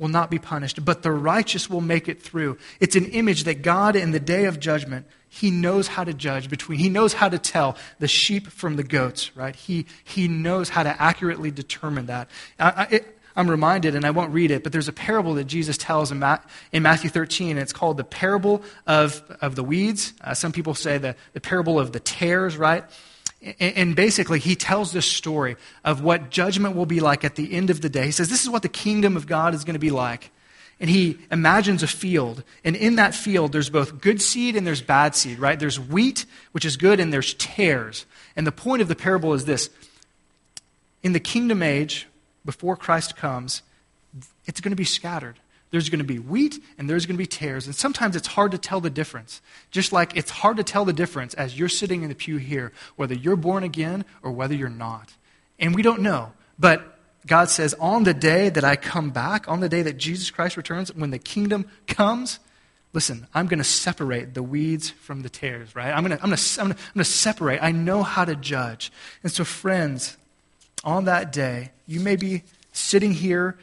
will 0.00 0.08
not 0.08 0.30
be 0.30 0.38
punished, 0.38 0.82
but 0.84 1.02
the 1.02 1.12
righteous 1.12 1.68
will 1.68 1.82
make 1.82 2.08
it 2.08 2.20
through. 2.20 2.58
It's 2.80 2.96
an 2.96 3.04
image 3.06 3.44
that 3.44 3.62
God, 3.62 3.94
in 3.94 4.10
the 4.10 4.18
day 4.18 4.46
of 4.46 4.58
judgment, 4.58 5.06
He 5.28 5.50
knows 5.50 5.86
how 5.86 6.02
to 6.02 6.14
judge 6.14 6.48
between, 6.48 6.78
He 6.78 6.88
knows 6.88 7.12
how 7.12 7.28
to 7.28 7.38
tell 7.38 7.76
the 7.98 8.08
sheep 8.08 8.48
from 8.48 8.76
the 8.76 8.82
goats, 8.82 9.36
right? 9.36 9.54
He, 9.54 9.86
he 10.02 10.26
knows 10.26 10.70
how 10.70 10.82
to 10.82 11.00
accurately 11.00 11.50
determine 11.50 12.06
that. 12.06 12.30
I, 12.58 13.02
am 13.36 13.50
reminded, 13.50 13.94
and 13.94 14.06
I 14.06 14.10
won't 14.10 14.32
read 14.32 14.50
it, 14.50 14.62
but 14.64 14.72
there's 14.72 14.88
a 14.88 14.92
parable 14.92 15.34
that 15.34 15.44
Jesus 15.44 15.76
tells 15.76 16.10
in, 16.10 16.18
Ma- 16.18 16.38
in 16.72 16.82
Matthew 16.82 17.10
13, 17.10 17.50
and 17.50 17.58
it's 17.60 17.74
called 17.74 17.98
the 17.98 18.04
parable 18.04 18.62
of, 18.86 19.22
of 19.42 19.54
the 19.54 19.62
weeds. 19.62 20.14
Uh, 20.22 20.32
some 20.32 20.50
people 20.50 20.74
say 20.74 20.96
the, 20.96 21.14
the 21.34 21.40
parable 21.40 21.78
of 21.78 21.92
the 21.92 22.00
tares, 22.00 22.56
right? 22.56 22.84
And 23.58 23.96
basically, 23.96 24.38
he 24.38 24.54
tells 24.54 24.92
this 24.92 25.06
story 25.06 25.56
of 25.82 26.02
what 26.02 26.30
judgment 26.30 26.76
will 26.76 26.86
be 26.86 27.00
like 27.00 27.24
at 27.24 27.36
the 27.36 27.54
end 27.54 27.70
of 27.70 27.80
the 27.80 27.88
day. 27.88 28.04
He 28.04 28.10
says, 28.10 28.28
This 28.28 28.42
is 28.42 28.50
what 28.50 28.62
the 28.62 28.68
kingdom 28.68 29.16
of 29.16 29.26
God 29.26 29.54
is 29.54 29.64
going 29.64 29.74
to 29.74 29.80
be 29.80 29.90
like. 29.90 30.30
And 30.78 30.88
he 30.88 31.18
imagines 31.30 31.82
a 31.82 31.86
field. 31.86 32.42
And 32.64 32.74
in 32.76 32.96
that 32.96 33.14
field, 33.14 33.52
there's 33.52 33.70
both 33.70 34.00
good 34.00 34.20
seed 34.20 34.56
and 34.56 34.66
there's 34.66 34.82
bad 34.82 35.14
seed, 35.14 35.38
right? 35.38 35.58
There's 35.58 35.80
wheat, 35.80 36.24
which 36.52 36.64
is 36.64 36.76
good, 36.76 37.00
and 37.00 37.12
there's 37.12 37.34
tares. 37.34 38.06
And 38.36 38.46
the 38.46 38.52
point 38.52 38.82
of 38.82 38.88
the 38.88 38.96
parable 38.96 39.32
is 39.32 39.46
this 39.46 39.70
In 41.02 41.12
the 41.12 41.20
kingdom 41.20 41.62
age, 41.62 42.08
before 42.44 42.76
Christ 42.76 43.16
comes, 43.16 43.62
it's 44.44 44.60
going 44.60 44.72
to 44.72 44.76
be 44.76 44.84
scattered. 44.84 45.38
There's 45.70 45.88
going 45.88 46.00
to 46.00 46.04
be 46.04 46.18
wheat 46.18 46.62
and 46.78 46.90
there's 46.90 47.06
going 47.06 47.16
to 47.16 47.22
be 47.22 47.26
tares. 47.26 47.66
And 47.66 47.74
sometimes 47.74 48.16
it's 48.16 48.26
hard 48.26 48.52
to 48.52 48.58
tell 48.58 48.80
the 48.80 48.90
difference. 48.90 49.40
Just 49.70 49.92
like 49.92 50.16
it's 50.16 50.30
hard 50.30 50.56
to 50.56 50.64
tell 50.64 50.84
the 50.84 50.92
difference 50.92 51.34
as 51.34 51.58
you're 51.58 51.68
sitting 51.68 52.02
in 52.02 52.08
the 52.08 52.14
pew 52.14 52.38
here, 52.38 52.72
whether 52.96 53.14
you're 53.14 53.36
born 53.36 53.62
again 53.62 54.04
or 54.22 54.32
whether 54.32 54.54
you're 54.54 54.68
not. 54.68 55.14
And 55.58 55.74
we 55.74 55.82
don't 55.82 56.00
know. 56.00 56.32
But 56.58 56.98
God 57.26 57.50
says, 57.50 57.74
on 57.74 58.04
the 58.04 58.14
day 58.14 58.48
that 58.48 58.64
I 58.64 58.76
come 58.76 59.10
back, 59.10 59.48
on 59.48 59.60
the 59.60 59.68
day 59.68 59.82
that 59.82 59.96
Jesus 59.96 60.30
Christ 60.30 60.56
returns, 60.56 60.92
when 60.94 61.10
the 61.10 61.18
kingdom 61.18 61.66
comes, 61.86 62.40
listen, 62.92 63.26
I'm 63.34 63.46
going 63.46 63.58
to 63.58 63.64
separate 63.64 64.34
the 64.34 64.42
weeds 64.42 64.90
from 64.90 65.22
the 65.22 65.28
tares, 65.28 65.76
right? 65.76 65.92
I'm 65.92 66.04
going 66.04 66.16
to, 66.16 66.24
I'm 66.24 66.32
I'm 66.58 66.76
to 66.96 67.04
separate. 67.04 67.62
I 67.62 67.72
know 67.72 68.02
how 68.02 68.24
to 68.24 68.34
judge. 68.34 68.90
And 69.22 69.30
so, 69.30 69.44
friends, 69.44 70.16
on 70.82 71.04
that 71.04 71.30
day, 71.30 71.70
you 71.86 72.00
may 72.00 72.16
be 72.16 72.42
sitting 72.72 73.12
here, 73.12 73.58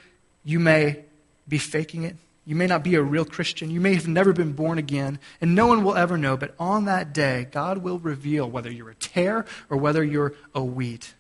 you 0.46 0.60
may 0.60 1.04
be 1.48 1.58
faking 1.58 2.04
it. 2.04 2.16
You 2.46 2.56
may 2.56 2.68
not 2.68 2.84
be 2.84 2.96
a 2.96 3.02
real 3.02 3.26
Christian. 3.26 3.70
You 3.70 3.82
may 3.82 3.94
have 3.96 4.08
never 4.08 4.32
been 4.32 4.54
born 4.54 4.78
again, 4.78 5.20
and 5.42 5.54
no 5.54 5.68
one 5.68 5.84
will 5.84 5.96
ever 5.96 6.18
know. 6.18 6.38
But 6.38 6.56
on 6.58 6.86
that 6.86 7.14
day, 7.14 7.48
God 7.52 7.80
will 7.80 8.00
reveal 8.00 8.50
whether 8.50 8.72
you're 8.72 8.90
a 8.90 8.96
tare 8.96 9.46
or 9.70 9.78
whether 9.78 10.04
you're 10.04 10.34
a 10.56 10.64
wheat. 10.64 11.14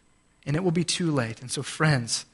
And 0.46 0.56
it 0.56 0.64
will 0.64 0.72
be 0.72 0.86
too 0.86 1.12
late. 1.12 1.42
And 1.42 1.52
so, 1.52 1.64
friends, 1.64 2.26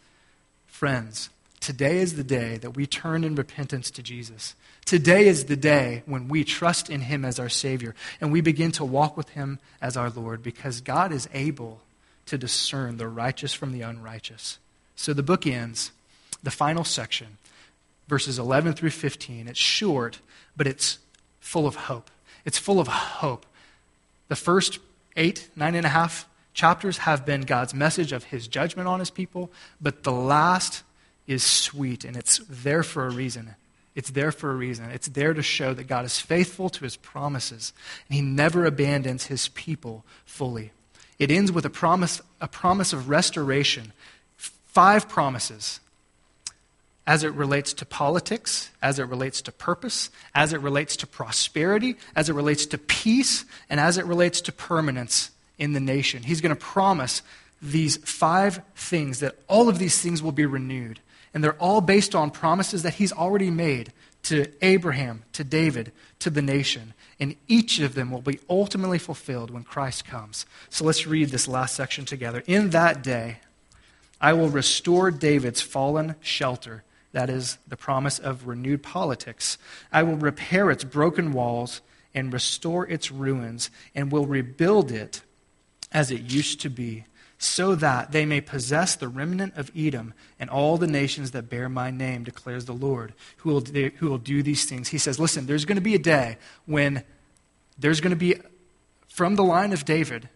friends, 0.68 1.30
Today 1.64 2.00
is 2.00 2.18
the 2.18 2.26
day 2.26 2.58
that 2.58 2.76
we 2.76 2.86
turn 2.86 3.24
in 3.24 3.36
repentance 3.36 3.90
to 3.92 4.04
Jesus. 4.04 4.54
Today 4.84 5.28
is 5.28 5.46
the 5.46 5.56
day 5.56 6.04
when 6.06 6.28
we 6.28 6.44
trust 6.44 6.90
in 6.90 7.00
Him 7.00 7.24
as 7.24 7.40
our 7.40 7.48
Savior 7.48 7.96
and 8.20 8.34
we 8.34 8.42
begin 8.42 8.74
to 8.74 8.84
walk 8.84 9.16
with 9.16 9.30
Him 9.30 9.60
as 9.82 9.96
our 9.96 10.10
Lord 10.10 10.44
because 10.44 10.82
God 10.82 11.14
is 11.14 11.30
able 11.34 11.80
to 12.26 12.38
discern 12.38 12.98
the 12.98 13.08
righteous 13.08 13.54
from 13.54 13.72
the 13.72 13.80
unrighteous. 13.80 14.60
So 14.98 15.14
the 15.14 15.24
book 15.24 15.48
ends, 15.48 15.94
the 16.44 16.52
final 16.52 16.84
section, 16.84 17.38
verses 18.08 18.40
11 18.40 18.74
through 18.74 18.92
15. 18.92 19.48
It's 19.48 19.60
short, 19.60 20.20
but 20.56 20.68
it's 20.68 21.00
full 21.40 21.68
of 21.68 21.76
hope. 21.76 22.10
It's 22.46 22.58
full 22.58 22.80
of 22.80 22.88
hope. 22.88 23.46
The 24.28 24.36
first 24.36 24.80
eight, 25.16 25.50
nine 25.56 25.76
and 25.76 25.86
a 25.86 25.90
half 25.90 26.28
chapters 26.54 27.00
have 27.00 27.26
been 27.26 27.42
God's 27.42 27.74
message 27.74 28.12
of 28.12 28.26
his 28.26 28.48
judgment 28.48 28.88
on 28.88 29.00
his 29.00 29.10
people, 29.10 29.52
but 29.82 30.04
the 30.04 30.12
last 30.12 30.84
is 31.28 31.44
sweet, 31.44 32.04
and 32.04 32.16
it's 32.16 32.40
there 32.50 32.84
for 32.84 33.06
a 33.08 33.12
reason. 33.12 33.56
It's 33.96 34.10
there 34.10 34.32
for 34.32 34.52
a 34.52 34.56
reason. 34.56 34.90
It's 34.92 35.08
there 35.08 35.34
to 35.34 35.44
show 35.44 35.74
that 35.74 35.88
God 35.88 36.06
is 36.06 36.20
faithful 36.20 36.70
to 36.70 36.84
his 36.84 36.98
promises, 36.98 37.74
and 38.08 38.16
he 38.16 38.22
never 38.22 38.66
abandons 38.66 39.28
his 39.28 39.50
people 39.50 40.04
fully. 40.26 40.72
It 41.20 41.32
ends 41.32 41.52
with 41.52 41.66
a 41.66 41.70
promise, 41.70 42.22
a 42.42 42.48
promise 42.48 42.92
of 42.92 43.08
restoration. 43.08 43.94
Five 44.36 45.08
promises 45.08 45.80
as 47.06 47.24
it 47.24 47.34
relates 47.34 47.74
to 47.74 47.86
politics, 47.86 48.72
as 48.82 48.98
it 48.98 49.04
relates 49.04 49.42
to 49.42 49.52
purpose, 49.52 50.10
as 50.34 50.54
it 50.54 50.62
relates 50.62 50.96
to 50.98 51.08
prosperity, 51.08 51.96
as 52.16 52.30
it 52.30 52.34
relates 52.34 52.66
to 52.68 52.78
peace, 52.78 53.46
and 53.70 53.80
as 53.80 53.98
it 53.98 54.06
relates 54.06 54.40
to 54.42 54.52
permanence 54.52 55.32
in 55.58 55.74
the 55.74 55.80
nation. 55.80 56.24
He's 56.24 56.42
going 56.42 56.56
to 56.56 56.62
promise 56.62 57.22
these 57.62 57.98
five 57.98 58.62
things 58.76 59.20
that 59.20 59.36
all 59.48 59.70
of 59.70 59.80
these 59.80 60.02
things 60.02 60.22
will 60.22 60.32
be 60.32 60.46
renewed. 60.46 61.00
And 61.34 61.44
they're 61.44 61.54
all 61.54 61.82
based 61.82 62.14
on 62.14 62.32
promises 62.32 62.84
that 62.84 62.96
he's 62.96 63.12
already 63.12 63.50
made 63.50 63.92
to 64.24 64.48
Abraham, 64.62 65.24
to 65.34 65.44
David, 65.44 65.92
to 66.20 66.30
the 66.30 66.42
nation. 66.42 66.94
And 67.20 67.36
each 67.48 67.80
of 67.80 67.96
them 67.96 68.12
will 68.12 68.22
be 68.22 68.40
ultimately 68.50 69.00
fulfilled 69.00 69.52
when 69.52 69.64
Christ 69.64 70.06
comes. 70.06 70.46
So 70.70 70.86
let's 70.86 71.08
read 71.08 71.30
this 71.30 71.48
last 71.48 71.76
section 71.76 72.06
together. 72.06 72.44
In 72.48 72.70
that 72.70 73.04
day, 73.04 73.40
I 74.22 74.34
will 74.34 74.50
restore 74.50 75.12
David's 75.12 75.62
fallen 75.62 76.16
shelter. 76.22 76.84
That 77.14 77.30
is 77.30 77.58
the 77.68 77.78
promise 77.78 78.20
of 78.20 78.48
renewed 78.48 78.84
politics. 78.84 79.58
I 79.92 80.04
will 80.04 80.18
repair 80.18 80.70
its 80.70 80.84
broken 80.84 81.32
walls 81.32 81.82
and 82.14 82.32
restore 82.32 82.88
its 82.88 83.12
ruins, 83.12 83.72
and 83.96 84.12
will 84.12 84.28
rebuild 84.28 84.92
it 84.92 85.22
as 85.92 86.12
it 86.12 86.22
used 86.22 86.62
to 86.62 86.70
be 86.70 87.06
so 87.44 87.76
that 87.76 88.12
they 88.12 88.26
may 88.26 88.40
possess 88.40 88.96
the 88.96 89.08
remnant 89.08 89.54
of 89.58 89.72
Edom 89.76 90.14
and 90.40 90.50
all 90.50 90.78
the 90.78 90.88
nations 90.88 91.32
that 91.32 91.50
bear 91.50 91.68
my 91.68 91.92
name, 91.92 92.24
declares 92.24 92.66
the 92.66 92.74
Lord, 92.74 93.14
who 93.38 93.50
will, 93.50 93.62
who 93.62 94.10
will 94.10 94.18
do 94.18 94.42
these 94.42 94.66
things. 94.66 94.90
He 94.90 94.98
says, 94.98 95.20
Listen, 95.20 95.46
there's 95.46 95.66
going 95.66 95.76
to 95.76 95.82
be 95.82 95.96
a 95.96 96.00
day 96.00 96.38
when 96.66 97.04
there's 97.78 98.00
going 98.00 98.12
to 98.12 98.16
be, 98.16 98.36
from 99.08 99.36
the 99.36 99.44
line 99.44 99.74
of 99.74 99.84
David, 99.84 100.30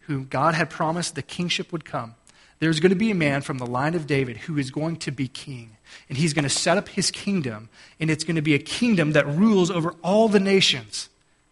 who 0.00 0.24
God 0.24 0.54
had 0.54 0.68
promised 0.68 1.14
the 1.14 1.22
kingship 1.22 1.72
would 1.72 1.84
come, 1.84 2.14
there's 2.60 2.78
going 2.78 2.90
to 2.90 2.96
be 2.96 3.10
a 3.10 3.14
man 3.14 3.40
from 3.40 3.58
the 3.58 3.66
line 3.66 3.94
of 3.94 4.06
David 4.06 4.36
who 4.36 4.58
is 4.58 4.70
going 4.70 4.96
to 4.96 5.10
be 5.10 5.26
king. 5.26 5.76
And 6.08 6.16
he's 6.16 6.34
going 6.34 6.44
to 6.44 6.48
set 6.48 6.78
up 6.78 6.88
his 6.90 7.10
kingdom, 7.10 7.68
and 7.98 8.10
it's 8.10 8.22
going 8.22 8.36
to 8.36 8.42
be 8.42 8.54
a 8.54 8.58
kingdom 8.58 9.12
that 9.12 9.26
rules 9.26 9.70
over 9.70 9.94
all 10.02 10.28
the 10.28 10.38
nations. 10.38 11.08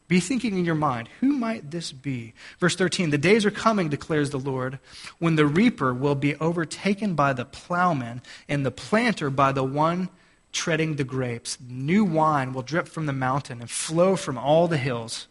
Be 0.07 0.21
thinking 0.21 0.57
in 0.57 0.65
your 0.65 0.75
mind, 0.75 1.09
who 1.21 1.33
might 1.33 1.71
this 1.71 1.93
be? 1.93 2.33
Verse 2.59 2.77
13 2.77 3.11
The 3.11 3.19
days 3.19 3.45
are 3.45 3.51
coming, 3.51 3.89
declares 3.89 4.31
the 4.31 4.39
Lord, 4.39 4.79
when 5.19 5.37
the 5.37 5.47
reaper 5.47 5.93
will 5.93 6.15
be 6.15 6.37
overtaken 6.37 7.15
by 7.15 7.33
the 7.33 7.45
plowman, 7.45 8.23
and 8.49 8.65
the 8.65 8.71
planter 8.71 9.29
by 9.29 9.53
the 9.53 9.65
one 9.65 10.09
treading 10.53 10.97
the 10.97 11.05
grapes. 11.05 11.59
New 11.69 12.05
wine 12.05 12.53
will 12.53 12.63
drip 12.63 12.89
from 12.89 13.07
the 13.07 13.13
mountain 13.13 13.61
and 13.61 13.71
flow 13.71 14.17
from 14.17 14.39
all 14.39 14.67
the 14.67 14.79
hills. 14.79 15.27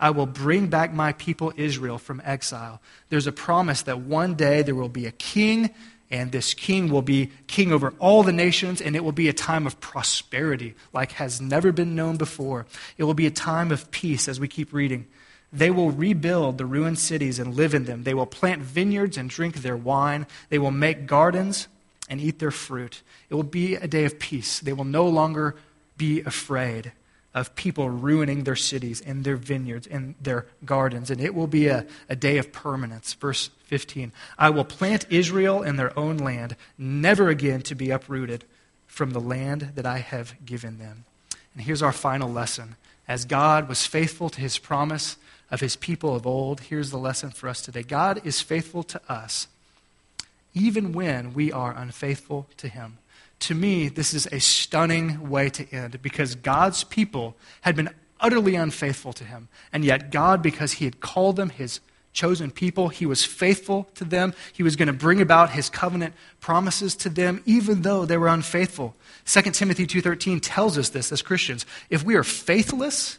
I 0.00 0.10
will 0.10 0.26
bring 0.26 0.68
back 0.68 0.92
my 0.92 1.12
people 1.12 1.52
Israel 1.56 1.98
from 1.98 2.22
exile. 2.24 2.80
There's 3.10 3.26
a 3.26 3.32
promise 3.32 3.82
that 3.82 4.00
one 4.00 4.34
day 4.34 4.62
there 4.62 4.74
will 4.74 4.88
be 4.88 5.06
a 5.06 5.12
king 5.12 5.70
and 6.10 6.32
this 6.32 6.54
king 6.54 6.90
will 6.90 7.02
be 7.02 7.30
king 7.46 7.72
over 7.72 7.94
all 8.00 8.24
the 8.24 8.32
nations, 8.32 8.80
and 8.80 8.96
it 8.96 9.04
will 9.04 9.12
be 9.12 9.28
a 9.28 9.32
time 9.32 9.66
of 9.66 9.80
prosperity 9.80 10.74
like 10.92 11.12
has 11.12 11.40
never 11.40 11.70
been 11.70 11.94
known 11.94 12.16
before. 12.16 12.66
It 12.98 13.04
will 13.04 13.14
be 13.14 13.26
a 13.26 13.30
time 13.30 13.70
of 13.70 13.90
peace 13.92 14.26
as 14.26 14.40
we 14.40 14.48
keep 14.48 14.72
reading. 14.72 15.06
They 15.52 15.70
will 15.70 15.90
rebuild 15.90 16.58
the 16.58 16.66
ruined 16.66 16.98
cities 16.98 17.38
and 17.38 17.54
live 17.54 17.74
in 17.74 17.84
them. 17.84 18.02
They 18.02 18.14
will 18.14 18.26
plant 18.26 18.62
vineyards 18.62 19.16
and 19.16 19.30
drink 19.30 19.56
their 19.56 19.76
wine. 19.76 20.26
They 20.48 20.58
will 20.58 20.70
make 20.72 21.06
gardens 21.06 21.68
and 22.08 22.20
eat 22.20 22.40
their 22.40 22.50
fruit. 22.50 23.02
It 23.28 23.34
will 23.34 23.42
be 23.44 23.76
a 23.76 23.86
day 23.86 24.04
of 24.04 24.18
peace. 24.18 24.58
They 24.58 24.72
will 24.72 24.84
no 24.84 25.06
longer 25.06 25.56
be 25.96 26.22
afraid 26.22 26.92
of 27.34 27.54
people 27.54 27.88
ruining 27.88 28.44
their 28.44 28.56
cities 28.56 29.00
and 29.00 29.24
their 29.24 29.36
vineyards 29.36 29.86
and 29.86 30.14
their 30.20 30.46
gardens. 30.64 31.10
And 31.10 31.20
it 31.20 31.34
will 31.34 31.46
be 31.46 31.68
a, 31.68 31.86
a 32.08 32.16
day 32.16 32.38
of 32.38 32.52
permanence. 32.52 33.14
Verse 33.14 33.50
15 33.64 34.12
I 34.38 34.50
will 34.50 34.64
plant 34.64 35.06
Israel 35.10 35.62
in 35.62 35.76
their 35.76 35.96
own 35.98 36.16
land, 36.16 36.56
never 36.76 37.28
again 37.28 37.62
to 37.62 37.74
be 37.74 37.90
uprooted 37.90 38.44
from 38.86 39.10
the 39.10 39.20
land 39.20 39.72
that 39.76 39.86
I 39.86 39.98
have 39.98 40.34
given 40.44 40.78
them. 40.78 41.04
And 41.54 41.62
here's 41.62 41.82
our 41.82 41.92
final 41.92 42.30
lesson. 42.30 42.76
As 43.06 43.24
God 43.24 43.68
was 43.68 43.86
faithful 43.86 44.30
to 44.30 44.40
his 44.40 44.58
promise 44.58 45.16
of 45.50 45.60
his 45.60 45.74
people 45.74 46.14
of 46.14 46.26
old, 46.26 46.60
here's 46.60 46.90
the 46.90 46.98
lesson 46.98 47.30
for 47.30 47.48
us 47.48 47.62
today 47.62 47.82
God 47.82 48.20
is 48.24 48.40
faithful 48.40 48.82
to 48.84 49.00
us 49.08 49.46
even 50.54 50.92
when 50.92 51.32
we 51.32 51.52
are 51.52 51.76
unfaithful 51.76 52.48
to 52.56 52.68
him 52.68 52.98
to 53.40 53.54
me, 53.54 53.88
this 53.88 54.14
is 54.14 54.26
a 54.26 54.38
stunning 54.38 55.28
way 55.28 55.48
to 55.50 55.68
end 55.72 56.00
because 56.02 56.34
God's 56.34 56.84
people 56.84 57.36
had 57.62 57.74
been 57.74 57.90
utterly 58.20 58.54
unfaithful 58.54 59.12
to 59.14 59.24
him. 59.24 59.48
And 59.72 59.84
yet, 59.84 60.10
God, 60.10 60.42
because 60.42 60.72
he 60.72 60.84
had 60.84 61.00
called 61.00 61.36
them 61.36 61.50
his 61.50 61.80
chosen 62.12 62.50
people, 62.50 62.88
he 62.88 63.06
was 63.06 63.24
faithful 63.24 63.88
to 63.94 64.04
them. 64.04 64.34
He 64.52 64.62
was 64.62 64.76
going 64.76 64.88
to 64.88 64.92
bring 64.92 65.20
about 65.20 65.50
his 65.50 65.70
covenant 65.70 66.14
promises 66.40 66.94
to 66.96 67.08
them, 67.08 67.42
even 67.46 67.82
though 67.82 68.04
they 68.04 68.16
were 68.16 68.28
unfaithful. 68.28 68.94
2 69.26 69.42
Timothy 69.52 69.86
2.13 69.86 70.40
tells 70.42 70.76
us 70.76 70.90
this 70.90 71.12
as 71.12 71.22
Christians. 71.22 71.64
If 71.88 72.04
we 72.04 72.16
are 72.16 72.24
faithless, 72.24 73.18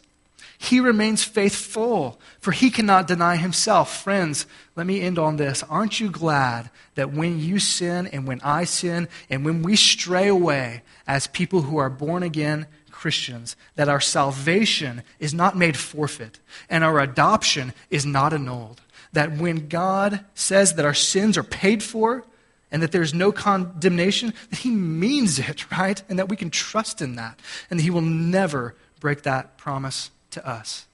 he 0.62 0.78
remains 0.78 1.24
faithful, 1.24 2.20
for 2.38 2.52
he 2.52 2.70
cannot 2.70 3.08
deny 3.08 3.34
himself. 3.34 4.04
Friends, 4.04 4.46
let 4.76 4.86
me 4.86 5.00
end 5.00 5.18
on 5.18 5.36
this. 5.36 5.64
Aren't 5.64 5.98
you 5.98 6.08
glad 6.08 6.70
that 6.94 7.12
when 7.12 7.40
you 7.40 7.58
sin 7.58 8.06
and 8.06 8.28
when 8.28 8.40
I 8.42 8.62
sin 8.62 9.08
and 9.28 9.44
when 9.44 9.62
we 9.62 9.74
stray 9.74 10.28
away 10.28 10.82
as 11.04 11.26
people 11.26 11.62
who 11.62 11.78
are 11.78 11.90
born 11.90 12.22
again 12.22 12.68
Christians, 12.92 13.56
that 13.74 13.88
our 13.88 14.00
salvation 14.00 15.02
is 15.18 15.34
not 15.34 15.56
made 15.56 15.76
forfeit 15.76 16.38
and 16.70 16.84
our 16.84 17.00
adoption 17.00 17.72
is 17.90 18.06
not 18.06 18.32
annulled? 18.32 18.82
That 19.14 19.36
when 19.36 19.66
God 19.66 20.24
says 20.34 20.74
that 20.74 20.84
our 20.84 20.94
sins 20.94 21.36
are 21.36 21.42
paid 21.42 21.82
for, 21.82 22.24
and 22.70 22.84
that 22.84 22.92
there's 22.92 23.12
no 23.12 23.32
condemnation, 23.32 24.32
that 24.50 24.60
he 24.60 24.70
means 24.70 25.40
it, 25.40 25.70
right? 25.76 26.00
And 26.08 26.20
that 26.20 26.28
we 26.28 26.36
can 26.36 26.50
trust 26.50 27.02
in 27.02 27.16
that. 27.16 27.40
And 27.68 27.80
that 27.80 27.82
he 27.82 27.90
will 27.90 28.00
never 28.00 28.76
break 29.00 29.22
that 29.22 29.58
promise 29.58 30.12
to 30.32 30.46
us. 30.46 30.86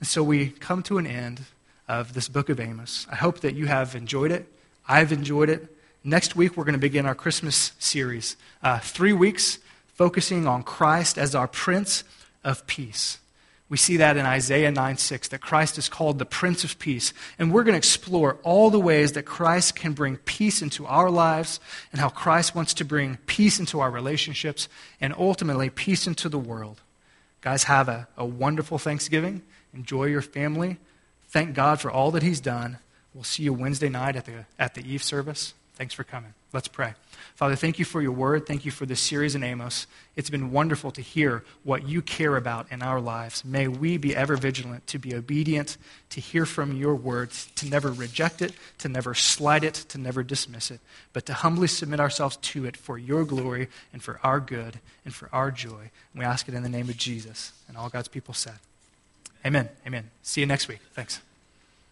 And 0.00 0.08
so 0.08 0.22
we 0.22 0.50
come 0.50 0.82
to 0.84 0.98
an 0.98 1.06
end 1.06 1.42
of 1.88 2.14
this 2.14 2.28
book 2.28 2.48
of 2.48 2.60
Amos. 2.60 3.06
I 3.10 3.16
hope 3.16 3.40
that 3.40 3.54
you 3.54 3.66
have 3.66 3.94
enjoyed 3.94 4.30
it. 4.30 4.46
I've 4.88 5.12
enjoyed 5.12 5.48
it. 5.48 5.74
Next 6.04 6.36
week, 6.36 6.56
we're 6.56 6.64
going 6.64 6.74
to 6.74 6.78
begin 6.78 7.06
our 7.06 7.14
Christmas 7.14 7.72
series. 7.78 8.36
Uh, 8.62 8.78
three 8.78 9.12
weeks 9.12 9.58
focusing 9.94 10.46
on 10.46 10.62
Christ 10.62 11.18
as 11.18 11.34
our 11.34 11.48
Prince 11.48 12.04
of 12.44 12.66
Peace. 12.66 13.18
We 13.68 13.76
see 13.76 13.98
that 13.98 14.16
in 14.16 14.24
Isaiah 14.24 14.70
9 14.70 14.96
6, 14.96 15.28
that 15.28 15.40
Christ 15.40 15.76
is 15.76 15.88
called 15.88 16.18
the 16.18 16.24
Prince 16.24 16.64
of 16.64 16.78
Peace. 16.78 17.12
And 17.38 17.52
we're 17.52 17.64
going 17.64 17.74
to 17.74 17.78
explore 17.78 18.38
all 18.42 18.70
the 18.70 18.80
ways 18.80 19.12
that 19.12 19.24
Christ 19.24 19.74
can 19.74 19.92
bring 19.92 20.16
peace 20.18 20.62
into 20.62 20.86
our 20.86 21.10
lives 21.10 21.60
and 21.92 22.00
how 22.00 22.08
Christ 22.08 22.54
wants 22.54 22.72
to 22.74 22.84
bring 22.84 23.18
peace 23.26 23.60
into 23.60 23.80
our 23.80 23.90
relationships 23.90 24.68
and 25.00 25.12
ultimately 25.18 25.68
peace 25.68 26.06
into 26.06 26.28
the 26.28 26.38
world. 26.38 26.80
Guys, 27.40 27.64
have 27.64 27.88
a, 27.88 28.08
a 28.16 28.24
wonderful 28.24 28.78
Thanksgiving. 28.78 29.42
Enjoy 29.74 30.04
your 30.04 30.22
family. 30.22 30.78
Thank 31.28 31.54
God 31.54 31.80
for 31.80 31.90
all 31.90 32.10
that 32.12 32.22
He's 32.22 32.40
done. 32.40 32.78
We'll 33.14 33.24
see 33.24 33.44
you 33.44 33.52
Wednesday 33.52 33.88
night 33.88 34.16
at 34.16 34.24
the, 34.24 34.46
at 34.58 34.74
the 34.74 34.82
Eve 34.82 35.02
service. 35.02 35.54
Thanks 35.78 35.94
for 35.94 36.02
coming. 36.02 36.34
Let's 36.52 36.66
pray. 36.66 36.94
Father, 37.36 37.54
thank 37.54 37.78
you 37.78 37.84
for 37.84 38.02
your 38.02 38.10
word. 38.10 38.46
Thank 38.46 38.64
you 38.64 38.72
for 38.72 38.84
this 38.84 38.98
series 38.98 39.36
in 39.36 39.44
Amos. 39.44 39.86
It's 40.16 40.28
been 40.28 40.50
wonderful 40.50 40.90
to 40.90 41.00
hear 41.00 41.44
what 41.62 41.86
you 41.86 42.02
care 42.02 42.36
about 42.36 42.66
in 42.72 42.82
our 42.82 43.00
lives. 43.00 43.44
May 43.44 43.68
we 43.68 43.96
be 43.96 44.16
ever 44.16 44.36
vigilant 44.36 44.88
to 44.88 44.98
be 44.98 45.14
obedient, 45.14 45.76
to 46.10 46.20
hear 46.20 46.44
from 46.44 46.76
your 46.76 46.96
words, 46.96 47.48
to 47.56 47.68
never 47.68 47.92
reject 47.92 48.42
it, 48.42 48.54
to 48.78 48.88
never 48.88 49.14
slight 49.14 49.62
it, 49.62 49.74
to 49.74 49.98
never 49.98 50.24
dismiss 50.24 50.72
it, 50.72 50.80
but 51.12 51.24
to 51.26 51.32
humbly 51.32 51.68
submit 51.68 52.00
ourselves 52.00 52.36
to 52.38 52.64
it 52.64 52.76
for 52.76 52.98
your 52.98 53.24
glory 53.24 53.68
and 53.92 54.02
for 54.02 54.18
our 54.24 54.40
good 54.40 54.80
and 55.04 55.14
for 55.14 55.28
our 55.32 55.52
joy. 55.52 55.90
And 56.12 56.18
we 56.18 56.24
ask 56.24 56.48
it 56.48 56.54
in 56.54 56.64
the 56.64 56.68
name 56.68 56.88
of 56.88 56.96
Jesus. 56.96 57.52
And 57.68 57.76
all 57.76 57.88
God's 57.88 58.08
people 58.08 58.34
said, 58.34 58.58
Amen. 59.46 59.68
Amen. 59.86 60.10
See 60.22 60.40
you 60.40 60.46
next 60.48 60.66
week. 60.66 60.80
Thanks. 60.92 61.20